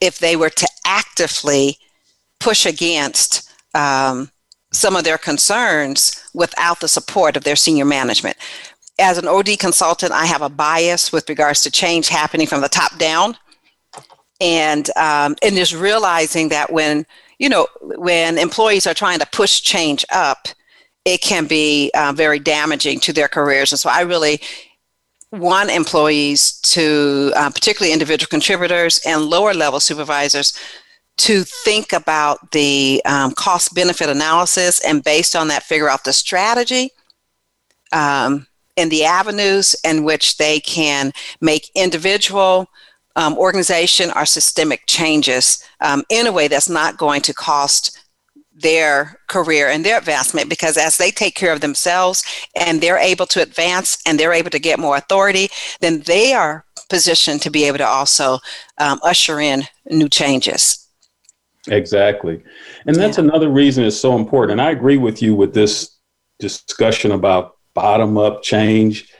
if 0.00 0.18
they 0.18 0.36
were 0.36 0.50
to 0.50 0.68
actively 0.86 1.78
push 2.38 2.66
against 2.66 3.50
um, 3.74 4.30
some 4.72 4.96
of 4.96 5.04
their 5.04 5.18
concerns 5.18 6.22
without 6.34 6.80
the 6.80 6.88
support 6.88 7.36
of 7.36 7.44
their 7.44 7.56
senior 7.56 7.84
management. 7.84 8.36
as 8.98 9.18
an 9.18 9.28
OD 9.28 9.58
consultant, 9.58 10.12
I 10.12 10.24
have 10.24 10.40
a 10.40 10.48
bias 10.48 11.12
with 11.12 11.28
regards 11.28 11.62
to 11.62 11.70
change 11.70 12.08
happening 12.08 12.46
from 12.46 12.62
the 12.62 12.68
top 12.68 12.96
down, 12.96 13.36
and 14.40 14.88
um, 14.96 15.36
and 15.42 15.54
just 15.54 15.74
realizing 15.74 16.48
that 16.48 16.72
when 16.72 17.04
you 17.38 17.48
know 17.48 17.66
when 17.80 18.38
employees 18.38 18.86
are 18.86 18.94
trying 18.94 19.18
to 19.18 19.26
push 19.26 19.60
change 19.60 20.04
up, 20.10 20.48
it 21.06 21.22
can 21.22 21.46
be 21.46 21.90
uh, 21.94 22.12
very 22.14 22.40
damaging 22.40 22.98
to 22.98 23.12
their 23.12 23.28
careers. 23.28 23.72
And 23.72 23.78
so 23.78 23.88
I 23.88 24.00
really 24.00 24.40
want 25.30 25.70
employees 25.70 26.58
to, 26.62 27.32
uh, 27.36 27.48
particularly 27.50 27.92
individual 27.92 28.28
contributors 28.28 29.00
and 29.06 29.22
lower 29.22 29.54
level 29.54 29.78
supervisors, 29.78 30.52
to 31.18 31.44
think 31.44 31.92
about 31.92 32.50
the 32.50 33.00
um, 33.06 33.32
cost 33.32 33.72
benefit 33.74 34.08
analysis 34.08 34.80
and 34.84 35.02
based 35.02 35.36
on 35.36 35.48
that 35.48 35.62
figure 35.62 35.88
out 35.88 36.04
the 36.04 36.12
strategy 36.12 36.90
um, 37.92 38.46
and 38.76 38.90
the 38.90 39.04
avenues 39.04 39.76
in 39.84 40.02
which 40.02 40.36
they 40.38 40.58
can 40.60 41.12
make 41.40 41.70
individual 41.76 42.66
um, 43.14 43.38
organization 43.38 44.10
or 44.16 44.26
systemic 44.26 44.82
changes 44.88 45.64
um, 45.80 46.02
in 46.10 46.26
a 46.26 46.32
way 46.32 46.48
that's 46.48 46.68
not 46.68 46.98
going 46.98 47.22
to 47.22 47.32
cost 47.32 48.05
their 48.58 49.20
career 49.26 49.68
and 49.68 49.84
their 49.84 49.98
advancement 49.98 50.48
because 50.48 50.76
as 50.76 50.96
they 50.96 51.10
take 51.10 51.34
care 51.34 51.52
of 51.52 51.60
themselves 51.60 52.24
and 52.54 52.80
they're 52.80 52.98
able 52.98 53.26
to 53.26 53.42
advance 53.42 53.98
and 54.06 54.18
they're 54.18 54.32
able 54.32 54.50
to 54.50 54.58
get 54.58 54.78
more 54.78 54.96
authority, 54.96 55.48
then 55.80 56.00
they 56.02 56.32
are 56.32 56.64
positioned 56.88 57.42
to 57.42 57.50
be 57.50 57.64
able 57.64 57.78
to 57.78 57.86
also 57.86 58.38
um, 58.78 58.98
usher 59.02 59.40
in 59.40 59.64
new 59.90 60.08
changes. 60.08 60.88
Exactly. 61.68 62.42
And 62.86 62.96
that's 62.96 63.18
yeah. 63.18 63.24
another 63.24 63.48
reason 63.48 63.84
it's 63.84 63.96
so 63.96 64.16
important. 64.16 64.52
And 64.52 64.62
I 64.62 64.70
agree 64.70 64.98
with 64.98 65.20
you 65.20 65.34
with 65.34 65.52
this 65.52 65.96
discussion 66.38 67.12
about 67.12 67.56
bottom 67.74 68.16
up 68.16 68.42
change. 68.42 69.12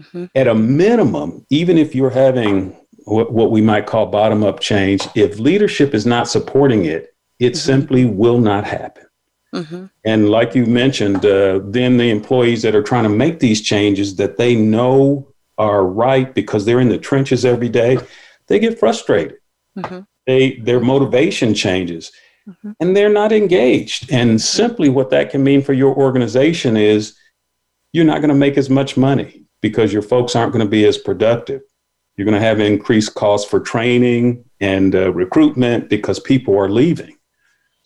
Mm-hmm. 0.00 0.26
At 0.34 0.48
a 0.48 0.54
minimum, 0.54 1.44
even 1.50 1.76
if 1.76 1.94
you're 1.94 2.10
having 2.10 2.76
what, 3.04 3.32
what 3.32 3.50
we 3.50 3.60
might 3.60 3.86
call 3.86 4.06
bottom 4.06 4.44
up 4.44 4.60
change, 4.60 5.06
if 5.14 5.38
leadership 5.38 5.94
is 5.94 6.06
not 6.06 6.28
supporting 6.28 6.84
it, 6.84 7.09
it 7.40 7.54
mm-hmm. 7.54 7.56
simply 7.56 8.04
will 8.04 8.38
not 8.38 8.64
happen. 8.64 9.06
Mm-hmm. 9.54 9.86
And 10.04 10.28
like 10.28 10.54
you 10.54 10.66
mentioned, 10.66 11.24
uh, 11.26 11.60
then 11.64 11.96
the 11.96 12.10
employees 12.10 12.62
that 12.62 12.76
are 12.76 12.82
trying 12.82 13.02
to 13.02 13.08
make 13.08 13.40
these 13.40 13.60
changes 13.62 14.14
that 14.16 14.36
they 14.36 14.54
know 14.54 15.26
are 15.58 15.84
right 15.84 16.32
because 16.32 16.64
they're 16.64 16.80
in 16.80 16.88
the 16.88 16.98
trenches 16.98 17.44
every 17.44 17.68
day, 17.68 17.98
they 18.46 18.58
get 18.60 18.78
frustrated. 18.78 19.38
Mm-hmm. 19.76 20.00
They 20.26 20.56
their 20.56 20.80
motivation 20.80 21.54
changes, 21.54 22.12
mm-hmm. 22.48 22.72
and 22.78 22.96
they're 22.96 23.12
not 23.12 23.32
engaged. 23.32 24.12
And 24.12 24.40
simply, 24.40 24.88
what 24.88 25.10
that 25.10 25.30
can 25.30 25.42
mean 25.42 25.62
for 25.62 25.72
your 25.72 25.94
organization 25.96 26.76
is 26.76 27.16
you're 27.92 28.04
not 28.04 28.18
going 28.18 28.28
to 28.28 28.34
make 28.34 28.56
as 28.56 28.70
much 28.70 28.96
money 28.96 29.44
because 29.60 29.92
your 29.92 30.02
folks 30.02 30.36
aren't 30.36 30.52
going 30.52 30.64
to 30.64 30.70
be 30.70 30.86
as 30.86 30.98
productive. 30.98 31.62
You're 32.16 32.26
going 32.26 32.40
to 32.40 32.46
have 32.46 32.60
increased 32.60 33.14
costs 33.14 33.48
for 33.48 33.60
training 33.60 34.44
and 34.60 34.94
uh, 34.94 35.12
recruitment 35.12 35.88
because 35.88 36.20
people 36.20 36.56
are 36.58 36.68
leaving. 36.68 37.16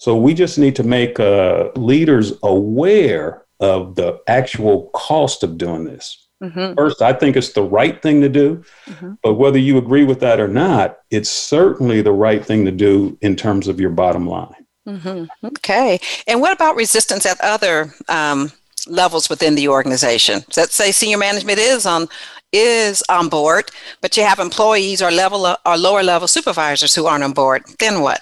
So 0.05 0.14
we 0.14 0.35
just 0.35 0.59
need 0.59 0.77
to 0.77 0.83
make 0.83 1.19
uh, 1.19 1.71
leaders 1.77 2.35
aware 2.43 3.47
of 3.61 3.95
the 3.95 4.21
actual 4.29 4.90
cost 4.93 5.43
of 5.43 5.57
doing 5.57 5.85
this. 5.85 6.29
Mm-hmm. 6.43 6.75
First, 6.75 7.01
I 7.01 7.14
think 7.14 7.37
it's 7.37 7.55
the 7.55 7.62
right 7.62 8.03
thing 8.03 8.21
to 8.21 8.29
do, 8.29 8.62
mm-hmm. 8.85 9.14
but 9.23 9.37
whether 9.37 9.57
you 9.57 9.79
agree 9.79 10.05
with 10.05 10.21
that 10.21 10.40
or 10.40 10.47
not, 10.47 10.99
it's 11.11 11.31
certainly 11.31 12.03
the 12.03 12.12
right 12.12 12.45
thing 12.45 12.67
to 12.67 12.71
do 12.71 13.17
in 13.23 13.35
terms 13.35 13.67
of 13.67 13.81
your 13.81 13.88
bottom 13.88 14.27
line. 14.29 14.67
Mm-hmm. 14.87 15.47
Okay. 15.47 15.99
And 16.27 16.38
what 16.38 16.53
about 16.53 16.77
resistance 16.77 17.25
at 17.25 17.40
other 17.40 17.95
um, 18.11 18.53
levels 18.87 19.31
within 19.31 19.55
the 19.55 19.69
organization? 19.69 20.45
Let's 20.55 20.75
say 20.75 20.93
senior 20.93 21.17
management 21.17 21.59
is 21.59 21.87
on 21.87 22.09
is 22.53 23.03
on 23.09 23.31
board, 23.31 23.71
but 24.03 24.19
you 24.19 24.23
have 24.23 24.38
employees 24.38 25.01
or 25.01 25.11
level 25.11 25.57
or 25.64 25.79
lower 25.79 26.03
level 26.03 26.29
supervisors 26.29 26.95
who 26.95 27.07
aren't 27.07 27.25
on 27.25 27.33
board. 27.33 27.62
Then 27.79 28.03
what? 28.03 28.21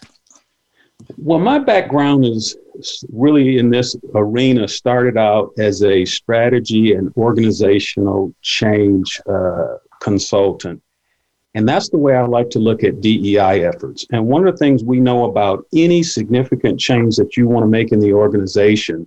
Well, 1.17 1.38
my 1.38 1.59
background 1.59 2.25
is 2.25 2.57
really 3.12 3.59
in 3.59 3.71
this 3.71 3.97
arena 4.15 4.67
started 4.69 5.17
out 5.17 5.53
as 5.59 5.83
a 5.83 6.05
strategy 6.05 6.95
and 6.95 7.12
organizational 7.17 8.35
change 8.43 9.21
uh, 9.29 9.77
consultant. 10.01 10.83
And 11.55 11.69
that's 11.69 11.91
the 11.91 11.99
way 11.99 12.15
I 12.17 12.25
like 12.25 12.49
to 12.51 12.59
look 12.59 12.83
at 12.83 13.01
DEI 13.01 13.65
efforts. 13.65 14.07
And 14.11 14.27
one 14.27 14.47
of 14.47 14.55
the 14.55 14.59
things 14.59 14.85
we 14.85 15.01
know 15.01 15.25
about 15.27 15.67
any 15.75 16.03
significant 16.03 16.81
change 16.81 17.17
that 17.17 17.37
you 17.37 17.47
want 17.47 17.65
to 17.65 17.69
make 17.69 17.93
in 17.93 18.01
the 18.01 18.15
organization, 18.15 19.07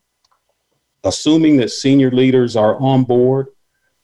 assuming 1.03 1.57
that 1.57 1.71
senior 1.71 2.11
leaders 2.11 2.55
are 2.55 2.79
on 2.79 3.03
board, 3.03 3.47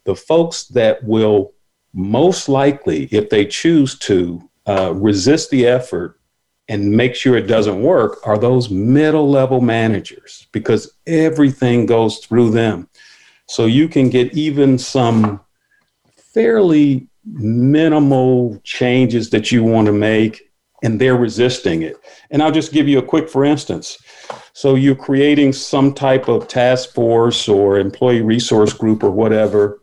the 0.05 0.15
folks 0.15 0.65
that 0.65 1.03
will 1.03 1.53
most 1.93 2.49
likely, 2.49 3.07
if 3.11 3.29
they 3.29 3.45
choose 3.45 3.97
to, 3.99 4.41
uh, 4.65 4.93
resist 4.95 5.51
the 5.51 5.67
effort 5.67 6.20
and 6.71 6.89
make 6.89 7.15
sure 7.15 7.35
it 7.35 7.47
doesn't 7.47 7.81
work 7.81 8.25
are 8.25 8.37
those 8.37 8.69
middle 8.69 9.29
level 9.29 9.59
managers 9.59 10.47
because 10.53 10.93
everything 11.05 11.85
goes 11.85 12.19
through 12.19 12.49
them. 12.49 12.87
So 13.47 13.65
you 13.65 13.89
can 13.89 14.09
get 14.09 14.33
even 14.33 14.77
some 14.77 15.41
fairly 16.33 17.09
minimal 17.25 18.57
changes 18.63 19.29
that 19.31 19.51
you 19.51 19.65
want 19.65 19.87
to 19.87 19.91
make 19.91 20.49
and 20.81 20.99
they're 20.99 21.17
resisting 21.17 21.81
it. 21.81 21.97
And 22.29 22.41
I'll 22.41 22.53
just 22.53 22.71
give 22.71 22.87
you 22.87 22.99
a 22.99 23.05
quick 23.13 23.29
for 23.29 23.43
instance. 23.43 23.97
So 24.53 24.75
you're 24.75 24.95
creating 24.95 25.51
some 25.51 25.93
type 25.93 26.29
of 26.29 26.47
task 26.47 26.93
force 26.93 27.49
or 27.49 27.79
employee 27.79 28.21
resource 28.21 28.71
group 28.71 29.03
or 29.03 29.11
whatever, 29.11 29.81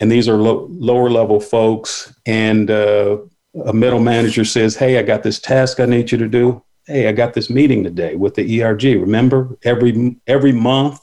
and 0.00 0.10
these 0.10 0.26
are 0.26 0.38
lo- 0.38 0.68
lower 0.70 1.10
level 1.10 1.38
folks, 1.38 2.14
and 2.24 2.70
uh, 2.70 3.18
a 3.66 3.72
middle 3.72 4.00
manager 4.00 4.44
says, 4.44 4.76
Hey, 4.76 4.98
I 4.98 5.02
got 5.02 5.22
this 5.22 5.40
task 5.40 5.80
I 5.80 5.86
need 5.86 6.12
you 6.12 6.18
to 6.18 6.28
do. 6.28 6.62
Hey, 6.86 7.08
I 7.08 7.12
got 7.12 7.34
this 7.34 7.50
meeting 7.50 7.84
today 7.84 8.14
with 8.14 8.34
the 8.34 8.62
ERG. 8.62 8.84
Remember, 8.84 9.58
every 9.64 10.16
every 10.26 10.52
month 10.52 11.00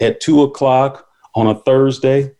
at 0.00 0.20
two 0.20 0.42
o'clock 0.42 1.06
on 1.34 1.46
a 1.46 1.54
Thursday. 1.60 2.32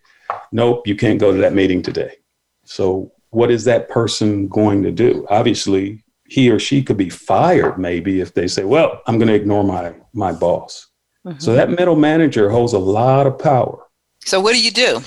Nope, 0.51 0.87
you 0.87 0.97
can't 0.97 1.19
go 1.19 1.33
to 1.33 1.39
that 1.39 1.55
meeting 1.55 1.83
today. 1.83 2.17
So 2.65 3.13
what 3.31 3.51
is 3.51 3.65
that 3.65 3.89
person 3.89 4.49
going 4.49 4.83
to 4.83 4.91
do? 4.91 5.27
Obviously, 5.31 6.05
he 6.27 6.51
or 6.51 6.59
she 6.59 6.83
could 6.83 6.97
be 6.97 7.11
fired 7.11 7.79
maybe 7.79 8.21
if 8.21 8.35
they 8.35 8.47
say, 8.47 8.65
Well, 8.65 9.01
I'm 9.07 9.19
going 9.19 9.29
to 9.29 9.35
ignore 9.35 9.65
my 9.65 9.95
my 10.13 10.33
boss. 10.33 10.89
Mm-hmm. 11.27 11.39
So 11.39 11.55
that 11.55 11.71
middle 11.71 11.97
manager 11.97 12.51
holds 12.51 12.73
a 12.73 12.79
lot 12.79 13.27
of 13.27 13.39
power. 13.39 13.87
So 14.25 14.41
what 14.41 14.53
do 14.53 14.63
you 14.63 14.71
do? 14.71 15.01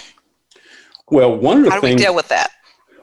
Well, 1.10 1.36
one 1.36 1.60
of 1.60 1.64
the 1.66 1.72
How 1.72 1.82
things 1.82 2.02
do 2.02 2.04
we 2.04 2.06
deal 2.06 2.16
with 2.16 2.30
that? 2.30 2.52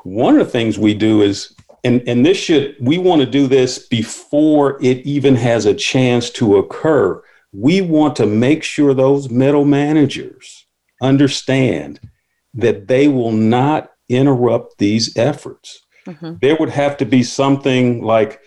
One 0.05 0.39
of 0.39 0.47
the 0.47 0.53
things 0.53 0.79
we 0.79 0.95
do 0.95 1.23
is 1.23 1.55
and 1.85 2.03
and 2.07 2.25
this 2.25 2.37
should 2.37 2.77
we 2.81 2.99
want 2.99 3.21
to 3.21 3.27
do 3.27 3.47
this 3.47 3.87
before 3.87 4.83
it 4.83 4.99
even 4.99 5.35
has 5.35 5.67
a 5.67 5.75
chance 5.75 6.31
to 6.31 6.57
occur 6.57 7.23
we 7.53 7.81
want 7.81 8.17
to 8.17 8.27
make 8.27 8.63
sure 8.63 8.95
those 8.95 9.31
middle 9.31 9.65
managers 9.65 10.67
understand 11.03 12.01
that 12.55 12.87
they 12.89 13.09
will 13.09 13.33
not 13.33 13.93
interrupt 14.09 14.79
these 14.79 15.17
efforts 15.17 15.81
mm-hmm. 16.07 16.35
there 16.41 16.57
would 16.59 16.71
have 16.71 16.97
to 16.97 17.05
be 17.05 17.23
something 17.23 18.03
like 18.03 18.41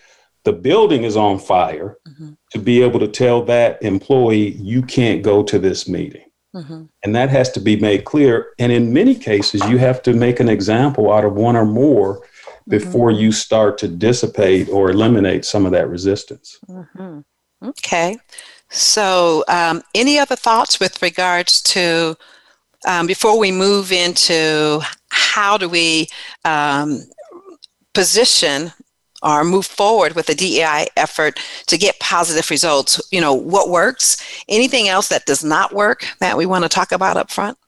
the 0.44 0.52
building 0.52 1.02
is 1.02 1.16
on 1.16 1.38
fire 1.38 1.98
mm-hmm. 2.08 2.32
to 2.52 2.58
be 2.58 2.82
able 2.82 3.00
to 3.00 3.08
tell 3.08 3.42
that 3.42 3.82
employee 3.82 4.52
you 4.52 4.82
can't 4.82 5.22
go 5.22 5.42
to 5.42 5.58
this 5.58 5.88
meeting 5.88 6.25
Mm-hmm. 6.56 6.84
And 7.04 7.14
that 7.14 7.28
has 7.28 7.50
to 7.52 7.60
be 7.60 7.76
made 7.76 8.04
clear. 8.04 8.48
And 8.58 8.72
in 8.72 8.92
many 8.92 9.14
cases, 9.14 9.62
you 9.68 9.76
have 9.78 10.02
to 10.02 10.14
make 10.14 10.40
an 10.40 10.48
example 10.48 11.12
out 11.12 11.24
of 11.24 11.34
one 11.34 11.54
or 11.54 11.66
more 11.66 12.22
before 12.66 13.10
mm-hmm. 13.10 13.20
you 13.20 13.32
start 13.32 13.76
to 13.78 13.88
dissipate 13.88 14.68
or 14.70 14.90
eliminate 14.90 15.44
some 15.44 15.66
of 15.66 15.72
that 15.72 15.88
resistance. 15.88 16.58
Mm-hmm. 16.68 17.20
Okay. 17.68 18.16
So, 18.70 19.44
um, 19.48 19.82
any 19.94 20.18
other 20.18 20.34
thoughts 20.34 20.80
with 20.80 21.00
regards 21.02 21.62
to 21.62 22.16
um, 22.86 23.06
before 23.06 23.38
we 23.38 23.52
move 23.52 23.92
into 23.92 24.80
how 25.10 25.56
do 25.56 25.68
we 25.68 26.08
um, 26.44 27.02
position 27.94 28.72
or 29.22 29.44
move 29.44 29.66
forward 29.66 30.14
with 30.14 30.28
a 30.28 30.34
DEI 30.34 30.86
effort 30.96 31.38
to 31.66 31.78
get 31.78 31.98
positive 32.00 32.50
results. 32.50 33.00
You 33.10 33.20
know, 33.20 33.34
what 33.34 33.68
works? 33.68 34.16
Anything 34.48 34.88
else 34.88 35.08
that 35.08 35.26
does 35.26 35.44
not 35.44 35.72
work 35.72 36.06
that 36.20 36.36
we 36.36 36.46
want 36.46 36.64
to 36.64 36.68
talk 36.68 36.92
about 36.92 37.16
up 37.16 37.30
front? 37.30 37.58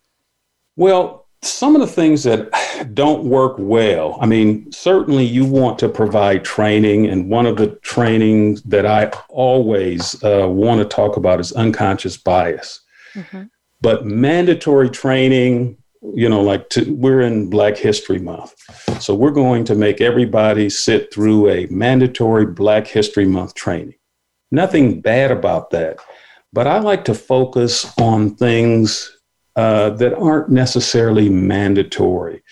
Well, 0.77 1.27
some 1.43 1.77
of 1.77 1.81
the 1.81 1.87
things 1.87 2.25
that 2.25 2.51
don't 2.95 3.25
work 3.25 3.57
well, 3.59 4.19
I 4.21 4.27
mean, 4.27 4.71
certainly 4.73 5.25
you 5.25 5.45
want 5.45 5.79
to 5.81 5.89
provide 5.89 6.45
training, 6.45 7.07
and 7.07 7.31
one 7.31 7.47
of 7.47 7.57
the 7.57 7.69
trainings 7.83 8.63
that 8.63 8.87
I 8.87 9.11
always 9.29 10.23
uh, 10.25 10.49
want 10.49 10.81
to 10.81 10.85
talk 10.85 11.17
about 11.17 11.41
is 11.41 11.53
unconscious 11.53 12.17
bias. 12.17 12.81
Mm-hmm. 13.15 13.45
But 13.81 14.05
mandatory 14.05 14.91
training, 14.91 15.77
you 16.03 16.29
know, 16.29 16.41
like 16.41 16.69
to, 16.71 16.93
we're 16.95 17.21
in 17.23 17.51
Black 17.51 17.77
History 17.77 18.19
Month. 18.19 18.55
So 19.01 19.15
we're 19.15 19.31
going 19.31 19.65
to 19.65 19.75
make 19.75 20.01
everybody 20.01 20.71
sit 20.71 21.13
through 21.13 21.51
a 21.51 21.67
mandatory 21.67 22.47
Black 22.47 22.87
History 22.87 23.27
Month 23.27 23.55
training. 23.55 23.95
Nothing 24.51 25.01
bad 25.01 25.31
about 25.31 25.71
that. 25.71 25.99
But 26.53 26.67
I 26.67 26.79
like 26.79 27.05
to 27.07 27.15
focus 27.15 27.93
on 27.99 28.35
things 28.37 29.19
uh, 29.57 29.91
that 29.91 30.17
aren't 30.17 30.49
necessarily 30.51 31.29
mandatory. 31.29 32.43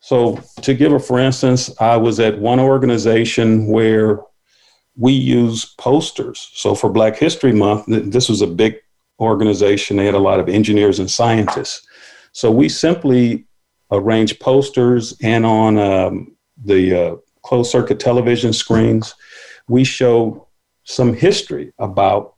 So, 0.00 0.40
to 0.62 0.74
give 0.74 0.92
a 0.92 0.98
for 0.98 1.18
instance, 1.18 1.70
I 1.80 1.96
was 1.96 2.20
at 2.20 2.38
one 2.38 2.60
organization 2.60 3.66
where 3.66 4.20
we 4.96 5.12
use 5.12 5.74
posters. 5.78 6.50
So, 6.54 6.74
for 6.74 6.90
Black 6.90 7.16
History 7.16 7.52
Month, 7.52 7.84
this 7.86 8.28
was 8.28 8.42
a 8.42 8.46
big 8.46 8.76
organization. 9.20 9.96
They 9.96 10.06
had 10.06 10.14
a 10.14 10.18
lot 10.18 10.40
of 10.40 10.48
engineers 10.48 10.98
and 10.98 11.10
scientists. 11.10 11.86
So, 12.38 12.52
we 12.52 12.68
simply 12.68 13.48
arranged 13.90 14.38
posters 14.38 15.12
and 15.24 15.44
on 15.44 15.76
um, 15.76 16.36
the 16.64 16.94
uh, 16.94 17.16
closed 17.42 17.68
circuit 17.68 17.98
television 17.98 18.52
screens, 18.52 19.12
we 19.66 19.82
show 19.82 20.46
some 20.84 21.14
history 21.14 21.72
about 21.80 22.36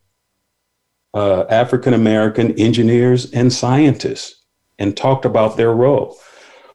uh, 1.13 1.43
African 1.51 1.93
American 1.93 2.59
engineers 2.59 3.31
and 3.33 3.53
scientists 3.53 4.43
and 4.79 4.97
talked 4.97 5.27
about 5.27 5.59
their 5.59 5.75
role. 5.75 6.17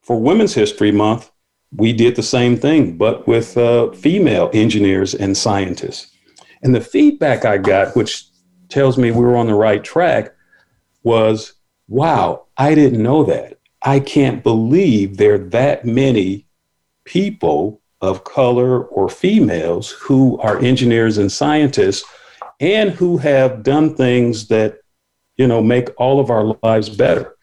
For 0.04 0.22
Women's 0.22 0.54
History 0.54 0.92
Month, 0.92 1.32
we 1.72 1.94
did 1.94 2.16
the 2.16 2.22
same 2.22 2.56
thing, 2.56 2.96
but 2.96 3.28
with 3.28 3.58
uh, 3.58 3.92
female 3.94 4.52
engineers 4.54 5.16
and 5.16 5.36
scientists. 5.36 6.16
And 6.62 6.76
the 6.76 6.80
feedback 6.80 7.44
I 7.44 7.58
got, 7.58 7.96
which 7.96 8.26
tells 8.70 9.00
me 9.00 9.10
we 9.10 9.26
were 9.26 9.36
on 9.36 9.48
the 9.48 9.56
right 9.56 9.84
track, 9.84 10.32
was 11.02 11.56
wow, 11.88 12.46
I 12.58 12.76
didn't 12.76 13.04
know 13.04 13.24
that. 13.24 13.60
I 13.82 14.00
can't 14.00 14.44
believe 14.44 15.18
there 15.18 15.36
are 15.36 15.50
that 15.50 15.86
many 15.86 16.46
people 17.06 17.82
of 18.02 18.24
color 18.24 18.84
or 18.86 19.10
females 19.10 19.92
who 19.92 20.40
are 20.40 20.60
engineers 20.60 21.18
and 21.18 21.32
scientists 21.32 22.04
and 22.60 22.92
who 22.92 23.18
have 23.18 23.64
done 23.64 23.96
things 23.96 24.48
that 24.48 24.80
you 25.38 25.48
know 25.48 25.62
make 25.62 25.90
all 25.98 26.20
of 26.20 26.30
our 26.30 26.58
lives 26.64 26.90
better 26.90 27.36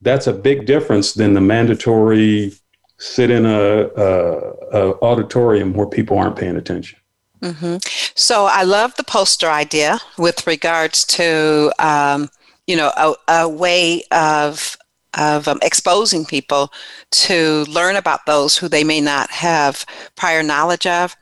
that's 0.00 0.26
a 0.26 0.32
big 0.32 0.66
difference 0.66 1.14
than 1.14 1.34
the 1.34 1.40
mandatory 1.40 2.52
sit 2.98 3.30
in 3.30 3.46
a, 3.46 3.88
a, 3.96 4.52
a 4.72 5.00
auditorium 5.00 5.72
where 5.72 5.86
people 5.86 6.18
aren't 6.18 6.36
paying 6.36 6.56
attention 6.56 6.98
mm-hmm. 7.40 7.76
so 8.14 8.46
i 8.46 8.62
love 8.62 8.94
the 8.96 9.04
poster 9.04 9.48
idea 9.48 9.98
with 10.18 10.46
regards 10.46 11.04
to 11.04 11.72
um, 11.78 12.28
you 12.66 12.76
know 12.76 12.92
a, 12.96 13.14
a 13.28 13.48
way 13.48 14.02
of 14.10 14.76
of 15.18 15.46
um, 15.48 15.58
exposing 15.62 16.24
people 16.24 16.72
to 17.10 17.64
learn 17.64 17.96
about 17.96 18.24
those 18.26 18.56
who 18.56 18.68
they 18.68 18.84
may 18.84 19.00
not 19.00 19.30
have 19.30 19.84
prior 20.16 20.42
knowledge 20.42 20.86
of. 20.86 21.14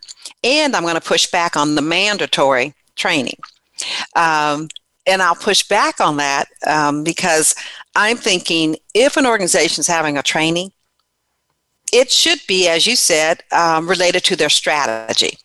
And 0.44 0.76
I'm 0.76 0.82
going 0.82 0.94
to 0.94 1.00
push 1.00 1.26
back 1.26 1.56
on 1.56 1.74
the 1.74 1.82
mandatory 1.82 2.74
training. 2.94 3.38
Um, 4.14 4.68
and 5.06 5.22
I'll 5.22 5.34
push 5.34 5.62
back 5.66 6.00
on 6.00 6.18
that 6.18 6.46
um, 6.66 7.02
because 7.02 7.54
I'm 7.96 8.16
thinking 8.16 8.76
if 8.94 9.16
an 9.16 9.26
organization 9.26 9.80
is 9.80 9.86
having 9.86 10.16
a 10.16 10.22
training, 10.22 10.70
it 11.92 12.10
should 12.10 12.38
be, 12.46 12.68
as 12.68 12.86
you 12.86 12.94
said, 12.94 13.42
um, 13.50 13.88
related 13.88 14.22
to 14.24 14.36
their 14.36 14.50
strategy. 14.50 15.38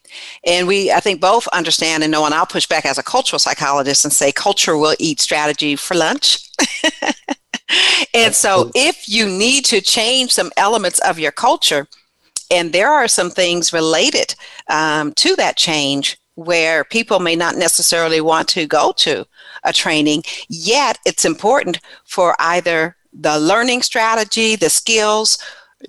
And 0.46 0.68
we, 0.68 0.92
I 0.92 1.00
think, 1.00 1.22
both 1.22 1.48
understand 1.50 2.04
and 2.04 2.12
know, 2.12 2.26
and 2.26 2.34
I'll 2.34 2.46
push 2.46 2.68
back 2.68 2.86
as 2.86 2.98
a 2.98 3.04
cultural 3.04 3.40
psychologist 3.40 4.06
and 4.06 4.14
say 4.14 4.32
culture 4.32 4.78
will 4.78 4.96
eat 5.00 5.20
strategy 5.20 5.76
for 5.76 5.96
lunch. 5.96 6.50
and 8.14 8.34
so 8.34 8.72
if 8.76 9.10
you 9.10 9.28
need 9.28 9.66
to 9.66 9.82
change 9.82 10.32
some 10.32 10.52
elements 10.58 11.00
of 11.00 11.20
your 11.20 11.32
culture, 11.32 11.88
and 12.52 12.74
there 12.74 12.92
are 12.92 13.08
some 13.08 13.30
things 13.30 13.74
related 13.74 14.36
um, 14.70 15.14
to 15.14 15.36
that 15.36 15.58
change 15.58 16.18
where 16.36 16.84
people 16.84 17.20
may 17.20 17.36
not 17.36 17.56
necessarily 17.56 18.22
want 18.22 18.48
to 18.50 18.68
go 18.68 18.92
to 18.98 19.26
a 19.64 19.74
training, 19.74 20.24
yet 20.50 21.00
it's 21.06 21.26
important 21.26 21.80
for 22.04 22.36
either 22.40 22.96
the 23.14 23.40
learning 23.40 23.82
strategy, 23.82 24.56
the 24.56 24.70
skills, 24.70 25.38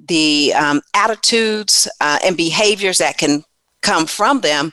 the 0.09 0.53
um, 0.55 0.81
attitudes, 0.95 1.89
uh, 2.01 2.19
and 2.25 2.37
behaviors 2.37 2.99
that 2.99 3.19
can 3.19 3.45
come 3.87 4.07
from 4.07 4.40
them. 4.40 4.72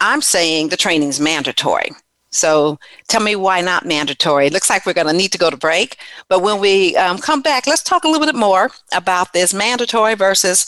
I'm 0.00 0.22
saying 0.22 0.68
the 0.68 0.76
training 0.76 1.08
is 1.08 1.20
mandatory. 1.20 1.90
So 2.30 2.78
tell 3.08 3.22
me 3.22 3.34
why 3.36 3.60
not 3.62 3.84
mandatory? 3.84 4.46
It 4.46 4.52
looks 4.52 4.70
like 4.70 4.86
we're 4.86 4.92
going 4.92 5.06
to 5.08 5.12
need 5.12 5.32
to 5.32 5.38
go 5.38 5.50
to 5.50 5.56
break. 5.56 5.96
But 6.28 6.42
when 6.42 6.60
we 6.60 6.94
um, 6.96 7.18
come 7.18 7.42
back, 7.42 7.66
let's 7.66 7.82
talk 7.82 8.04
a 8.04 8.08
little 8.08 8.26
bit 8.26 8.36
more 8.36 8.70
about 8.92 9.32
this 9.32 9.52
mandatory 9.52 10.14
versus 10.14 10.66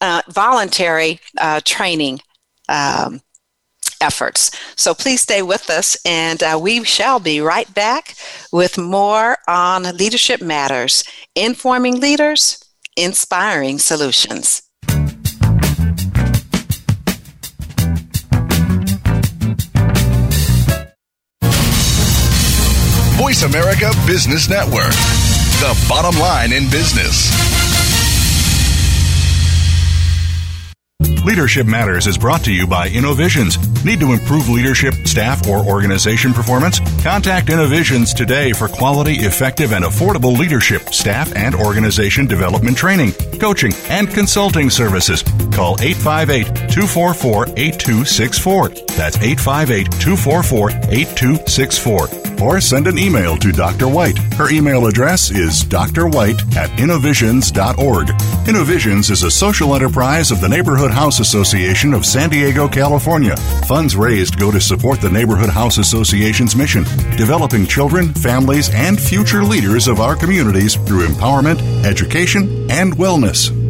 uh, 0.00 0.22
voluntary 0.28 1.18
uh, 1.38 1.60
training 1.64 2.20
um, 2.68 3.20
efforts. 4.00 4.50
So 4.76 4.94
please 4.94 5.22
stay 5.22 5.42
with 5.42 5.70
us, 5.70 5.96
and 6.04 6.42
uh, 6.42 6.58
we 6.60 6.84
shall 6.84 7.18
be 7.18 7.40
right 7.40 7.72
back 7.74 8.14
with 8.52 8.78
more 8.78 9.38
on 9.48 9.82
Leadership 9.96 10.40
Matters, 10.40 11.02
informing 11.34 11.98
leaders, 11.98 12.62
inspiring 12.96 13.78
solutions. 13.78 14.67
Voice 23.28 23.42
America 23.42 23.92
Business 24.06 24.48
Network, 24.48 24.90
the 25.60 25.86
bottom 25.86 26.18
line 26.18 26.50
in 26.50 26.64
business. 26.70 27.28
Leadership 31.26 31.66
Matters 31.66 32.06
is 32.06 32.16
brought 32.16 32.42
to 32.44 32.52
you 32.54 32.66
by 32.66 32.88
Innovisions. 32.88 33.58
Need 33.84 34.00
to 34.00 34.12
improve 34.12 34.48
leadership, 34.48 34.94
staff, 35.04 35.46
or 35.46 35.58
organization 35.58 36.32
performance? 36.32 36.80
Contact 37.02 37.50
Innovisions 37.50 38.14
today 38.14 38.54
for 38.54 38.66
quality, 38.66 39.16
effective, 39.16 39.74
and 39.74 39.84
affordable 39.84 40.34
leadership, 40.38 40.88
staff, 40.88 41.30
and 41.36 41.54
organization 41.54 42.26
development 42.26 42.78
training, 42.78 43.12
coaching, 43.38 43.74
and 43.90 44.08
consulting 44.08 44.70
services. 44.70 45.22
Call 45.52 45.76
858 45.82 46.67
244 46.78 47.46
8264. 47.56 48.68
That's 48.94 49.16
858 49.16 49.90
244 50.00 50.70
8264 50.70 52.28
or 52.40 52.60
send 52.60 52.86
an 52.86 53.00
email 53.00 53.36
to 53.36 53.50
Dr. 53.50 53.88
White. 53.88 54.16
Her 54.34 54.48
email 54.48 54.86
address 54.86 55.32
is 55.32 55.64
drwhite 55.64 56.56
at 56.56 56.78
innovisions.org. 56.78 58.10
Innovisions 58.46 59.10
is 59.10 59.24
a 59.24 59.30
social 59.30 59.74
enterprise 59.74 60.30
of 60.30 60.40
the 60.40 60.48
Neighborhood 60.48 60.92
House 60.92 61.18
Association 61.18 61.92
of 61.92 62.06
San 62.06 62.30
Diego, 62.30 62.68
California. 62.68 63.36
Funds 63.66 63.96
raised 63.96 64.38
go 64.38 64.52
to 64.52 64.60
support 64.60 65.00
the 65.00 65.10
Neighborhood 65.10 65.50
House 65.50 65.78
Association's 65.78 66.54
mission, 66.54 66.84
developing 67.16 67.66
children, 67.66 68.14
families, 68.14 68.70
and 68.72 69.00
future 69.00 69.42
leaders 69.42 69.88
of 69.88 69.98
our 69.98 70.14
communities 70.14 70.76
through 70.76 71.08
empowerment, 71.08 71.60
education, 71.84 72.70
and 72.70 72.96
wellness. 72.96 73.67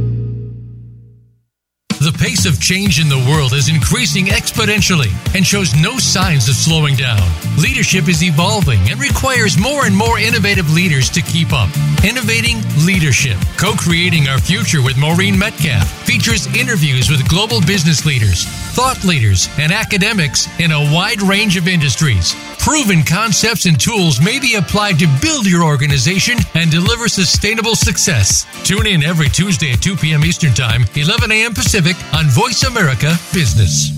The 1.99 2.13
pace 2.13 2.47
of 2.47 2.61
change 2.61 3.01
in 3.01 3.09
the 3.09 3.19
world 3.29 3.53
is 3.55 3.69
increasing 3.69 4.27
exponentially 4.27 5.11
and 5.35 5.45
shows 5.45 5.75
no 5.75 5.99
signs 5.99 6.49
of 6.49 6.55
slowing 6.55 6.95
down. 6.95 7.27
Leadership 7.59 8.07
is 8.07 8.23
evolving 8.23 8.79
and 8.89 9.01
requires 9.01 9.59
more 9.59 9.85
and 9.85 9.97
more 9.97 10.17
innovative 10.17 10.71
leaders 10.71 11.11
to 11.11 11.21
keep 11.21 11.53
up. 11.53 11.69
Innovating 12.05 12.63
Leadership, 12.87 13.37
co 13.57 13.73
creating 13.73 14.29
our 14.29 14.39
future 14.39 14.81
with 14.81 14.97
Maureen 14.97 15.37
Metcalf, 15.37 15.91
features 16.07 16.47
interviews 16.55 17.11
with 17.11 17.29
global 17.29 17.61
business 17.63 18.07
leaders, 18.07 18.45
thought 18.79 19.03
leaders, 19.03 19.49
and 19.59 19.73
academics 19.73 20.47
in 20.61 20.71
a 20.71 20.95
wide 20.95 21.21
range 21.21 21.57
of 21.57 21.67
industries. 21.67 22.37
Proven 22.61 23.03
concepts 23.03 23.67
and 23.67 23.81
tools 23.81 24.21
may 24.21 24.39
be 24.39 24.55
applied 24.55 24.99
to 25.01 25.09
build 25.21 25.47
your 25.47 25.65
organization 25.65 26.39
and 26.55 26.71
deliver 26.71 27.09
sustainable 27.09 27.75
success. 27.75 28.47
Tune 28.65 28.87
in 28.87 29.03
every 29.03 29.29
Tuesday 29.29 29.73
at 29.73 29.83
2 29.83 29.97
p.m. 29.97 30.25
Eastern 30.25 30.55
Time, 30.55 30.85
11 30.95 31.33
a.m. 31.33 31.55
Pacific 31.55 31.89
on 32.13 32.27
Voice 32.31 32.63
America 32.65 33.17
Business. 33.33 33.98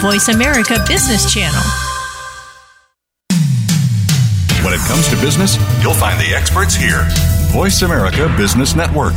Voice 0.00 0.28
Voice 0.28 0.28
America 0.28 0.84
Business 0.86 1.32
Channel. 1.32 1.60
When 4.62 4.72
it 4.72 4.80
comes 4.86 5.08
to 5.08 5.16
business, 5.16 5.56
you'll 5.82 5.94
find 5.94 6.20
the 6.20 6.34
experts 6.34 6.74
here. 6.74 7.06
Voice 7.50 7.82
America 7.82 8.32
Business 8.36 8.76
Network. 8.76 9.14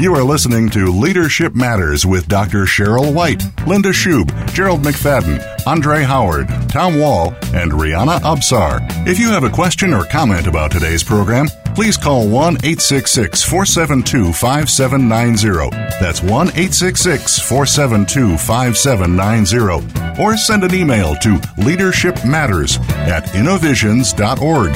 You 0.00 0.14
are 0.14 0.22
listening 0.22 0.68
to 0.70 0.86
Leadership 0.92 1.54
Matters 1.54 2.06
with 2.06 2.28
Dr. 2.28 2.64
Sheryl 2.64 3.12
White, 3.12 3.42
Linda 3.66 3.90
Schub, 3.90 4.30
Gerald 4.52 4.82
McFadden, 4.82 5.42
Andre 5.66 6.02
Howard, 6.02 6.48
Tom 6.68 7.00
Wall, 7.00 7.34
and 7.52 7.72
Rihanna 7.72 8.20
Absar. 8.20 8.78
If 9.08 9.18
you 9.18 9.30
have 9.30 9.44
a 9.44 9.50
question 9.50 9.92
or 9.92 10.04
comment 10.04 10.46
about 10.46 10.70
today's 10.70 11.02
program, 11.02 11.48
please 11.78 11.96
call 11.96 12.28
1 12.28 12.54
866 12.64 13.44
472 13.44 14.32
5790. 14.32 15.70
That's 16.00 16.20
1 16.20 16.48
866 16.48 17.38
472 17.38 18.36
5790. 18.36 20.20
Or 20.20 20.36
send 20.36 20.64
an 20.64 20.74
email 20.74 21.14
to 21.14 21.36
leadershipmatters 21.62 22.80
at 23.06 23.32
innovisions.org. 23.32 24.72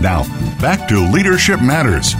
Now, 0.00 0.22
back 0.60 0.86
to 0.90 1.00
Leadership 1.10 1.60
Matters. 1.60 2.14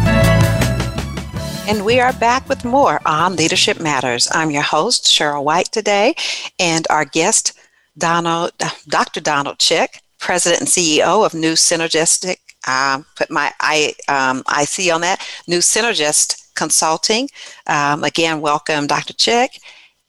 And 1.68 1.84
we 1.84 2.00
are 2.00 2.12
back 2.14 2.48
with 2.48 2.64
more 2.64 3.00
on 3.06 3.36
Leadership 3.36 3.78
Matters. 3.78 4.28
I'm 4.32 4.50
your 4.50 4.62
host, 4.62 5.04
Sheryl 5.04 5.44
White, 5.44 5.70
today, 5.70 6.16
and 6.58 6.88
our 6.90 7.04
guest, 7.04 7.56
Donald, 7.96 8.50
Dr. 8.88 9.20
Donald 9.20 9.60
Chick, 9.60 10.02
President 10.18 10.62
and 10.62 10.68
CEO 10.68 11.24
of 11.24 11.34
New 11.34 11.52
Synergistic. 11.52 12.38
Uh, 12.66 13.02
put 13.16 13.30
my 13.30 13.52
I, 13.60 13.94
um, 14.08 14.42
IC 14.48 14.92
on 14.92 15.00
that. 15.02 15.26
New 15.46 15.58
Synergist 15.58 16.54
Consulting. 16.54 17.28
Um, 17.66 18.04
again, 18.04 18.40
welcome, 18.40 18.86
Dr. 18.86 19.12
Chick 19.14 19.60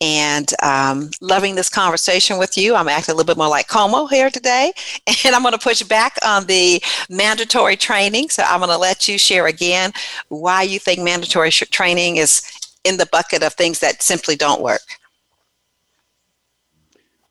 and 0.01 0.51
um, 0.61 1.09
loving 1.21 1.55
this 1.55 1.69
conversation 1.69 2.37
with 2.37 2.57
you. 2.57 2.75
I'm 2.75 2.89
acting 2.89 3.13
a 3.13 3.15
little 3.15 3.27
bit 3.27 3.37
more 3.37 3.47
like 3.47 3.67
Como 3.67 4.07
here 4.07 4.29
today, 4.29 4.73
and 5.25 5.35
I'm 5.35 5.41
going 5.41 5.53
to 5.53 5.57
push 5.57 5.81
back 5.83 6.17
on 6.25 6.45
the 6.45 6.81
mandatory 7.09 7.77
training. 7.77 8.29
So 8.29 8.43
I'm 8.43 8.59
going 8.59 8.71
to 8.71 8.77
let 8.77 9.07
you 9.07 9.17
share 9.17 9.47
again 9.47 9.93
why 10.29 10.63
you 10.63 10.79
think 10.79 10.99
mandatory 10.99 11.49
sh- 11.49 11.63
training 11.71 12.17
is 12.17 12.41
in 12.83 12.97
the 12.97 13.07
bucket 13.07 13.41
of 13.41 13.53
things 13.53 13.79
that 13.79 14.03
simply 14.03 14.35
don't 14.35 14.61
work. 14.61 14.81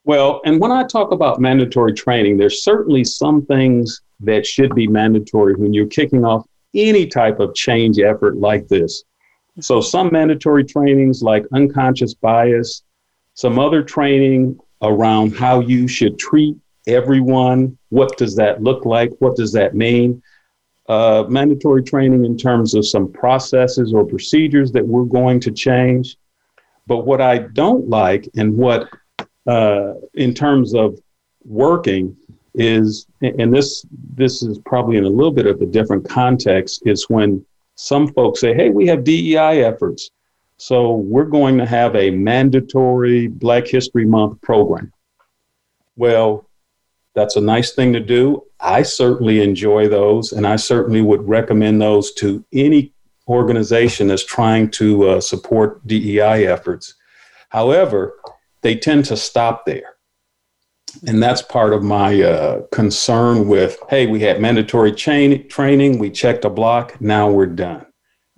Well, 0.05 0.43
and 0.45 0.61
when 0.61 0.73
I 0.73 0.85
talk 0.85 1.13
about 1.13 1.41
mandatory 1.41 1.95
training, 1.95 2.37
there's 2.37 2.63
certainly 2.63 3.05
some 3.05 3.47
things 3.47 4.03
that 4.21 4.47
should 4.47 4.75
be 4.75 4.87
mandatory 4.87 5.55
when 5.55 5.73
you're 5.73 5.87
kicking 5.87 6.25
off 6.25 6.47
any 6.75 7.07
type 7.07 7.41
of 7.41 7.55
change 7.55 7.99
effort 7.99 8.37
like 8.37 8.69
this. 8.69 9.05
So 9.61 9.81
some 9.81 10.11
mandatory 10.13 10.65
trainings 10.65 11.23
like 11.23 11.47
unconscious 11.53 12.15
bias, 12.15 12.83
some 13.35 13.59
other 13.59 13.83
training 13.83 14.59
around 14.83 15.37
how 15.37 15.61
you 15.61 15.87
should 15.87 16.19
treat 16.19 16.57
everyone. 16.87 17.79
What 17.91 18.17
does 18.19 18.35
that 18.37 18.63
look 18.63 18.85
like? 18.85 19.13
What 19.21 19.37
does 19.37 19.53
that 19.53 19.75
mean? 19.75 20.23
Uh, 20.89 21.25
mandatory 21.29 21.83
training 21.83 22.25
in 22.25 22.37
terms 22.37 22.75
of 22.75 22.87
some 22.87 23.11
processes 23.11 23.95
or 23.95 24.05
procedures 24.05 24.71
that 24.73 24.87
we're 24.87 25.05
going 25.05 25.41
to 25.41 25.51
change. 25.51 26.17
But 26.87 27.07
what 27.07 27.21
I 27.21 27.39
don't 27.39 27.89
like 27.89 28.29
and 28.37 28.57
what 28.57 28.89
uh, 29.47 29.95
in 30.15 30.35
terms 30.35 30.75
of 30.75 30.99
working 31.45 32.17
is, 32.55 33.07
and 33.21 33.53
this 33.53 33.85
this 34.15 34.43
is 34.43 34.59
probably 34.59 34.97
in 34.97 35.05
a 35.05 35.09
little 35.09 35.33
bit 35.33 35.47
of 35.47 35.61
a 35.61 35.67
different 35.67 36.09
context, 36.09 36.83
is 36.87 37.09
when 37.09 37.45
some 37.75 38.13
folks 38.13 38.41
say, 38.41 38.55
hey, 38.55 38.71
we 38.71 38.87
have 38.87 39.05
DEI 39.05 39.65
efforts. 39.65 40.11
So 40.57 40.93
we're 40.93 41.25
going 41.25 41.59
to 41.59 41.67
have 41.67 41.97
a 41.97 42.11
mandatory 42.11 43.27
Black 43.27 43.67
History 43.67 44.07
Month 44.07 44.41
program. 44.41 44.93
Well, 45.97 46.49
that's 47.15 47.37
a 47.37 47.41
nice 47.41 47.73
thing 47.73 47.93
to 47.93 48.01
do. 48.01 48.45
I 48.61 48.83
certainly 48.83 49.43
enjoy 49.43 49.89
those, 49.89 50.33
and 50.33 50.47
I 50.47 50.57
certainly 50.57 51.03
would 51.03 51.29
recommend 51.29 51.81
those 51.81 52.13
to 52.15 52.45
any 52.53 52.93
organization 53.29 54.09
that's 54.09 54.25
trying 54.25 54.71
to 54.73 55.09
uh, 55.09 55.21
support 55.21 55.85
DEI 55.87 56.47
efforts. 56.47 56.95
However, 57.49 58.15
they 58.63 58.77
tend 58.77 59.05
to 59.07 59.17
stop 59.17 59.65
there. 59.67 59.94
And 61.07 61.23
that's 61.23 61.43
part 61.43 61.73
of 61.73 61.83
my 61.83 62.23
uh, 62.23 62.63
concern 62.73 63.49
with 63.49 63.79
hey, 63.89 64.07
we 64.07 64.21
had 64.21 64.41
mandatory 64.41 64.93
chain, 64.93 65.49
training, 65.49 65.99
we 65.99 66.11
checked 66.11 66.45
a 66.45 66.51
block, 66.51 67.01
now 67.01 67.31
we're 67.31 67.47
done. 67.47 67.87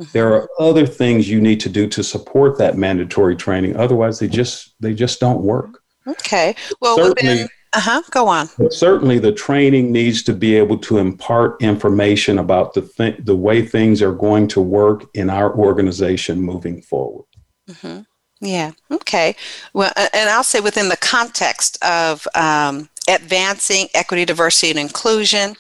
Mm-hmm. 0.01 0.11
There 0.13 0.35
are 0.35 0.49
other 0.59 0.87
things 0.87 1.29
you 1.29 1.41
need 1.41 1.61
to 1.61 1.69
do 1.69 1.87
to 1.89 2.03
support 2.03 2.59
that 2.59 2.77
mandatory 2.77 3.37
training. 3.37 3.77
Otherwise, 3.77 4.19
they 4.19 4.29
just 4.29 4.75
they 4.81 4.95
just 4.95 5.21
don't 5.21 5.43
work. 5.43 5.81
Okay. 6.07 6.55
Well, 6.81 6.97
certainly, 6.97 7.49
uh 7.73 7.81
huh. 7.81 8.03
Go 8.11 8.29
on. 8.29 8.49
Certainly, 8.71 9.21
the 9.21 9.33
training 9.33 9.93
needs 9.93 10.23
to 10.25 10.35
be 10.35 10.55
able 10.55 10.79
to 10.79 10.99
impart 10.99 11.61
information 11.63 12.39
about 12.39 12.75
the 12.75 12.83
th- 12.83 13.21
the 13.25 13.37
way 13.37 13.67
things 13.67 14.03
are 14.03 14.13
going 14.13 14.49
to 14.49 14.61
work 14.61 15.07
in 15.15 15.31
our 15.31 15.55
organization 15.55 16.41
moving 16.41 16.83
forward. 16.83 17.27
Mm-hmm. 17.69 18.01
Yeah. 18.41 18.73
Okay. 18.91 19.35
Well, 19.73 19.93
and 19.97 20.29
I'll 20.29 20.45
say 20.45 20.61
within 20.61 20.89
the 20.89 20.99
context 20.99 21.83
of 21.83 22.27
um, 22.35 22.89
advancing 23.09 23.89
equity, 23.95 24.25
diversity, 24.25 24.71
and 24.71 24.79
inclusion, 24.79 25.57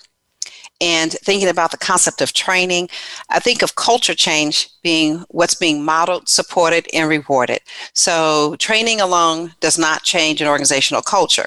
and 0.81 1.13
thinking 1.13 1.49
about 1.49 1.71
the 1.71 1.79
concept 1.79 2.21
of 2.21 2.35
training, 2.35 2.91
I 3.31 3.39
think 3.39 3.63
of 3.63 3.77
culture 3.77 4.15
change 4.15 4.69
being 4.83 5.25
what's 5.31 5.55
being 5.55 5.83
modeled, 5.83 6.29
supported, 6.29 6.87
and 6.93 7.09
rewarded. 7.09 7.61
So, 7.95 8.57
training 8.59 9.01
alone 9.01 9.55
does 9.61 9.79
not 9.79 10.03
change 10.03 10.43
an 10.43 10.49
organizational 10.49 11.03
culture. 11.03 11.47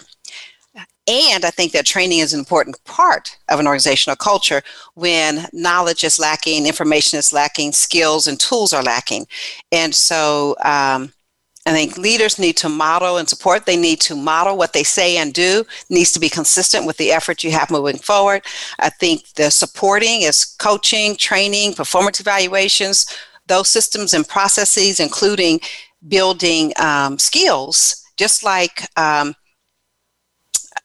And 1.08 1.44
I 1.44 1.50
think 1.50 1.72
that 1.72 1.88
training 1.88 2.20
is 2.20 2.34
an 2.34 2.40
important 2.40 2.84
part 2.86 3.36
of 3.50 3.60
an 3.60 3.66
organizational 3.66 4.16
culture 4.16 4.62
when 4.94 5.48
knowledge 5.54 6.04
is 6.04 6.20
lacking, 6.20 6.68
information 6.68 7.18
is 7.18 7.34
lacking, 7.34 7.72
skills 7.72 8.28
and 8.28 8.40
tools 8.40 8.74
are 8.74 8.84
lacking. 8.84 9.26
And 9.72 9.96
so, 9.96 10.56
um, 10.64 11.12
I 11.70 11.74
think 11.74 11.98
leaders 11.98 12.40
need 12.40 12.58
to 12.58 12.70
model 12.70 13.18
and 13.18 13.28
support. 13.28 13.66
They 13.66 13.78
need 13.78 14.02
to 14.02 14.16
model 14.16 14.58
what 14.58 14.74
they 14.74 14.84
say 14.84 15.18
and 15.18 15.34
do, 15.34 15.66
needs 15.90 16.12
to 16.14 16.20
be 16.20 16.30
consistent 16.30 16.86
with 16.86 16.98
the 16.98 17.12
effort 17.12 17.44
you 17.44 17.52
have 17.52 17.70
moving 17.70 17.98
forward. 17.98 18.44
I 18.80 18.90
think 18.90 19.34
the 19.34 19.52
supporting 19.52 20.22
is 20.22 20.46
coaching, 20.46 21.16
training, 21.16 21.74
performance 21.74 22.20
evaluations, 22.20 23.06
those 23.48 23.70
systems 23.70 24.14
and 24.14 24.28
processes, 24.28 25.00
including 25.00 25.60
building 26.08 26.74
um, 26.80 27.20
skills, 27.20 28.06
just 28.18 28.44
like 28.44 28.88
um, 28.98 29.36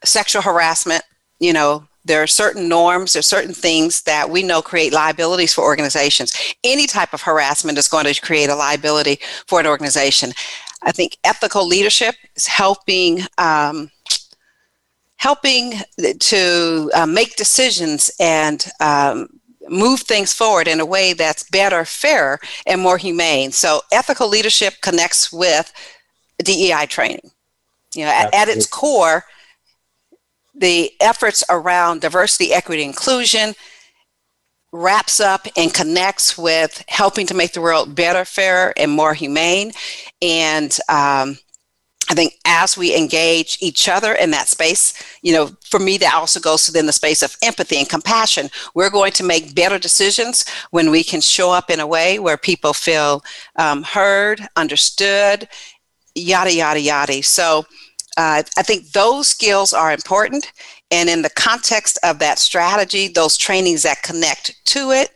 sexual 0.04 0.42
harassment, 0.42 1.02
you 1.38 1.52
know, 1.52 1.86
there 2.04 2.22
are 2.22 2.26
certain 2.26 2.68
norms, 2.68 3.14
there 3.14 3.20
are 3.20 3.22
certain 3.22 3.54
things 3.54 4.02
that 4.02 4.28
we 4.28 4.42
know 4.42 4.60
create 4.60 4.92
liabilities 4.92 5.54
for 5.54 5.64
organizations. 5.64 6.36
Any 6.62 6.86
type 6.86 7.14
of 7.14 7.22
harassment 7.22 7.78
is 7.78 7.88
going 7.88 8.04
to 8.04 8.20
create 8.20 8.50
a 8.50 8.54
liability 8.54 9.20
for 9.46 9.58
an 9.58 9.66
organization. 9.66 10.32
I 10.84 10.92
think 10.92 11.16
ethical 11.24 11.66
leadership 11.66 12.14
is 12.36 12.46
helping 12.46 13.20
um, 13.38 13.90
helping 15.16 15.72
to 16.18 16.90
uh, 16.94 17.06
make 17.06 17.34
decisions 17.36 18.10
and 18.20 18.66
um, 18.80 19.28
move 19.68 20.00
things 20.00 20.34
forward 20.34 20.68
in 20.68 20.80
a 20.80 20.86
way 20.86 21.14
that's 21.14 21.48
better, 21.48 21.84
fairer, 21.86 22.38
and 22.66 22.80
more 22.80 22.98
humane. 22.98 23.50
So 23.50 23.80
ethical 23.90 24.28
leadership 24.28 24.74
connects 24.82 25.32
with 25.32 25.72
DEI 26.42 26.86
training. 26.86 27.30
You 27.94 28.04
know, 28.04 28.10
at, 28.10 28.34
at 28.34 28.48
its 28.48 28.66
core, 28.66 29.24
the 30.54 30.92
efforts 31.00 31.42
around 31.48 32.00
diversity, 32.00 32.52
equity, 32.52 32.82
inclusion 32.82 33.54
wraps 34.74 35.20
up 35.20 35.46
and 35.56 35.72
connects 35.72 36.36
with 36.36 36.84
helping 36.88 37.26
to 37.28 37.34
make 37.34 37.52
the 37.52 37.60
world 37.60 37.94
better, 37.94 38.24
fairer, 38.24 38.74
and 38.76 38.90
more 38.90 39.14
humane. 39.14 39.70
And 40.20 40.76
um, 40.88 41.38
I 42.10 42.14
think 42.14 42.34
as 42.44 42.76
we 42.76 42.96
engage 42.96 43.56
each 43.60 43.88
other 43.88 44.14
in 44.14 44.32
that 44.32 44.48
space, 44.48 44.92
you 45.22 45.32
know, 45.32 45.52
for 45.64 45.78
me, 45.78 45.96
that 45.98 46.14
also 46.14 46.40
goes 46.40 46.66
to 46.66 46.72
then 46.72 46.86
the 46.86 46.92
space 46.92 47.22
of 47.22 47.36
empathy 47.40 47.76
and 47.76 47.88
compassion. 47.88 48.50
We're 48.74 48.90
going 48.90 49.12
to 49.12 49.22
make 49.22 49.54
better 49.54 49.78
decisions 49.78 50.44
when 50.72 50.90
we 50.90 51.04
can 51.04 51.20
show 51.20 51.52
up 51.52 51.70
in 51.70 51.78
a 51.78 51.86
way 51.86 52.18
where 52.18 52.36
people 52.36 52.72
feel 52.72 53.22
um, 53.56 53.84
heard, 53.84 54.40
understood, 54.56 55.48
yada, 56.16 56.52
yada, 56.52 56.80
yada. 56.80 57.22
So 57.22 57.64
uh, 58.16 58.42
I 58.56 58.62
think 58.62 58.92
those 58.92 59.28
skills 59.28 59.72
are 59.72 59.92
important. 59.92 60.52
And 60.90 61.08
in 61.08 61.22
the 61.22 61.30
context 61.30 61.98
of 62.02 62.18
that 62.20 62.38
strategy, 62.38 63.08
those 63.08 63.36
trainings 63.36 63.82
that 63.82 64.02
connect 64.02 64.54
to 64.66 64.90
it 64.90 65.10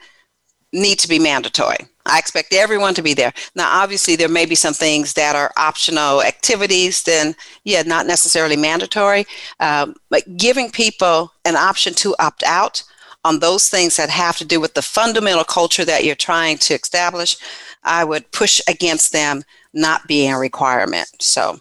need 0.72 0.99
to 0.99 1.09
be 1.09 1.18
mandatory. 1.18 1.86
I 2.07 2.18
expect 2.18 2.55
everyone 2.55 2.94
to 2.94 3.03
be 3.03 3.14
there. 3.14 3.32
Now, 3.55 3.82
obviously, 3.82 4.16
there 4.16 4.28
may 4.28 4.46
be 4.46 4.55
some 4.55 4.74
things 4.74 5.12
that 5.14 5.36
are 5.36 5.53
optional 5.57 6.22
activities, 6.22 7.03
then, 7.03 7.34
yeah, 7.64 7.82
not 7.82 8.07
necessarily 8.07 8.57
mandatory. 8.57 9.26
Um, 9.61 9.94
but 10.09 10.36
giving 10.36 10.70
people 10.70 11.32
an 11.44 11.57
option 11.57 11.94
to 11.94 12.16
opt 12.18 12.42
out 12.44 12.82
on 13.24 13.40
those 13.40 13.68
things 13.68 13.96
that 13.96 14.09
have 14.11 14.38
to 14.38 14.44
do 14.44 14.61
with 14.61 14.74
the 14.74 14.82
fundamental 14.82 15.44
culture 15.44 15.84
that 15.84 16.05
you're 16.05 16.14
trying 16.14 16.57
to 16.59 16.74
establish, 16.74 17.36
I 17.84 18.05
would 18.05 18.30
push 18.32 18.61
against 18.68 19.12
them 19.12 19.42
not 19.74 20.07
being 20.07 20.32
a 20.32 20.38
requirement. 20.38 21.09
So, 21.20 21.61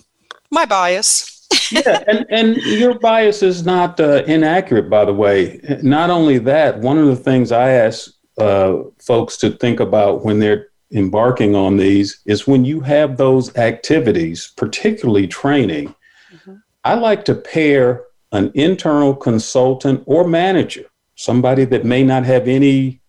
my 0.52 0.66
bias 0.66 1.38
yeah, 1.72 2.04
and, 2.08 2.26
and 2.30 2.58
your 2.58 3.00
bias 3.00 3.44
is 3.44 3.66
not 3.66 4.00
uh, 4.00 4.24
inaccurate, 4.26 4.90
by 4.90 5.06
the 5.06 5.14
way. 5.14 5.60
Not 5.82 6.10
only 6.10 6.38
that, 6.40 6.80
one 6.80 6.98
of 6.98 7.08
the 7.08 7.16
things 7.16 7.52
I 7.52 7.72
ask 7.72 8.12
uh, 8.38 8.84
folks 9.00 9.38
to 9.38 9.52
think 9.52 9.80
about 9.80 10.24
when 10.24 10.40
they're 10.40 10.68
embarking 10.92 11.56
on 11.56 11.78
these 11.78 12.22
is 12.26 12.48
when 12.48 12.66
you 12.66 12.80
have 12.82 13.18
those 13.18 13.56
activities, 13.58 14.54
particularly 14.56 15.28
training, 15.28 15.94
mm-hmm. 16.34 16.56
I 16.84 16.96
like 16.96 17.26
to 17.26 17.36
pair 17.36 18.06
an 18.32 18.52
internal 18.54 19.16
consultant 19.16 20.04
or 20.06 20.28
manager, 20.28 20.86
somebody 21.16 21.66
that 21.66 21.86
may 21.86 22.04
not 22.04 22.26
have 22.26 22.48
any 22.48 23.02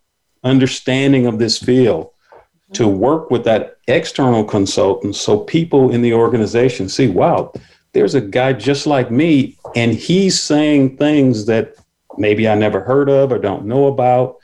understanding 0.45 1.27
of 1.27 1.39
this 1.39 1.59
field. 1.59 2.11
To 2.73 2.87
work 2.87 3.31
with 3.31 3.45
that 3.45 3.79
external 3.87 4.45
consultant 4.45 5.17
so 5.17 5.41
people 5.41 5.91
in 5.91 6.03
the 6.03 6.13
organization 6.13 6.89
see, 6.89 7.09
wow, 7.09 7.53
there's 7.93 8.15
a 8.15 8.21
guy 8.21 8.53
just 8.53 8.87
like 8.87 9.11
me, 9.11 9.57
and 9.75 9.95
he's 9.95 10.41
saying 10.41 10.97
things 10.97 11.47
that 11.47 11.75
maybe 12.19 12.49
I 12.49 12.55
never 12.55 12.81
heard 12.81 13.09
of 13.09 13.33
or 13.33 13.39
don't 13.39 13.65
know 13.65 13.87
about. 13.87 14.37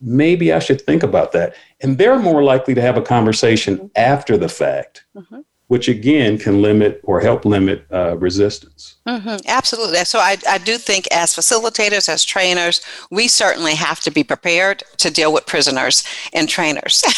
Maybe 0.00 0.52
I 0.52 0.58
should 0.58 0.82
think 0.82 1.02
about 1.02 1.32
that. 1.32 1.54
And 1.80 1.98
they're 1.98 2.18
more 2.18 2.42
likely 2.42 2.74
to 2.74 2.82
have 2.82 2.96
a 2.96 3.02
conversation 3.02 3.90
after 3.96 4.36
the 4.36 4.48
fact, 4.48 5.04
mm-hmm. 5.16 5.40
Which 5.68 5.88
again 5.88 6.38
can 6.38 6.62
limit 6.62 7.00
or 7.02 7.20
help 7.20 7.44
limit 7.44 7.84
uh, 7.92 8.16
resistance. 8.18 8.96
Mm-hmm. 9.06 9.36
Absolutely. 9.46 10.04
So 10.04 10.20
I, 10.20 10.36
I 10.48 10.58
do 10.58 10.78
think 10.78 11.08
as 11.10 11.34
facilitators, 11.34 12.08
as 12.08 12.24
trainers, 12.24 12.80
we 13.10 13.26
certainly 13.26 13.74
have 13.74 14.00
to 14.00 14.10
be 14.10 14.22
prepared 14.22 14.84
to 14.98 15.10
deal 15.10 15.32
with 15.32 15.44
prisoners 15.46 16.04
and 16.32 16.48
trainers. 16.48 17.02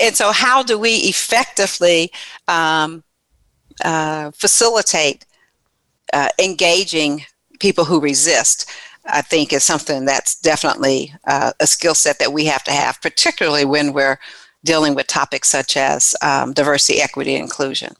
and 0.00 0.14
so, 0.14 0.30
how 0.32 0.62
do 0.62 0.78
we 0.78 0.94
effectively 0.96 2.12
um, 2.46 3.02
uh, 3.84 4.30
facilitate 4.30 5.26
uh, 6.12 6.28
engaging 6.38 7.24
people 7.58 7.84
who 7.84 8.00
resist, 8.00 8.70
I 9.06 9.22
think 9.22 9.52
is 9.52 9.64
something 9.64 10.04
that's 10.04 10.36
definitely 10.36 11.12
uh, 11.26 11.52
a 11.60 11.66
skill 11.66 11.94
set 11.94 12.18
that 12.20 12.32
we 12.32 12.44
have 12.46 12.62
to 12.64 12.72
have, 12.72 13.00
particularly 13.02 13.64
when 13.64 13.92
we're 13.92 14.18
dealing 14.64 14.94
with 14.94 15.06
topics 15.06 15.48
such 15.48 15.76
as 15.76 16.14
um, 16.22 16.52
diversity, 16.52 17.00
equity, 17.00 17.34
and 17.34 17.44
inclusion. 17.44 17.94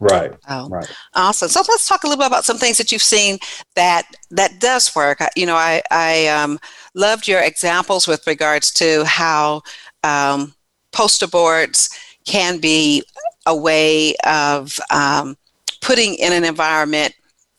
Right. 0.00 0.32
Oh, 0.48 0.68
right. 0.68 0.90
Awesome. 1.14 1.48
So 1.48 1.60
let's 1.68 1.88
talk 1.88 2.02
a 2.02 2.08
little 2.08 2.20
bit 2.20 2.26
about 2.26 2.44
some 2.44 2.58
things 2.58 2.76
that 2.78 2.90
you've 2.90 3.02
seen 3.02 3.38
that 3.76 4.04
that 4.32 4.58
does 4.58 4.92
work. 4.96 5.22
You 5.36 5.46
know, 5.46 5.54
I 5.54 5.80
I 5.92 6.26
um, 6.26 6.58
loved 6.94 7.28
your 7.28 7.40
examples 7.40 8.08
with 8.08 8.26
regards 8.26 8.72
to 8.72 9.04
how 9.04 9.62
um, 10.02 10.54
poster 10.90 11.28
boards 11.28 11.88
can 12.24 12.58
be 12.58 13.04
a 13.46 13.54
way 13.54 14.14
of 14.26 14.76
um, 14.90 15.36
putting 15.80 16.14
in 16.14 16.32
an 16.32 16.44
environment 16.44 17.14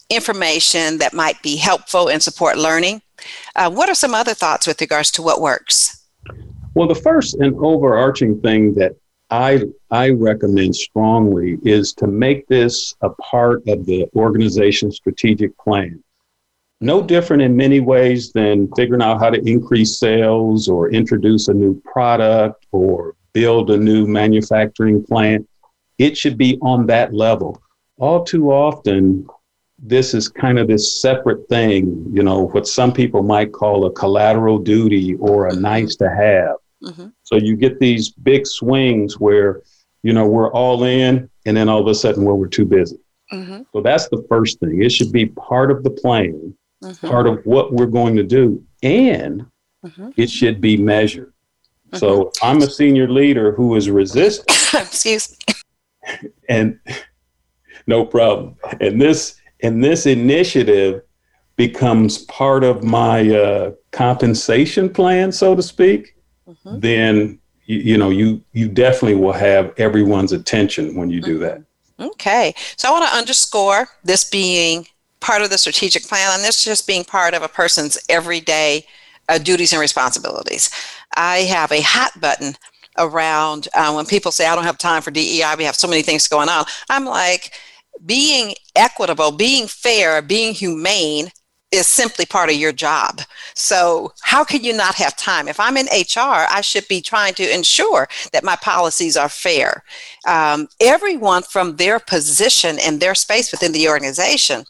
information 0.09 0.97
that 0.97 1.13
might 1.13 1.41
be 1.41 1.55
helpful 1.55 2.09
and 2.09 2.21
support 2.21 2.57
learning. 2.57 3.01
Uh, 3.55 3.71
what 3.71 3.89
are 3.89 3.95
some 3.95 4.13
other 4.13 4.33
thoughts 4.33 4.67
with 4.67 4.81
regards 4.81 5.11
to 5.11 5.21
what 5.21 5.39
works? 5.39 6.02
Well, 6.75 6.87
the 6.87 6.95
first 6.95 7.35
and 7.35 7.55
overarching 7.57 8.41
thing 8.41 8.73
that 8.75 8.95
I, 9.29 9.63
I 9.91 10.09
recommend 10.09 10.75
strongly 10.75 11.57
is 11.63 11.93
to 11.93 12.07
make 12.07 12.47
this 12.47 12.95
a 13.01 13.09
part 13.11 13.67
of 13.67 13.85
the 13.85 14.07
organization's 14.15 14.95
strategic 14.95 15.57
plan. 15.57 16.03
No 16.81 17.01
different 17.01 17.43
in 17.43 17.55
many 17.55 17.79
ways 17.79 18.31
than 18.31 18.69
figuring 18.75 19.01
out 19.01 19.19
how 19.19 19.29
to 19.29 19.41
increase 19.47 19.97
sales 19.97 20.67
or 20.67 20.89
introduce 20.89 21.47
a 21.47 21.53
new 21.53 21.79
product 21.81 22.65
or 22.71 23.15
build 23.33 23.69
a 23.69 23.77
new 23.77 24.05
manufacturing 24.05 25.03
plant. 25.03 25.47
It 25.99 26.17
should 26.17 26.37
be 26.37 26.57
on 26.61 26.87
that 26.87 27.13
level. 27.13 27.61
All 27.97 28.23
too 28.23 28.51
often, 28.51 29.27
this 29.77 30.13
is 30.13 30.27
kind 30.27 30.57
of 30.57 30.67
this 30.67 31.01
separate 31.01 31.47
thing, 31.49 32.05
you 32.11 32.23
know, 32.23 32.47
what 32.47 32.67
some 32.67 32.91
people 32.91 33.21
might 33.21 33.51
call 33.51 33.85
a 33.85 33.91
collateral 33.91 34.57
duty 34.57 35.15
or 35.15 35.47
a 35.47 35.55
nice 35.55 35.95
to 35.97 36.09
have. 36.09 36.55
Mm-hmm. 36.83 37.07
So 37.23 37.35
you 37.35 37.55
get 37.55 37.79
these 37.79 38.09
big 38.09 38.45
swings 38.45 39.19
where, 39.19 39.61
you 40.03 40.13
know, 40.13 40.27
we're 40.27 40.51
all 40.51 40.83
in 40.83 41.29
and 41.45 41.55
then 41.55 41.69
all 41.69 41.79
of 41.79 41.87
a 41.87 41.95
sudden 41.95 42.25
well, 42.25 42.35
we're 42.35 42.47
too 42.47 42.65
busy. 42.65 42.97
Mm-hmm. 43.31 43.63
So 43.73 43.81
that's 43.81 44.07
the 44.09 44.25
first 44.29 44.59
thing. 44.59 44.83
It 44.83 44.91
should 44.91 45.11
be 45.11 45.27
part 45.27 45.71
of 45.71 45.83
the 45.83 45.89
plan, 45.89 46.53
mm-hmm. 46.83 47.07
part 47.07 47.27
of 47.27 47.43
what 47.45 47.73
we're 47.73 47.85
going 47.85 48.15
to 48.17 48.23
do, 48.23 48.63
and 48.83 49.45
mm-hmm. 49.83 50.09
it 50.17 50.29
should 50.29 50.61
be 50.61 50.77
measured. 50.77 51.33
So 51.93 52.25
mm-hmm. 52.25 52.45
I'm 52.45 52.61
a 52.61 52.69
senior 52.69 53.09
leader 53.09 53.53
who 53.53 53.75
is 53.75 53.89
resistant. 53.89 54.49
Excuse 54.73 55.37
me. 55.47 56.29
And 56.49 56.79
no 57.87 58.05
problem. 58.05 58.55
And 58.81 59.01
this 59.01 59.39
and 59.61 59.83
this 59.83 60.05
initiative 60.05 61.01
becomes 61.55 62.19
part 62.25 62.63
of 62.63 62.83
my 62.83 63.29
uh, 63.29 63.71
compensation 63.91 64.89
plan, 64.89 65.31
so 65.31 65.55
to 65.55 65.61
speak, 65.61 66.15
mm-hmm. 66.47 66.79
then 66.79 67.39
you, 67.65 67.77
you, 67.79 67.97
know 67.97 68.09
you 68.09 68.41
you 68.53 68.67
definitely 68.67 69.15
will 69.15 69.33
have 69.33 69.73
everyone's 69.77 70.31
attention 70.31 70.95
when 70.95 71.09
you 71.09 71.21
do 71.21 71.37
that. 71.39 71.59
Mm-hmm. 71.59 72.05
Okay, 72.05 72.53
so 72.75 72.89
I 72.89 72.91
want 72.91 73.09
to 73.09 73.15
underscore 73.15 73.87
this 74.03 74.29
being 74.29 74.87
part 75.19 75.41
of 75.41 75.49
the 75.49 75.57
strategic 75.57 76.03
plan, 76.03 76.31
and 76.33 76.43
this 76.43 76.63
just 76.63 76.87
being 76.87 77.03
part 77.03 77.33
of 77.33 77.43
a 77.43 77.47
person's 77.47 77.97
everyday 78.09 78.85
uh, 79.29 79.37
duties 79.37 79.71
and 79.71 79.79
responsibilities. 79.79 80.69
I 81.15 81.39
have 81.39 81.71
a 81.71 81.81
hot 81.81 82.19
button 82.19 82.55
around 82.97 83.67
uh, 83.73 83.93
when 83.93 84.05
people 84.05 84.31
say, 84.31 84.47
"I 84.47 84.55
don't 84.55 84.65
have 84.65 84.77
time 84.77 85.01
for 85.01 85.11
DEI. 85.11 85.55
We 85.57 85.63
have 85.63 85.75
so 85.75 85.87
many 85.87 86.01
things 86.01 86.27
going 86.27 86.49
on." 86.49 86.65
I'm 86.89 87.05
like 87.05 87.53
being 88.05 88.55
equitable, 88.75 89.31
being 89.31 89.67
fair, 89.67 90.21
being 90.21 90.53
humane 90.53 91.31
is 91.73 91.87
simply 91.87 92.25
part 92.25 92.49
of 92.49 92.55
your 92.55 92.71
job. 92.71 93.21
So, 93.55 94.13
how 94.21 94.43
can 94.43 94.63
you 94.63 94.73
not 94.73 94.95
have 94.95 95.17
time? 95.17 95.47
If 95.47 95.59
I'm 95.59 95.75
in 95.75 95.87
HR, 95.87 96.45
I 96.49 96.61
should 96.61 96.87
be 96.87 97.01
trying 97.01 97.33
to 97.35 97.53
ensure 97.53 98.07
that 98.31 98.43
my 98.43 98.55
policies 98.57 99.17
are 99.17 99.29
fair. 99.29 99.83
Um, 100.27 100.67
everyone 100.79 101.41
from 101.41 101.75
their 101.77 101.99
position 101.99 102.77
and 102.79 102.99
their 102.99 103.15
space 103.15 103.51
within 103.51 103.71
the 103.71 103.89
organization, 103.89 104.65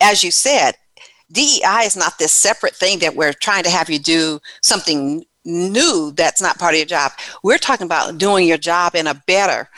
as 0.00 0.22
you 0.22 0.30
said, 0.30 0.74
DEI 1.32 1.84
is 1.84 1.96
not 1.96 2.18
this 2.18 2.32
separate 2.32 2.76
thing 2.76 2.98
that 2.98 3.16
we're 3.16 3.32
trying 3.32 3.64
to 3.64 3.70
have 3.70 3.88
you 3.88 3.98
do 3.98 4.40
something 4.62 5.24
new 5.46 6.12
that's 6.16 6.42
not 6.42 6.58
part 6.58 6.74
of 6.74 6.78
your 6.78 6.86
job. 6.86 7.12
We're 7.42 7.58
talking 7.58 7.86
about 7.86 8.18
doing 8.18 8.46
your 8.46 8.58
job 8.58 8.94
in 8.94 9.06
a 9.06 9.22
better, 9.26 9.70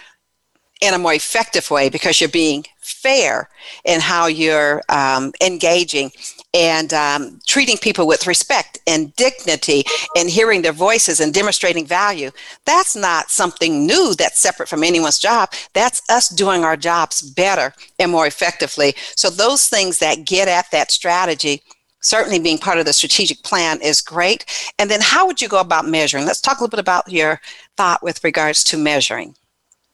in 0.80 0.92
a 0.92 0.98
more 0.98 1.14
effective 1.14 1.70
way 1.70 1.88
because 1.88 2.20
you're 2.20 2.28
being 2.28 2.64
fair 2.86 3.48
in 3.84 4.00
how 4.00 4.26
you're 4.26 4.82
um, 4.88 5.32
engaging 5.42 6.10
and 6.54 6.92
um, 6.94 7.40
treating 7.46 7.76
people 7.76 8.06
with 8.06 8.26
respect 8.26 8.78
and 8.86 9.14
dignity 9.16 9.84
and 10.16 10.30
hearing 10.30 10.62
their 10.62 10.72
voices 10.72 11.20
and 11.20 11.34
demonstrating 11.34 11.84
value. 11.84 12.30
That's 12.64 12.96
not 12.96 13.30
something 13.30 13.86
new 13.86 14.14
that's 14.14 14.40
separate 14.40 14.68
from 14.68 14.84
anyone's 14.84 15.18
job. 15.18 15.50
That's 15.74 16.02
us 16.08 16.28
doing 16.28 16.64
our 16.64 16.76
jobs 16.76 17.20
better 17.22 17.74
and 17.98 18.10
more 18.10 18.26
effectively. 18.26 18.94
So, 19.16 19.28
those 19.28 19.68
things 19.68 19.98
that 19.98 20.24
get 20.24 20.48
at 20.48 20.70
that 20.70 20.90
strategy 20.90 21.62
certainly 22.00 22.38
being 22.38 22.58
part 22.58 22.78
of 22.78 22.86
the 22.86 22.92
strategic 22.92 23.42
plan 23.42 23.80
is 23.82 24.00
great. 24.00 24.44
And 24.78 24.90
then, 24.90 25.00
how 25.02 25.26
would 25.26 25.42
you 25.42 25.48
go 25.48 25.60
about 25.60 25.88
measuring? 25.88 26.24
Let's 26.24 26.40
talk 26.40 26.58
a 26.58 26.62
little 26.62 26.70
bit 26.70 26.80
about 26.80 27.10
your 27.10 27.40
thought 27.76 28.02
with 28.02 28.22
regards 28.22 28.62
to 28.64 28.78
measuring. 28.78 29.34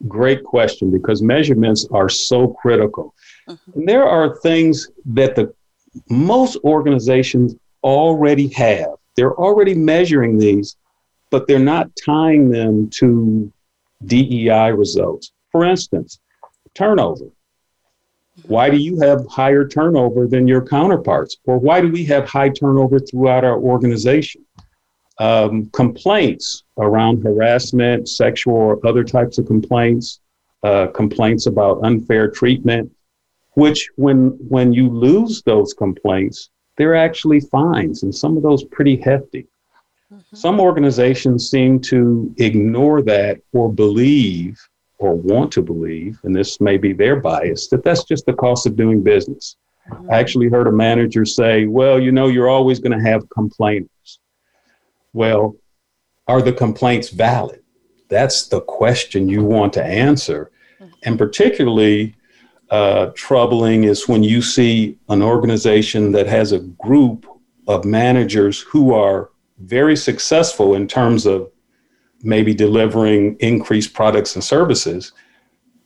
Great 0.09 0.43
question 0.43 0.91
because 0.91 1.23
measurements 1.23 1.87
are 1.93 2.09
so 2.09 2.49
critical. 2.49 3.15
Mm-hmm. 3.49 3.73
And 3.75 3.89
there 3.89 4.07
are 4.07 4.37
things 4.37 4.91
that 5.07 5.37
the 5.37 5.55
most 6.09 6.59
organizations 6.65 7.55
already 7.83 8.49
have. 8.49 8.95
They're 9.17 9.35
already 9.35 9.75
measuring 9.75 10.39
these, 10.39 10.77
but 11.31 11.47
they're 11.47 11.59
not 11.59 11.91
tying 12.05 12.49
them 12.49 12.91
to 12.99 13.53
DEI 14.07 14.73
results. 14.73 15.33
For 15.51 15.65
instance, 15.65 16.21
turnover. 16.75 17.27
Why 18.47 18.71
do 18.71 18.79
you 18.79 18.99
have 19.01 19.27
higher 19.29 19.69
turnover 19.69 20.27
than 20.27 20.49
your 20.49 20.65
counterparts? 20.67 21.37
Or 21.45 21.59
why 21.59 21.81
do 21.81 21.89
we 21.89 22.05
have 22.07 22.29
high 22.29 22.49
turnover 22.49 22.99
throughout 22.99 23.45
our 23.45 23.59
organization? 23.59 24.45
Um, 25.23 25.67
complaints 25.67 26.65
around 26.79 27.23
harassment, 27.23 28.09
sexual 28.09 28.57
or 28.57 28.85
other 28.85 29.05
types 29.05 29.39
of 29.39 29.47
complaints, 29.47 30.19
uh, 30.65 30.89
complaints 30.89 31.47
about 31.47 31.85
unfair 31.85 32.29
treatment, 32.29 32.91
which 33.55 33.89
when 33.95 34.31
when 34.55 34.73
you 34.73 34.89
lose 34.89 35.41
those 35.43 35.75
complaints, 35.75 36.51
they're 36.77 36.97
actually 36.97 37.39
fines, 37.39 38.03
and 38.03 38.13
some 38.13 38.37
of 38.37 38.43
those 38.43 38.65
pretty 38.65 38.97
hefty. 38.97 39.47
Mm-hmm. 40.13 40.37
Some 40.37 40.59
organizations 40.59 41.49
seem 41.49 41.79
to 41.93 42.35
ignore 42.39 43.01
that 43.03 43.41
or 43.53 43.73
believe 43.73 44.59
or 44.99 45.15
want 45.15 45.53
to 45.53 45.63
believe, 45.63 46.19
and 46.25 46.35
this 46.35 46.61
may 46.61 46.77
be 46.79 46.93
their 46.93 47.17
bias, 47.21 47.69
that 47.69 47.85
that's 47.85 48.03
just 48.03 48.27
the 48.27 48.33
cost 48.45 48.67
of 48.67 48.75
doing 48.75 49.05
business. 49.05 49.57
Mm-hmm. 49.89 50.11
I 50.11 50.19
actually 50.19 50.49
heard 50.49 50.67
a 50.67 50.73
manager 50.73 51.25
say, 51.25 51.67
well, 51.67 52.01
you 52.01 52.11
know, 52.11 52.27
you're 52.27 52.51
always 52.51 52.81
going 52.81 52.99
to 52.99 53.11
have 53.11 53.31
complaints 53.31 53.92
well, 55.13 55.57
are 56.27 56.43
the 56.43 56.53
complaints 56.53 57.11
valid? 57.11 57.63
That's 58.09 58.49
the 58.49 58.61
question 58.61 59.29
you 59.29 59.45
want 59.45 59.73
to 59.75 59.85
answer. 59.85 60.51
And 61.05 61.19
particularly 61.19 62.15
uh, 62.71 63.11
troubling 63.15 63.85
is 63.85 64.09
when 64.09 64.23
you 64.23 64.41
see 64.41 64.99
an 65.09 65.23
organization 65.23 66.13
that 66.13 66.27
has 66.27 66.53
a 66.53 66.61
group 66.61 67.27
of 67.69 67.85
managers 67.85 68.61
who 68.61 68.95
are 68.95 69.31
very 69.59 69.97
successful 69.97 70.75
in 70.75 70.89
terms 70.89 71.27
of 71.27 71.51
maybe 72.23 72.55
delivering 72.55 73.37
increased 73.41 73.95
products 73.95 74.35
and 74.35 74.45
services, 74.45 75.13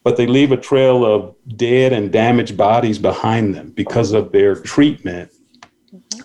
but 0.04 0.16
they 0.16 0.26
leave 0.26 0.52
a 0.52 0.56
trail 0.56 1.04
of 1.04 1.34
dead 1.56 1.92
and 1.92 2.12
damaged 2.12 2.56
bodies 2.56 2.98
behind 2.98 3.54
them 3.54 3.70
because 3.70 4.12
of 4.12 4.32
their 4.32 4.54
treatment 4.54 5.30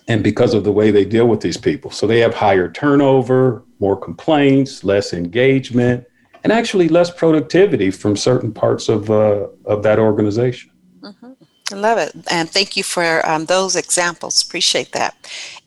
and 0.08 0.24
because 0.24 0.54
of 0.54 0.64
the 0.64 0.72
way 0.72 0.92
they 0.92 1.06
deal 1.06 1.28
with 1.28 1.42
these 1.42 1.58
people. 1.58 1.92
So 1.92 2.08
they 2.08 2.20
have 2.20 2.34
higher 2.34 2.72
turnover, 2.72 3.64
more 3.80 3.96
complaints, 3.96 4.84
less 4.84 5.14
engagement, 5.14 6.06
and 6.44 6.52
actually 6.52 6.90
less 6.90 7.12
productivity 7.12 7.92
from 7.92 8.16
certain 8.16 8.52
parts 8.52 8.90
of, 8.90 9.10
uh, 9.12 9.48
of 9.66 9.84
that 9.84 10.00
organization. 10.00 10.72
Mm-hmm. 11.02 11.32
I 11.72 11.76
love 11.76 11.98
it. 11.98 12.14
And 12.30 12.50
thank 12.50 12.76
you 12.76 12.84
for 12.84 13.28
um, 13.28 13.46
those 13.46 13.76
examples. 13.76 14.44
Appreciate 14.44 14.92
that. 14.94 15.16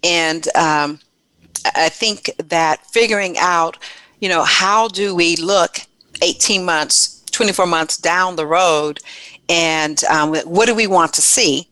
And 0.03 0.47
um, 0.57 1.01
I 1.75 1.89
think 1.89 2.31
that 2.49 2.85
figuring 2.87 3.37
out, 3.39 3.79
you 4.21 4.29
know, 4.29 4.43
how 4.43 4.89
do 4.89 5.15
we 5.15 5.37
look 5.37 5.81
18 6.23 6.65
months, 6.65 7.23
24 7.31 7.67
months 7.67 7.97
down 7.97 8.37
the 8.37 8.47
road, 8.47 9.01
and 9.49 10.03
um, 10.05 10.35
what 10.45 10.67
do 10.67 10.75
we 10.75 10.87
want 10.87 11.13
to 11.15 11.23
see? 11.23 11.69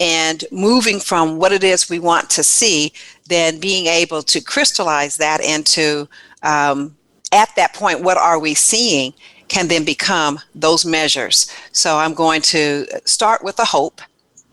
And 0.00 0.44
moving 0.50 0.98
from 0.98 1.36
what 1.36 1.52
it 1.52 1.62
is 1.62 1.90
we 1.90 1.98
want 1.98 2.30
to 2.30 2.42
see, 2.42 2.92
then 3.28 3.60
being 3.60 3.86
able 3.86 4.22
to 4.22 4.40
crystallize 4.40 5.18
that 5.18 5.40
into, 5.44 6.08
um, 6.42 6.96
at 7.32 7.54
that 7.56 7.74
point, 7.74 8.02
what 8.02 8.16
are 8.16 8.38
we 8.38 8.54
seeing? 8.54 9.12
Can 9.48 9.68
then 9.68 9.84
become 9.84 10.40
those 10.54 10.86
measures. 10.86 11.52
So 11.72 11.98
I'm 11.98 12.14
going 12.14 12.40
to 12.42 12.86
start 13.04 13.44
with 13.44 13.58
a 13.58 13.64
hope 13.64 14.00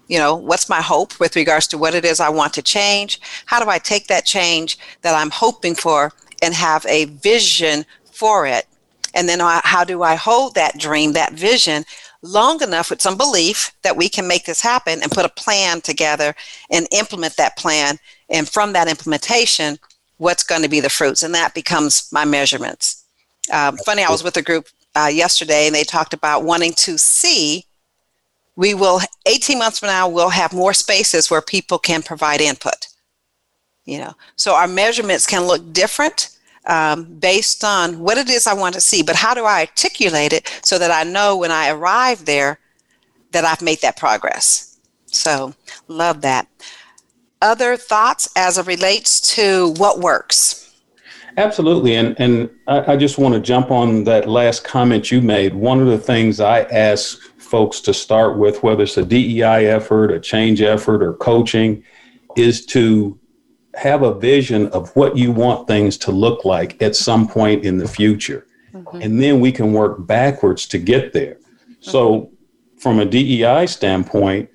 you 0.08 0.18
know 0.18 0.36
what's 0.36 0.70
my 0.70 0.82
hope 0.82 1.20
with 1.20 1.36
regards 1.36 1.68
to 1.68 1.78
what 1.78 1.94
it 1.94 2.06
is 2.06 2.20
i 2.20 2.30
want 2.30 2.54
to 2.54 2.62
change 2.62 3.20
how 3.46 3.64
do 3.64 3.70
i 3.70 3.78
take 3.78 4.08
that 4.08 4.26
change 4.26 4.78
that 5.02 5.16
i'm 5.16 5.30
hoping 5.30 5.76
for 5.76 6.12
and 6.42 6.54
have 6.54 6.86
a 6.86 7.06
vision 7.06 7.86
for 8.12 8.48
it 8.48 8.66
and 9.14 9.28
then 9.28 9.40
how 9.64 9.84
do 9.84 10.04
i 10.04 10.16
hold 10.16 10.56
that 10.56 10.78
dream 10.78 11.14
that 11.14 11.34
vision 11.34 11.84
long 12.22 12.62
enough 12.62 12.90
with 12.90 13.02
some 13.02 13.18
belief 13.18 13.74
that 13.84 13.98
we 13.98 14.10
can 14.10 14.28
make 14.28 14.46
this 14.46 14.62
happen 14.62 15.02
and 15.02 15.12
put 15.12 15.26
a 15.26 15.30
plan 15.30 15.82
together 15.82 16.36
and 16.72 16.88
implement 16.92 17.36
that 17.38 17.58
plan. 17.58 17.98
And 18.30 18.48
from 18.48 18.74
that 18.74 18.88
implementation 18.88 19.78
what's 20.18 20.44
going 20.44 20.64
to 20.64 20.70
be 20.70 20.80
the 20.80 20.90
fruits? 20.90 21.24
And 21.24 21.34
that 21.36 21.54
becomes 21.54 22.10
my 22.12 22.26
measurements. 22.26 23.04
Um, 23.54 23.78
funny 23.78 24.04
i 24.04 24.10
was 24.10 24.26
with 24.26 24.36
a 24.36 24.42
group 24.42 24.68
uh, 24.94 25.10
yesterday 25.10 25.68
and 25.68 25.76
they 25.76 25.86
talked 25.86 26.14
about 26.14 26.44
wanting 26.44 26.74
to 26.74 26.98
see 26.98 27.64
we 28.58 28.74
will 28.74 29.00
18 29.26 29.58
months 29.58 29.80
from 29.80 29.88
now 29.88 30.10
we'll 30.10 30.30
have 30.30 30.52
more 30.52 30.74
spaces 30.74 31.32
where 31.32 31.42
people 31.42 31.80
can 31.80 32.02
provide 32.04 32.42
input. 32.42 32.88
You 33.86 34.00
know 34.00 34.14
so 34.36 34.54
our 34.54 34.68
measurements 34.68 35.26
can 35.26 35.44
look 35.44 35.72
different 35.72 36.37
um, 36.68 37.06
based 37.20 37.64
on 37.64 38.00
what 38.00 38.18
it 38.18 38.30
is 38.30 38.48
i 38.48 38.54
want 38.54 38.74
to 38.74 38.82
see 38.82 39.02
but 39.02 39.16
how 39.16 39.34
do 39.34 39.46
i 39.46 39.62
articulate 39.62 40.34
it 40.34 40.48
so 40.64 40.78
that 40.78 40.92
i 40.92 41.04
know 41.10 41.36
when 41.38 41.52
i 41.52 41.70
arrive 41.70 42.26
there 42.26 42.60
that 43.32 43.44
i've 43.46 43.62
made 43.62 43.82
that 43.82 43.98
progress 43.98 44.80
so 45.06 45.54
love 45.88 46.22
that 46.22 46.48
other 47.42 47.78
thoughts 47.78 48.30
as 48.36 48.58
it 48.58 48.66
relates 48.68 49.22
to 49.22 49.74
what 49.78 50.00
works 50.00 50.64
Absolutely. 51.38 51.96
And, 51.96 52.20
and 52.20 52.50
I, 52.66 52.94
I, 52.94 52.98
just 52.98 53.20
want 53.20 53.36
to 53.36 53.40
jump 53.40 53.70
on 53.70 54.04
that 54.06 54.28
last 54.28 54.64
comment 54.64 55.12
you 55.12 55.22
made. 55.22 55.54
One 55.54 55.80
of 55.80 55.86
the 55.86 56.00
things 56.00 56.40
I 56.40 56.62
ask 56.64 57.20
folks 57.38 57.80
to 57.82 57.94
start 57.94 58.40
with, 58.40 58.64
whether 58.64 58.84
it's 58.84 58.98
a 58.98 59.06
DEI 59.06 59.68
effort, 59.68 60.12
a 60.12 60.20
change 60.20 60.64
effort, 60.64 61.04
or 61.04 61.14
coaching, 61.14 61.84
is 62.36 62.66
to 62.68 63.20
have 63.78 64.04
a 64.04 64.14
vision 64.14 64.68
of 64.70 64.94
what 64.96 65.18
you 65.18 65.32
want 65.32 65.68
things 65.68 65.98
to 66.00 66.12
look 66.12 66.46
like 66.46 66.82
at 66.82 66.96
some 66.96 67.28
point 67.28 67.64
in 67.64 67.78
the 67.78 67.88
future. 67.88 68.48
Mm-hmm. 68.74 69.02
And 69.02 69.22
then 69.22 69.40
we 69.40 69.52
can 69.52 69.74
work 69.74 70.06
backwards 70.06 70.66
to 70.68 70.78
get 70.78 71.14
there. 71.14 71.36
Mm-hmm. 71.36 71.92
So, 71.92 72.32
from 72.80 73.00
a 73.00 73.06
DEI 73.06 73.66
standpoint, 73.66 74.50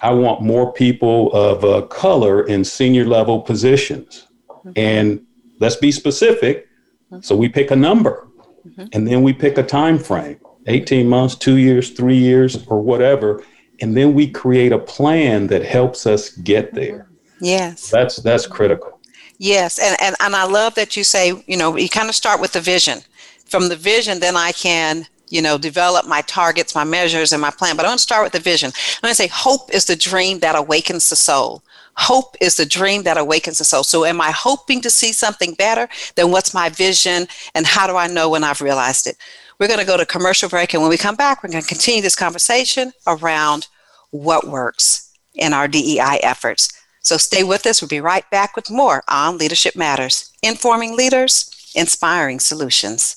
I 0.00 0.12
want 0.12 0.42
more 0.42 0.72
people 0.72 1.32
of 1.32 1.64
uh, 1.64 1.86
color 1.86 2.46
in 2.46 2.64
senior 2.64 3.04
level 3.04 3.40
positions. 3.40 4.26
Mm-hmm. 4.48 4.70
And 4.76 5.26
let's 5.60 5.76
be 5.76 5.90
specific. 5.90 6.68
Mm-hmm. 7.10 7.22
So 7.22 7.36
we 7.36 7.48
pick 7.48 7.70
a 7.70 7.76
number 7.76 8.28
mm-hmm. 8.66 8.86
and 8.92 9.08
then 9.08 9.22
we 9.22 9.32
pick 9.32 9.58
a 9.58 9.62
time 9.62 9.98
frame. 9.98 10.40
18 10.66 11.08
months, 11.08 11.34
two 11.34 11.56
years, 11.56 11.90
three 11.90 12.18
years, 12.18 12.66
or 12.66 12.82
whatever. 12.82 13.42
And 13.80 13.96
then 13.96 14.12
we 14.12 14.30
create 14.30 14.70
a 14.70 14.78
plan 14.78 15.46
that 15.46 15.64
helps 15.64 16.06
us 16.06 16.30
get 16.30 16.74
there. 16.74 17.07
Yes. 17.40 17.90
That's 17.90 18.16
that's 18.16 18.46
critical. 18.46 18.98
Yes. 19.38 19.78
And, 19.78 19.96
and 20.00 20.16
and 20.20 20.34
I 20.34 20.44
love 20.44 20.74
that 20.74 20.96
you 20.96 21.04
say, 21.04 21.42
you 21.46 21.56
know, 21.56 21.76
you 21.76 21.88
kind 21.88 22.08
of 22.08 22.14
start 22.14 22.40
with 22.40 22.52
the 22.52 22.60
vision. 22.60 23.00
From 23.46 23.68
the 23.68 23.76
vision, 23.76 24.20
then 24.20 24.36
I 24.36 24.52
can, 24.52 25.06
you 25.28 25.40
know, 25.40 25.56
develop 25.56 26.06
my 26.06 26.20
targets, 26.22 26.74
my 26.74 26.84
measures, 26.84 27.32
and 27.32 27.40
my 27.40 27.50
plan. 27.50 27.76
But 27.76 27.86
I 27.86 27.88
want 27.88 27.98
to 27.98 28.02
start 28.02 28.24
with 28.24 28.32
the 28.32 28.40
vision. 28.40 28.72
I'm 28.74 29.00
going 29.02 29.12
to 29.12 29.16
say 29.16 29.28
hope 29.28 29.72
is 29.72 29.86
the 29.86 29.96
dream 29.96 30.40
that 30.40 30.56
awakens 30.56 31.08
the 31.08 31.16
soul. 31.16 31.62
Hope 31.94 32.36
is 32.40 32.56
the 32.56 32.66
dream 32.66 33.02
that 33.02 33.16
awakens 33.16 33.58
the 33.58 33.64
soul. 33.64 33.82
So, 33.82 34.04
am 34.04 34.20
I 34.20 34.30
hoping 34.30 34.80
to 34.82 34.90
see 34.90 35.12
something 35.12 35.54
better? 35.54 35.88
Then, 36.14 36.30
what's 36.30 36.54
my 36.54 36.68
vision, 36.68 37.26
and 37.54 37.66
how 37.66 37.86
do 37.86 37.96
I 37.96 38.06
know 38.06 38.28
when 38.28 38.44
I've 38.44 38.60
realized 38.60 39.06
it? 39.06 39.16
We're 39.58 39.66
going 39.66 39.80
to 39.80 39.86
go 39.86 39.96
to 39.96 40.06
commercial 40.06 40.48
break, 40.48 40.74
and 40.74 40.82
when 40.82 40.90
we 40.90 40.96
come 40.96 41.16
back, 41.16 41.42
we're 41.42 41.50
going 41.50 41.62
to 41.62 41.68
continue 41.68 42.00
this 42.00 42.14
conversation 42.14 42.92
around 43.08 43.66
what 44.10 44.46
works 44.46 45.12
in 45.34 45.52
our 45.52 45.66
DEI 45.66 46.20
efforts. 46.22 46.68
So 47.00 47.16
stay 47.16 47.44
with 47.44 47.66
us. 47.66 47.80
We'll 47.80 47.88
be 47.88 48.00
right 48.00 48.28
back 48.30 48.56
with 48.56 48.70
more 48.70 49.02
on 49.08 49.38
Leadership 49.38 49.76
Matters, 49.76 50.32
informing 50.42 50.96
leaders, 50.96 51.50
inspiring 51.74 52.40
solutions. 52.40 53.16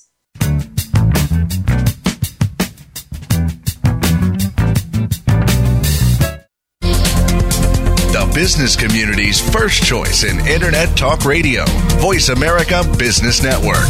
The 8.11 8.31
business 8.33 8.75
community's 8.75 9.39
first 9.51 9.83
choice 9.83 10.23
in 10.23 10.39
Internet 10.47 10.97
Talk 10.97 11.25
Radio, 11.25 11.65
Voice 11.99 12.29
America 12.29 12.83
Business 12.97 13.41
Network. 13.41 13.89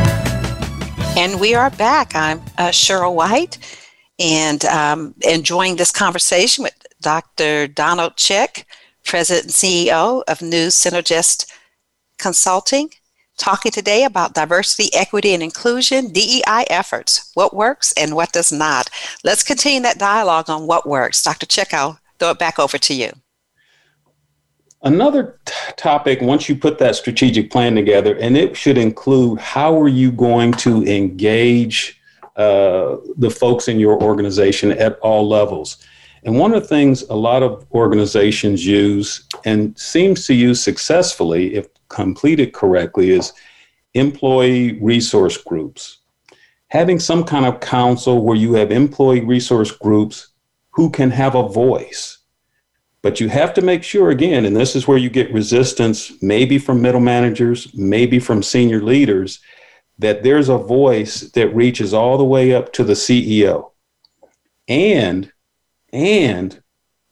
And 1.17 1.41
we 1.41 1.53
are 1.53 1.69
back. 1.69 2.15
I'm 2.15 2.39
uh, 2.57 2.69
Sheryl 2.69 3.13
White 3.13 3.57
and 4.17 4.63
um, 4.63 5.13
enjoying 5.21 5.75
this 5.75 5.91
conversation 5.91 6.63
with 6.63 6.73
Dr. 7.01 7.67
Donald 7.67 8.15
Chick, 8.15 8.65
President 9.03 9.45
and 9.45 9.53
CEO 9.53 10.23
of 10.29 10.41
New 10.41 10.67
Synergist 10.67 11.51
Consulting, 12.17 12.91
talking 13.37 13.73
today 13.73 14.05
about 14.05 14.33
diversity, 14.33 14.89
equity, 14.95 15.33
and 15.33 15.43
inclusion, 15.43 16.13
DEI 16.13 16.65
efforts, 16.69 17.29
what 17.33 17.53
works 17.53 17.93
and 17.97 18.15
what 18.15 18.31
does 18.31 18.53
not. 18.53 18.89
Let's 19.25 19.43
continue 19.43 19.81
that 19.81 19.99
dialogue 19.99 20.49
on 20.49 20.65
what 20.65 20.87
works. 20.87 21.21
Dr. 21.21 21.45
Chick, 21.45 21.73
I'll 21.73 21.99
throw 22.19 22.31
it 22.31 22.39
back 22.39 22.57
over 22.57 22.77
to 22.77 22.93
you. 22.93 23.11
Another 24.83 25.39
t- 25.45 25.53
topic, 25.77 26.21
once 26.21 26.49
you 26.49 26.55
put 26.55 26.79
that 26.79 26.95
strategic 26.95 27.51
plan 27.51 27.75
together, 27.75 28.17
and 28.17 28.35
it 28.35 28.57
should 28.57 28.79
include 28.79 29.39
how 29.39 29.79
are 29.79 29.87
you 29.87 30.11
going 30.11 30.51
to 30.53 30.83
engage 30.85 32.01
uh, 32.35 32.97
the 33.17 33.29
folks 33.29 33.67
in 33.67 33.79
your 33.79 34.01
organization 34.01 34.71
at 34.71 34.97
all 34.99 35.27
levels. 35.27 35.85
And 36.23 36.37
one 36.37 36.53
of 36.53 36.63
the 36.63 36.67
things 36.67 37.03
a 37.03 37.15
lot 37.15 37.43
of 37.43 37.65
organizations 37.73 38.65
use 38.65 39.27
and 39.45 39.77
seems 39.77 40.25
to 40.25 40.33
use 40.33 40.63
successfully, 40.63 41.55
if 41.55 41.67
completed 41.89 42.53
correctly, 42.53 43.11
is 43.11 43.33
employee 43.93 44.79
resource 44.81 45.37
groups. 45.37 45.99
Having 46.69 46.99
some 46.99 47.23
kind 47.23 47.45
of 47.45 47.59
council 47.59 48.23
where 48.23 48.37
you 48.37 48.53
have 48.53 48.71
employee 48.71 49.21
resource 49.21 49.71
groups 49.71 50.29
who 50.71 50.89
can 50.89 51.11
have 51.11 51.35
a 51.35 51.49
voice 51.49 52.20
but 53.03 53.19
you 53.19 53.29
have 53.29 53.53
to 53.55 53.61
make 53.61 53.83
sure, 53.83 54.11
again, 54.11 54.45
and 54.45 54.55
this 54.55 54.75
is 54.75 54.87
where 54.87 54.97
you 54.97 55.09
get 55.09 55.33
resistance, 55.33 56.11
maybe 56.21 56.57
from 56.57 56.81
middle 56.81 57.01
managers, 57.01 57.73
maybe 57.73 58.19
from 58.19 58.43
senior 58.43 58.81
leaders, 58.81 59.39
that 59.97 60.23
there's 60.23 60.49
a 60.49 60.57
voice 60.57 61.21
that 61.31 61.55
reaches 61.55 61.93
all 61.93 62.17
the 62.17 62.23
way 62.23 62.53
up 62.53 62.73
to 62.73 62.83
the 62.83 62.93
CEO. 62.93 63.71
And, 64.67 65.31
and 65.91 66.61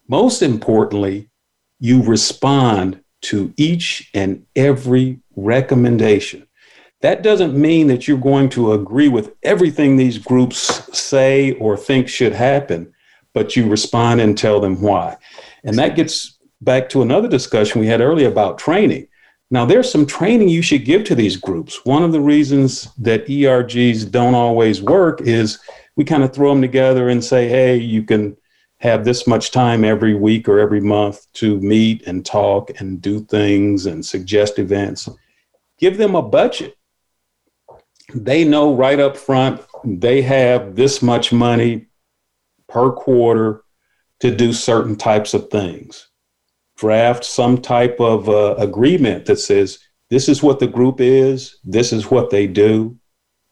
most 0.08 0.42
importantly, 0.42 1.30
you 1.80 2.04
respond 2.04 3.02
to 3.22 3.54
each 3.58 4.10
and 4.14 4.46
every 4.56 5.20
recommendation. 5.36 6.48
That 7.02 7.24
doesn't 7.24 7.60
mean 7.60 7.88
that 7.88 8.08
you're 8.08 8.18
going 8.18 8.50
to 8.50 8.74
agree 8.74 9.08
with 9.08 9.34
everything 9.44 9.96
these 9.96 10.18
groups 10.18 10.98
say 10.98 11.54
or 11.54 11.78
think 11.78 12.10
should 12.10 12.34
happen, 12.34 12.94
but 13.34 13.56
you 13.56 13.68
respond 13.68 14.20
and 14.22 14.38
tell 14.38 14.60
them 14.60 14.82
why. 14.82 15.18
And 15.64 15.78
that 15.78 15.96
gets 15.96 16.40
back 16.62 16.90
to 16.90 17.02
another 17.02 17.28
discussion 17.28 17.82
we 17.82 17.88
had 17.88 18.02
earlier 18.02 18.28
about 18.28 18.58
training. 18.58 19.08
Now, 19.52 19.66
there's 19.66 19.92
some 19.92 20.06
training 20.06 20.50
you 20.50 20.62
should 20.62 20.86
give 20.86 21.04
to 21.06 21.16
these 21.16 21.36
groups. 21.36 21.84
One 21.84 22.04
of 22.04 22.12
the 22.12 22.22
reasons 22.22 22.94
that 22.98 23.26
ERGs 23.28 24.12
don't 24.12 24.36
always 24.36 24.82
work 24.82 25.22
is 25.22 25.60
we 25.96 26.06
kind 26.06 26.24
of 26.24 26.34
throw 26.34 26.50
them 26.50 26.62
together 26.62 27.10
and 27.10 27.24
say, 27.24 27.48
hey, 27.48 27.78
you 27.78 28.04
can 28.04 28.38
have 28.80 29.04
this 29.04 29.28
much 29.28 29.52
time 29.52 29.84
every 29.84 30.14
week 30.14 30.48
or 30.48 30.60
every 30.60 30.80
month 30.80 31.28
to 31.34 31.60
meet 31.60 32.06
and 32.08 32.26
talk 32.26 32.80
and 32.80 33.02
do 33.02 33.26
things 33.26 33.88
and 33.88 34.06
suggest 34.06 34.60
events. 34.60 35.10
Give 35.80 35.98
them 35.98 36.16
a 36.16 36.22
budget. 36.22 36.78
They 38.14 38.46
know 38.46 38.74
right 38.74 39.00
up 39.00 39.18
front 39.18 39.62
they 39.84 40.22
have 40.22 40.76
this 40.76 41.02
much 41.02 41.32
money 41.32 41.88
per 42.68 42.92
quarter 42.92 43.64
to 44.20 44.36
do 44.36 44.54
certain 44.54 44.96
types 44.96 45.34
of 45.34 45.50
things. 45.50 46.10
Draft 46.78 47.26
some 47.26 47.62
type 47.62 48.00
of 48.00 48.30
uh, 48.30 48.56
agreement 48.58 49.26
that 49.26 49.38
says 49.38 49.80
this 50.10 50.30
is 50.30 50.42
what 50.42 50.60
the 50.60 50.68
group 50.68 51.00
is, 51.00 51.58
this 51.64 51.92
is 51.92 52.10
what 52.10 52.30
they 52.30 52.48
do, 52.48 52.98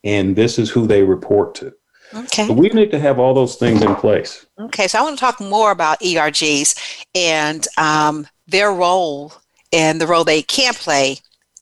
and 0.04 0.36
this 0.36 0.58
is 0.58 0.70
who 0.70 0.88
they 0.88 1.04
report 1.04 1.56
to. 1.56 1.74
Okay. 2.14 2.48
So 2.48 2.54
we 2.54 2.70
need 2.70 2.92
to 2.92 3.00
have 3.00 3.20
all 3.20 3.34
those 3.34 3.58
things 3.58 3.82
in 3.82 3.94
place. 3.96 4.46
Okay, 4.60 4.88
so 4.88 5.00
I 5.00 5.02
want 5.02 5.18
to 5.18 5.20
talk 5.20 5.42
more 5.42 5.72
about 5.72 6.00
ERGs 6.00 7.06
and 7.14 7.68
um, 7.78 8.28
their 8.48 8.72
role 8.72 9.34
and 9.74 10.00
the 10.00 10.08
role 10.08 10.24
they 10.24 10.42
can 10.42 10.74
play 10.74 11.18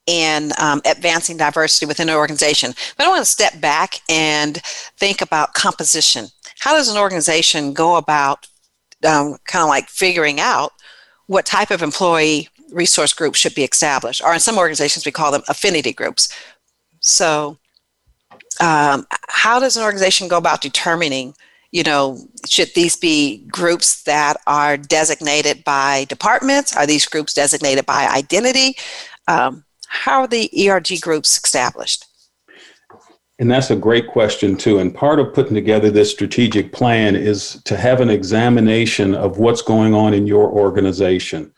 in 0.06 0.52
um, 0.60 0.82
advancing 0.86 1.36
diversity 1.36 1.88
within 1.88 2.10
an 2.10 2.16
organization. 2.16 2.74
But 2.96 3.08
I 3.08 3.10
want 3.10 3.22
to 3.22 3.32
step 3.32 3.60
back 3.60 3.96
and 4.08 4.58
think 4.98 5.22
about 5.22 5.56
composition. 5.56 6.28
How 6.60 6.74
does 6.74 6.90
an 6.90 6.98
organization 6.98 7.74
go 7.74 7.96
about 7.96 8.48
um, 9.06 9.38
kind 9.46 9.64
of 9.64 9.70
like 9.70 9.90
figuring 9.90 10.40
out 10.40 10.72
what 11.28 11.46
type 11.46 11.72
of 11.72 11.82
employee 11.82 12.50
resource 12.72 13.14
groups 13.14 13.40
should 13.40 13.56
be 13.56 13.64
established. 13.64 14.24
Or 14.24 14.34
in 14.34 14.40
some 14.40 14.58
organizations, 14.58 15.06
we 15.06 15.12
call 15.12 15.32
them 15.32 15.44
affinity 15.48 15.94
groups. 15.94 16.34
So, 17.00 17.58
um, 18.60 19.06
how 19.28 19.60
does 19.60 19.76
an 19.76 19.84
organization 19.84 20.28
go 20.28 20.38
about 20.38 20.62
determining, 20.62 21.34
you 21.72 21.84
know, 21.84 22.18
should 22.48 22.74
these 22.74 22.96
be 22.96 23.46
groups 23.48 24.04
that 24.04 24.38
are 24.48 24.78
designated 24.78 25.64
by 25.64 26.06
departments? 26.06 26.76
Are 26.76 26.88
these 26.88 27.06
groups 27.06 27.34
designated 27.34 27.86
by 27.86 28.08
identity? 28.08 28.78
Um, 29.28 29.66
how 29.88 30.22
are 30.22 30.28
the 30.28 30.50
ERG 30.70 31.02
groups 31.02 31.38
established? 31.44 32.05
And 33.38 33.52
that's 33.52 33.70
a 33.70 33.76
great 33.76 34.08
question, 34.08 34.56
too. 34.56 34.80
And 34.80 34.96
part 34.96 35.20
of 35.20 35.34
putting 35.34 35.56
together 35.56 35.92
this 35.92 36.12
strategic 36.12 36.72
plan 36.72 37.16
is 37.16 37.62
to 37.66 37.76
have 37.76 38.00
an 38.00 38.10
examination 38.10 39.14
of 39.14 39.40
what's 39.40 39.62
going 39.62 39.94
on 39.94 40.14
in 40.14 40.26
your 40.26 40.50
organization. 40.50 41.54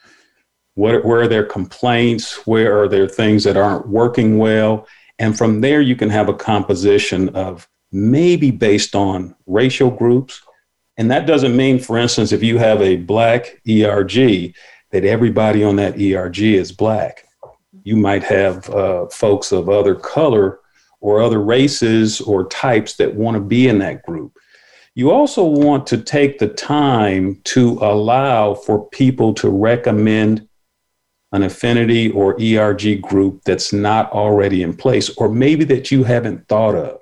What, 0.74 1.06
where 1.06 1.22
are 1.22 1.28
there 1.28 1.46
complaints? 1.46 2.48
Where 2.48 2.82
are 2.82 2.88
there 2.88 3.08
things 3.08 3.44
that 3.44 3.58
aren't 3.58 3.88
working 3.88 4.38
well? 4.40 4.88
And 5.20 5.38
from 5.38 5.62
there, 5.62 5.82
you 5.82 5.96
can 5.96 6.10
have 6.10 6.30
a 6.30 6.34
composition 6.34 7.30
of 7.30 7.68
maybe 7.92 8.52
based 8.52 8.96
on 8.96 9.36
racial 9.46 9.92
groups. 9.92 10.42
And 10.98 11.12
that 11.12 11.28
doesn't 11.28 11.56
mean, 11.56 11.80
for 11.80 11.98
instance, 11.98 12.32
if 12.32 12.42
you 12.42 12.58
have 12.58 12.82
a 12.82 12.98
black 12.98 13.62
ERG, 13.70 14.54
that 14.92 15.04
everybody 15.04 15.64
on 15.64 15.76
that 15.76 16.00
ERG 16.00 16.40
is 16.40 16.72
black. 16.72 17.26
You 17.84 17.98
might 17.98 18.24
have 18.24 18.70
uh, 18.70 19.08
folks 19.08 19.52
of 19.52 19.70
other 19.70 19.96
color 19.96 20.60
or 21.00 21.22
other 21.22 21.42
races 21.42 22.22
or 22.22 22.48
types 22.48 22.96
that 22.96 23.16
want 23.16 23.36
to 23.36 23.42
be 23.42 23.68
in 23.68 23.80
that 23.80 24.04
group. 24.04 24.34
You 24.96 25.12
also 25.12 25.44
want 25.44 25.86
to 25.88 25.98
take 25.98 26.40
the 26.40 26.48
time 26.48 27.40
to 27.46 27.78
allow 27.82 28.56
for 28.56 28.90
people 28.90 29.34
to 29.36 29.50
recommend 29.50 30.48
an 31.34 31.44
affinity 31.44 32.10
or 32.12 32.42
ERG 32.42 33.02
group 33.02 33.44
that's 33.44 33.74
not 33.74 34.12
already 34.12 34.64
in 34.64 34.76
place, 34.76 35.10
or 35.18 35.30
maybe 35.30 35.66
that 35.66 35.92
you 35.92 36.04
haven't 36.04 36.48
thought 36.48 36.74
of. 36.74 36.98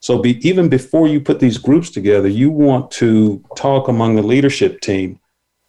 So, 0.00 0.18
be, 0.18 0.38
even 0.46 0.68
before 0.68 1.08
you 1.08 1.20
put 1.20 1.40
these 1.40 1.58
groups 1.58 1.90
together, 1.90 2.28
you 2.28 2.50
want 2.50 2.90
to 2.92 3.42
talk 3.56 3.88
among 3.88 4.14
the 4.14 4.22
leadership 4.22 4.80
team 4.80 5.18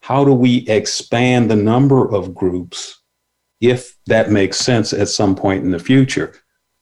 how 0.01 0.23
do 0.23 0.33
we 0.33 0.67
expand 0.67 1.49
the 1.49 1.55
number 1.55 2.09
of 2.13 2.33
groups 2.33 3.01
if 3.61 3.97
that 4.05 4.31
makes 4.31 4.57
sense 4.57 4.93
at 4.93 5.09
some 5.09 5.35
point 5.35 5.63
in 5.63 5.71
the 5.71 5.79
future? 5.79 6.33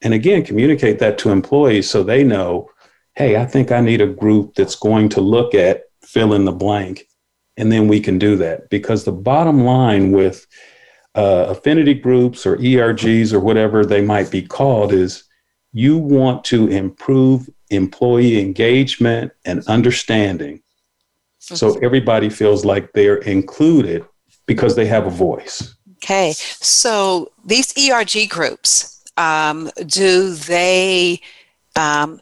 And 0.02 0.14
again, 0.14 0.44
communicate 0.44 1.00
that 1.00 1.18
to 1.20 1.30
employees 1.30 1.90
so 1.90 2.04
they 2.04 2.24
know, 2.24 2.70
hey, 3.16 3.38
I 3.38 3.46
think 3.46 3.72
I 3.72 3.82
need 3.82 4.02
a 4.02 4.08
group 4.08 4.56
that's 4.56 4.76
going 4.76 5.10
to 5.10 5.22
look 5.22 5.56
at 5.56 5.84
fill 6.04 6.34
in 6.34 6.46
the 6.46 6.52
blank. 6.52 7.08
And 7.58 7.72
then 7.72 7.88
we 7.88 8.00
can 8.00 8.20
do 8.20 8.36
that. 8.38 8.70
Because 8.70 9.04
the 9.04 9.12
bottom 9.12 9.64
line 9.64 10.12
with 10.12 10.46
uh, 11.16 11.48
affinity 11.50 11.96
groups 11.96 12.46
or 12.46 12.58
ERGs 12.58 13.34
or 13.34 13.40
whatever 13.40 13.84
they 13.84 14.02
might 14.02 14.30
be 14.30 14.44
called 14.44 14.94
is 14.94 15.24
you 15.74 15.98
want 15.98 16.44
to 16.46 16.68
improve 16.68 17.50
employee 17.70 18.40
engagement 18.40 19.32
and 19.46 19.66
understanding 19.68 20.62
so 21.56 21.78
everybody 21.80 22.30
feels 22.30 22.66
like 22.66 22.92
they're 22.94 23.18
included 23.18 24.06
because 24.46 24.76
they 24.76 24.86
have 24.86 25.08
a 25.08 25.12
voice. 25.12 25.76
Okay, 25.98 26.34
so 26.36 27.32
these 27.46 27.74
ERG 27.78 28.30
groups, 28.30 28.97
um, 29.18 29.70
do 29.86 30.34
they 30.34 31.22
um, 31.76 32.20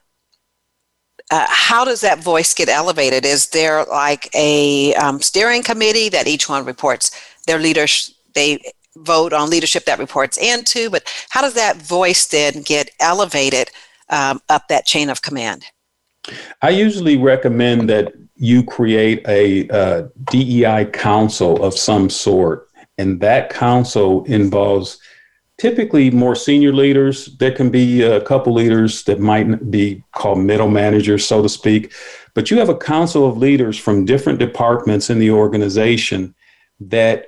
uh, 1.32 1.46
how 1.50 1.84
does 1.84 2.02
that 2.02 2.20
voice 2.20 2.54
get 2.54 2.70
elevated? 2.70 3.26
Is 3.26 3.48
there 3.48 3.84
like 3.86 4.30
a 4.36 4.94
um, 4.96 5.22
steering 5.22 5.64
committee 5.64 6.10
that 6.10 6.28
each 6.28 6.48
one 6.48 6.66
reports 6.66 7.12
their 7.48 7.60
leaders 7.60 8.14
they 8.34 8.60
vote 8.98 9.34
on 9.34 9.50
leadership 9.50 9.86
that 9.86 10.00
reports 10.00 10.38
into? 10.38 10.90
But 10.90 11.12
how 11.30 11.42
does 11.42 11.54
that 11.56 11.78
voice 11.78 12.28
then 12.28 12.62
get 12.62 12.92
elevated 13.00 13.72
um, 14.10 14.42
up 14.50 14.68
that 14.68 14.86
chain 14.86 15.10
of 15.10 15.22
command? 15.22 15.66
I 16.62 16.70
usually 16.70 17.18
recommend 17.18 17.90
that 17.90 18.14
you 18.36 18.64
create 18.64 19.26
a 19.28 19.68
uh, 19.70 20.08
dei 20.26 20.86
council 20.86 21.64
of 21.64 21.74
some 21.74 22.10
sort. 22.10 22.68
And 22.98 23.20
that 23.22 23.50
council 23.50 24.24
involves 24.26 25.00
typically 25.58 26.12
more 26.12 26.36
senior 26.36 26.74
leaders. 26.74 27.28
There 27.38 27.52
can 27.52 27.70
be 27.70 28.02
a 28.02 28.22
couple 28.22 28.54
leaders 28.54 29.04
that 29.04 29.20
might 29.20 29.72
be 29.72 30.04
called 30.12 30.40
middle 30.40 30.70
managers, 30.70 31.26
so 31.26 31.42
to 31.42 31.50
speak. 31.50 31.94
But 32.34 32.52
you 32.52 32.60
have 32.60 32.70
a 32.70 32.78
council 32.78 33.28
of 33.28 33.38
leaders 33.38 33.78
from 33.78 34.06
different 34.06 34.40
departments 34.40 35.10
in 35.10 35.20
the 35.20 35.32
organization 35.32 36.36
that 36.82 37.28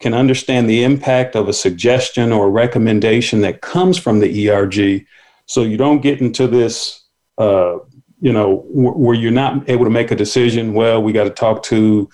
can 0.00 0.12
understand 0.12 0.68
the 0.68 0.84
impact 0.84 1.34
of 1.34 1.48
a 1.48 1.54
suggestion 1.54 2.30
or 2.30 2.50
recommendation 2.50 3.40
that 3.40 3.62
comes 3.62 3.96
from 3.96 4.20
the 4.20 4.50
ERG. 4.50 5.06
So 5.46 5.62
you 5.62 5.78
don't 5.78 6.02
get 6.02 6.20
into 6.20 6.46
this, 6.46 7.04
uh, 7.38 7.78
you 8.20 8.32
know, 8.32 8.66
where 8.68 9.14
you're 9.14 9.30
not 9.30 9.68
able 9.70 9.84
to 9.84 9.90
make 9.90 10.10
a 10.10 10.16
decision. 10.16 10.74
Well, 10.74 11.02
we 11.02 11.12
got 11.12 11.24
to 11.24 11.30
talk 11.30 11.62
to 11.64 12.10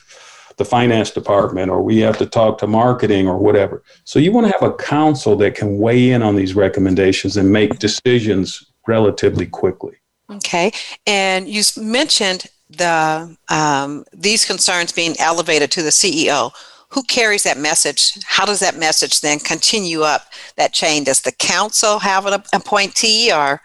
the 0.62 0.68
finance 0.68 1.10
department 1.10 1.70
or 1.70 1.82
we 1.82 1.98
have 1.98 2.16
to 2.18 2.26
talk 2.26 2.58
to 2.58 2.66
marketing 2.66 3.26
or 3.26 3.36
whatever. 3.36 3.82
So 4.04 4.18
you 4.18 4.30
want 4.30 4.46
to 4.46 4.52
have 4.52 4.62
a 4.62 4.74
council 4.74 5.34
that 5.36 5.56
can 5.56 5.78
weigh 5.78 6.10
in 6.10 6.22
on 6.22 6.36
these 6.36 6.54
recommendations 6.54 7.36
and 7.36 7.52
make 7.52 7.80
decisions 7.80 8.64
relatively 8.86 9.46
quickly. 9.46 9.94
Okay. 10.30 10.72
And 11.06 11.48
you 11.48 11.62
mentioned 11.76 12.46
the 12.70 13.36
um, 13.48 14.04
these 14.12 14.44
concerns 14.44 14.92
being 14.92 15.14
elevated 15.18 15.70
to 15.72 15.82
the 15.82 15.90
CEO. 15.90 16.52
Who 16.90 17.02
carries 17.04 17.42
that 17.42 17.58
message? 17.58 18.18
How 18.24 18.44
does 18.44 18.60
that 18.60 18.76
message 18.78 19.20
then 19.20 19.38
continue 19.40 20.02
up 20.02 20.22
that 20.56 20.72
chain? 20.72 21.04
Does 21.04 21.22
the 21.22 21.32
council 21.32 21.98
have 21.98 22.26
an 22.26 22.42
appointee, 22.52 23.32
or 23.32 23.60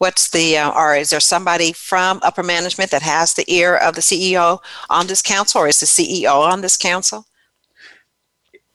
what's 0.00 0.30
the 0.30 0.56
uh, 0.56 0.72
or 0.72 0.96
is 0.96 1.10
there 1.10 1.20
somebody 1.20 1.72
from 1.72 2.20
upper 2.22 2.42
management 2.42 2.90
that 2.90 3.02
has 3.02 3.34
the 3.34 3.44
ear 3.52 3.76
of 3.76 3.94
the 3.94 4.00
ceo 4.00 4.58
on 4.88 5.06
this 5.06 5.22
council 5.22 5.60
or 5.60 5.68
is 5.68 5.78
the 5.78 5.86
ceo 5.86 6.40
on 6.40 6.62
this 6.62 6.76
council 6.76 7.26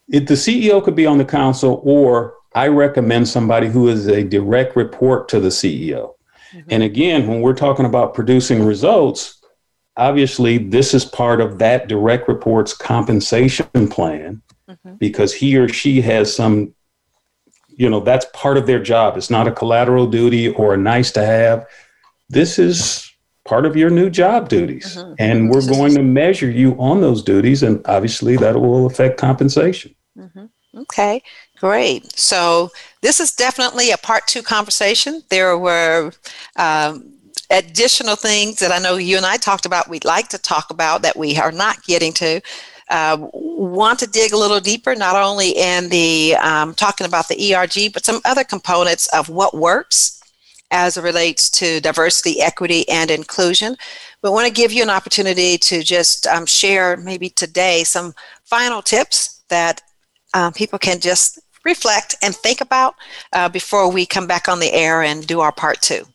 it, 0.07 0.28
the 0.28 0.36
ceo 0.36 0.82
could 0.84 0.95
be 0.95 1.07
on 1.07 1.17
the 1.17 1.26
council 1.26 1.82
or 1.84 2.36
i 2.53 2.67
recommend 2.67 3.28
somebody 3.28 3.67
who 3.67 3.88
is 3.89 4.07
a 4.07 4.23
direct 4.23 4.76
report 4.76 5.28
to 5.28 5.39
the 5.39 5.49
ceo 5.49 6.13
mm-hmm. 6.53 6.59
and 6.69 6.84
again 6.84 7.28
when 7.28 7.41
we're 7.41 7.55
talking 7.55 7.88
about 7.88 8.13
producing 8.13 8.63
results 8.63 9.41
obviously 9.97 10.59
this 10.59 10.93
is 10.93 11.05
part 11.05 11.41
of 11.41 11.57
that 11.57 11.88
direct 11.88 12.28
report's 12.28 12.73
compensation 12.73 13.88
plan 13.89 14.43
mm-hmm. 14.69 14.93
because 14.97 15.34
he 15.34 15.57
or 15.57 15.67
she 15.67 16.01
has 16.01 16.34
some 16.34 16.71
you 17.76 17.89
know 17.89 17.99
that's 17.99 18.26
part 18.34 18.57
of 18.57 18.67
their 18.67 18.82
job. 18.82 19.17
It's 19.17 19.30
not 19.30 19.47
a 19.47 19.51
collateral 19.51 20.07
duty 20.07 20.49
or 20.49 20.73
a 20.73 20.78
nice 20.78 21.11
to 21.11 21.26
have. 21.26 21.65
This 22.30 22.57
is 22.57 23.11
part 23.45 23.65
of 23.65 23.76
your 23.76 23.89
new 23.89 24.09
job 24.09 24.49
duties. 24.49 24.95
Mm-hmm. 24.95 25.13
and 25.19 25.49
we're 25.51 25.67
going 25.67 25.93
to 25.93 26.03
measure 26.03 26.49
you 26.49 26.76
on 26.80 27.01
those 27.01 27.21
duties 27.21 27.61
and 27.61 27.86
obviously 27.86 28.38
that 28.38 28.59
will 28.59 28.88
affect 28.88 29.19
compensation. 29.19 29.95
Mm-hmm. 30.17 30.45
okay 30.80 31.21
great. 31.57 32.17
So 32.17 32.69
this 33.01 33.19
is 33.19 33.32
definitely 33.32 33.91
a 33.91 33.97
part 33.97 34.28
two 34.28 34.41
conversation. 34.41 35.23
There 35.30 35.57
were 35.57 36.11
um, 36.57 37.15
additional 37.51 38.15
things 38.15 38.57
that 38.57 38.71
i 38.71 38.80
know 38.80 38.95
you 38.95 39.17
and 39.17 39.26
i 39.26 39.38
talked 39.38 39.67
about 39.67 39.88
we'd 39.88 40.03
like 40.03 40.30
to 40.30 40.38
talk 40.38 40.71
about 40.71 41.03
that 41.03 41.15
we 41.15 41.38
are 41.38 41.51
not 41.51 41.84
getting 41.84 42.11
to 42.11 42.41
uh, 42.89 43.17
want 43.33 43.99
to 43.99 44.07
dig 44.07 44.33
a 44.33 44.38
little 44.38 44.59
deeper, 44.59 44.95
not 44.95 45.15
only 45.15 45.51
in 45.51 45.89
the 45.89 46.36
um, 46.36 46.73
talking 46.73 47.07
about 47.07 47.27
the 47.27 47.53
ERG, 47.53 47.93
but 47.93 48.05
some 48.05 48.21
other 48.25 48.43
components 48.43 49.07
of 49.07 49.29
what 49.29 49.55
works 49.55 50.21
as 50.71 50.97
it 50.97 51.03
relates 51.03 51.49
to 51.49 51.79
diversity, 51.79 52.41
equity, 52.41 52.88
and 52.89 53.11
inclusion. 53.11 53.75
We 54.21 54.29
want 54.29 54.47
to 54.47 54.53
give 54.53 54.71
you 54.71 54.83
an 54.83 54.89
opportunity 54.89 55.57
to 55.59 55.83
just 55.83 56.27
um, 56.27 56.45
share 56.45 56.97
maybe 56.97 57.29
today 57.29 57.83
some 57.83 58.13
final 58.43 58.81
tips 58.81 59.43
that 59.49 59.81
um, 60.33 60.53
people 60.53 60.79
can 60.79 60.99
just 60.99 61.39
reflect 61.63 62.15
and 62.21 62.36
think 62.36 62.61
about 62.61 62.95
uh, 63.33 63.49
before 63.49 63.91
we 63.91 64.05
come 64.05 64.27
back 64.27 64.47
on 64.47 64.59
the 64.59 64.71
air 64.73 65.01
and 65.01 65.25
do 65.25 65.39
our 65.39 65.51
part 65.51 65.81
two. 65.81 66.05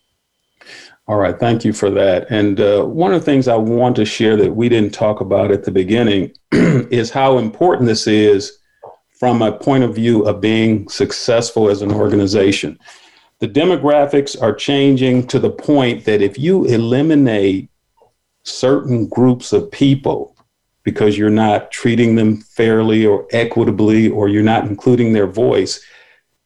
All 1.11 1.16
right, 1.16 1.36
thank 1.36 1.64
you 1.64 1.72
for 1.72 1.90
that. 1.90 2.28
And 2.30 2.61
uh, 2.61 2.84
one 2.84 3.12
of 3.12 3.20
the 3.20 3.24
things 3.24 3.48
I 3.48 3.56
want 3.56 3.96
to 3.96 4.04
share 4.04 4.36
that 4.36 4.54
we 4.54 4.68
didn't 4.68 4.94
talk 4.94 5.20
about 5.20 5.50
at 5.50 5.64
the 5.64 5.72
beginning 5.72 6.32
is 6.52 7.11
how 7.11 7.38
important 7.38 7.88
this 7.88 8.06
is 8.06 8.58
from 9.18 9.42
a 9.42 9.50
point 9.50 9.82
of 9.82 9.92
view 9.92 10.22
of 10.22 10.40
being 10.40 10.88
successful 10.88 11.68
as 11.68 11.82
an 11.82 11.90
organization. 11.90 12.78
The 13.40 13.48
demographics 13.48 14.40
are 14.40 14.54
changing 14.54 15.26
to 15.26 15.40
the 15.40 15.50
point 15.50 16.04
that 16.04 16.22
if 16.22 16.38
you 16.38 16.64
eliminate 16.66 17.70
certain 18.44 19.08
groups 19.08 19.52
of 19.52 19.68
people 19.72 20.36
because 20.84 21.18
you're 21.18 21.28
not 21.28 21.72
treating 21.72 22.14
them 22.14 22.36
fairly 22.36 23.04
or 23.04 23.26
equitably 23.32 24.08
or 24.11 24.28
you're 24.28 24.44
not 24.44 24.68
including 24.68 25.12
their 25.12 25.26
voice, 25.26 25.84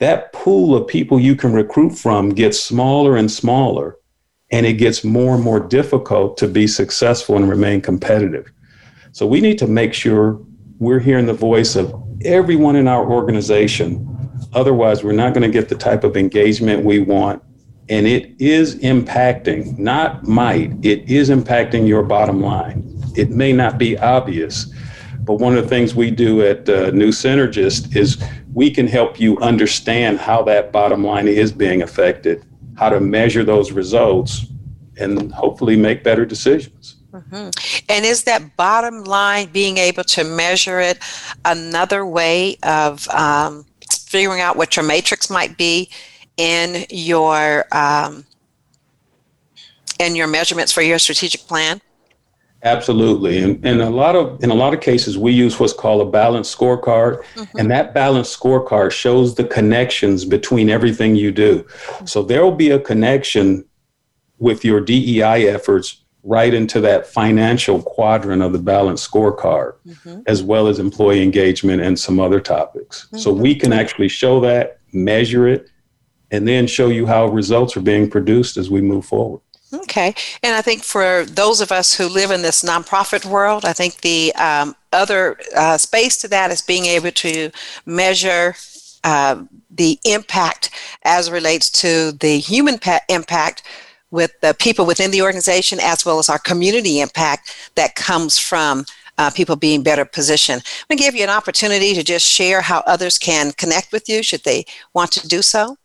that 0.01 0.33
pool 0.33 0.75
of 0.75 0.89
people 0.89 1.21
you 1.21 1.37
can 1.37 1.53
recruit 1.53 1.91
from 1.91 2.31
gets 2.31 2.59
smaller 2.59 3.19
and 3.19 3.31
smaller 3.31 3.99
and 4.55 4.67
it 4.67 4.75
gets 4.75 5.03
more 5.03 5.35
and 5.35 5.43
more 5.43 5.59
difficult 5.59 6.37
to 6.37 6.47
be 6.47 6.65
successful 6.69 7.35
and 7.35 7.51
remain 7.51 7.81
competitive. 7.81 8.53
So 9.11 9.27
we 9.27 9.41
need 9.41 9.59
to 9.59 9.67
make 9.67 9.93
sure 9.93 10.41
we're 10.79 11.01
hearing 11.01 11.27
the 11.27 11.35
voice 11.35 11.75
of 11.75 11.93
everyone 12.25 12.77
in 12.77 12.87
our 12.87 13.05
organization. 13.05 14.09
Otherwise, 14.53 15.03
we're 15.03 15.11
not 15.11 15.35
going 15.35 15.43
to 15.43 15.51
get 15.51 15.69
the 15.69 15.75
type 15.75 16.05
of 16.05 16.17
engagement 16.17 16.85
we 16.85 17.01
want. 17.01 17.43
And 17.89 18.07
it 18.07 18.41
is 18.41 18.77
impacting, 18.77 19.77
not 19.77 20.23
might, 20.23 20.71
it 20.85 21.11
is 21.11 21.31
impacting 21.31 21.89
your 21.89 22.05
bottom 22.05 22.41
line. 22.41 22.85
It 23.17 23.31
may 23.31 23.53
not 23.53 23.77
be 23.77 23.99
obvious, 23.99 24.73
but 25.23 25.41
one 25.41 25.57
of 25.57 25.65
the 25.65 25.69
things 25.69 25.97
we 25.97 26.13
do 26.13 26.43
at 26.43 26.69
uh, 26.69 26.93
New 26.93 27.09
Synergist 27.09 27.97
is 27.97 28.23
we 28.53 28.71
can 28.71 28.87
help 28.87 29.19
you 29.19 29.37
understand 29.39 30.21
how 30.21 30.45
that 30.45 30.71
bottom 30.71 31.03
line 31.03 31.27
is 31.27 31.51
being 31.51 31.83
affected 31.83 32.47
how 32.77 32.89
to 32.89 33.01
measure 33.01 33.45
those 33.45 33.73
results 33.73 34.47
and 34.99 35.33
hopefully 35.33 35.77
make 35.77 36.05
better 36.05 36.25
decisions. 36.25 36.97
Mm-hmm. 37.13 37.51
And 37.89 38.05
is 38.05 38.25
that 38.25 38.57
bottom 38.57 39.05
line 39.05 39.49
being 39.53 39.79
able 39.79 40.05
to 40.05 40.25
measure 40.25 40.81
it 40.81 40.99
another 41.45 42.05
way 42.05 42.57
of 42.63 43.09
um, 43.09 43.65
figuring 43.89 44.41
out 44.41 44.57
what 44.57 44.77
your 44.77 44.85
matrix 44.85 45.31
might 45.31 45.57
be 45.57 45.91
in 46.37 46.85
your 46.91 47.67
um, 47.71 48.25
in 50.01 50.17
your 50.17 50.27
measurements 50.27 50.73
for 50.73 50.83
your 50.83 50.99
strategic 50.99 51.43
plan? 51.43 51.81
Absolutely, 52.65 53.43
and 53.43 53.65
in 53.65 53.83
a 53.83 53.91
lot 53.91 54.17
of 54.17 54.43
in 54.43 54.51
a 54.51 54.55
lot 54.55 54.73
of 54.73 54.81
cases, 54.81 55.19
we 55.19 55.33
use 55.33 55.61
what's 55.61 55.75
called 55.75 56.07
a 56.07 56.11
balanced 56.11 56.57
scorecard, 56.57 57.23
mm-hmm. 57.35 57.59
and 57.59 57.71
that 57.71 57.93
balanced 57.93 58.39
scorecard 58.39 58.91
shows 58.91 59.35
the 59.35 59.45
connections 59.45 60.25
between 60.25 60.71
everything 60.71 61.15
you 61.15 61.31
do. 61.31 61.63
Mm-hmm. 61.63 62.07
So 62.07 62.23
there 62.23 62.43
will 62.43 62.57
be 62.57 62.71
a 62.71 62.81
connection 62.81 63.67
with 64.39 64.65
your 64.65 64.81
DEI 64.81 65.47
efforts 65.47 66.05
right 66.23 66.55
into 66.55 66.81
that 66.81 67.07
financial 67.07 67.83
quadrant 67.83 68.41
of 68.41 68.55
the 68.55 68.59
balanced 68.59 69.11
scorecard, 69.11 69.75
mm-hmm. 69.87 70.21
as 70.27 70.43
well 70.43 70.67
as 70.67 70.79
employee 70.79 71.23
engagement 71.23 71.83
and 71.83 71.99
some 71.99 72.19
other 72.19 72.41
topics. 72.41 73.09
So 73.17 73.31
mm-hmm. 73.31 73.43
we 73.43 73.55
can 73.55 73.75
actually 73.75 74.09
show 74.09 74.41
that, 74.41 74.79
measure 74.93 75.47
it, 75.47 75.69
and 76.31 76.49
then 76.49 76.67
show 76.67 76.89
you 76.89 77.07
how 77.07 77.27
results 77.27 77.77
are 77.77 77.83
being 77.83 78.11
produced 78.11 78.57
as 78.57 78.71
we 78.71 78.81
move 78.81 79.05
forward. 79.05 79.43
Okay. 79.83 80.15
And 80.43 80.55
I 80.55 80.63
think 80.63 80.83
for 80.83 81.25
those 81.25 81.61
of 81.61 81.73
us 81.73 81.95
who 81.95 82.07
live 82.07 82.31
in 82.31 82.43
this 82.43 82.63
nonprofit 82.63 83.25
world, 83.25 83.65
I 83.65 83.73
think 83.73 84.01
the 84.01 84.35
um, 84.35 84.77
other 84.93 85.39
uh, 85.57 85.79
space 85.79 86.17
to 86.19 86.29
that 86.29 86.51
is 86.51 86.63
being 86.63 86.87
able 86.87 87.11
to 87.11 87.51
measure 87.87 88.55
uh, 89.03 89.45
the 89.71 89.99
impact 90.05 90.71
as 91.05 91.31
relates 91.31 91.71
to 91.71 92.13
the 92.13 92.39
human 92.39 92.79
pa- 92.79 93.01
impact 93.09 93.63
with 94.11 94.33
the 94.41 94.55
people 94.59 94.87
within 94.87 95.11
the 95.11 95.23
organization 95.23 95.79
as 95.81 96.07
well 96.07 96.19
as 96.19 96.29
our 96.29 96.39
community 96.39 97.01
impact 97.01 97.73
that 97.75 97.97
comes 97.97 98.39
from 98.39 98.85
uh, 99.19 99.31
people 99.31 99.57
being 99.57 99.83
better 99.83 100.05
positioned. 100.05 100.63
I'm 100.65 100.97
going 100.97 100.99
to 100.99 101.05
give 101.05 101.15
you 101.15 101.25
an 101.25 101.31
opportunity 101.31 101.95
to 101.95 102.03
just 102.03 102.27
share 102.27 102.61
how 102.61 102.83
others 102.87 103.19
can 103.19 103.53
connect 103.53 103.93
with 103.93 104.09
you 104.09 104.23
should 104.23 104.45
they 104.45 104.65
want 104.95 105.13
to 105.13 105.29
do 105.29 105.43
so. 105.43 105.77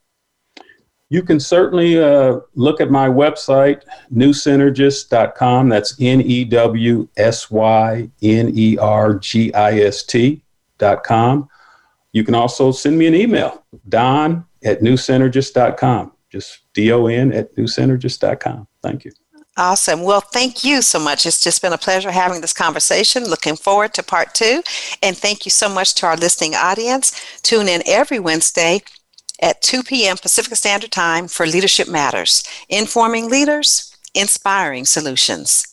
You 1.09 1.23
can 1.23 1.39
certainly 1.39 1.99
uh, 2.01 2.39
look 2.53 2.79
at 2.79 2.91
my 2.91 3.07
website, 3.07 3.81
newsynergist.com. 4.13 5.69
That's 5.69 5.95
N 5.99 6.21
E 6.21 6.45
W 6.45 7.07
S 7.17 7.49
Y 7.49 8.09
N 8.21 8.51
E 8.53 8.77
R 8.77 9.15
G 9.15 9.51
I 9.53 9.79
S 9.79 10.03
T.com. 10.03 11.49
You 12.13 12.23
can 12.23 12.35
also 12.35 12.71
send 12.71 12.97
me 12.97 13.07
an 13.07 13.15
email, 13.15 13.63
don 13.87 14.45
at 14.63 14.81
newsynergist.com. 14.81 16.11
Just 16.29 16.59
D 16.73 16.91
O 16.91 17.07
N 17.07 17.33
at 17.33 17.55
newsynergist.com. 17.55 18.67
Thank 18.83 19.05
you. 19.05 19.11
Awesome. 19.57 20.03
Well, 20.03 20.21
thank 20.21 20.63
you 20.63 20.81
so 20.81 20.99
much. 20.99 21.25
It's 21.25 21.43
just 21.43 21.61
been 21.61 21.73
a 21.73 21.77
pleasure 21.77 22.11
having 22.11 22.39
this 22.39 22.53
conversation. 22.53 23.25
Looking 23.25 23.57
forward 23.57 23.93
to 23.95 24.03
part 24.03 24.33
two. 24.33 24.63
And 25.03 25.17
thank 25.17 25.43
you 25.43 25.51
so 25.51 25.67
much 25.67 25.95
to 25.95 26.05
our 26.05 26.15
listening 26.15 26.55
audience. 26.55 27.19
Tune 27.41 27.67
in 27.67 27.81
every 27.85 28.19
Wednesday 28.19 28.81
at 29.41 29.61
2 29.61 29.83
p.m. 29.83 30.17
Pacific 30.17 30.55
Standard 30.55 30.91
Time 30.91 31.27
for 31.27 31.45
Leadership 31.45 31.87
Matters, 31.87 32.43
informing 32.67 33.29
leaders, 33.29 33.95
inspiring 34.13 34.85
solutions. 34.85 35.65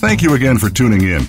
Thank 0.00 0.22
you 0.22 0.34
again 0.34 0.58
for 0.58 0.68
tuning 0.68 1.02
in. 1.02 1.28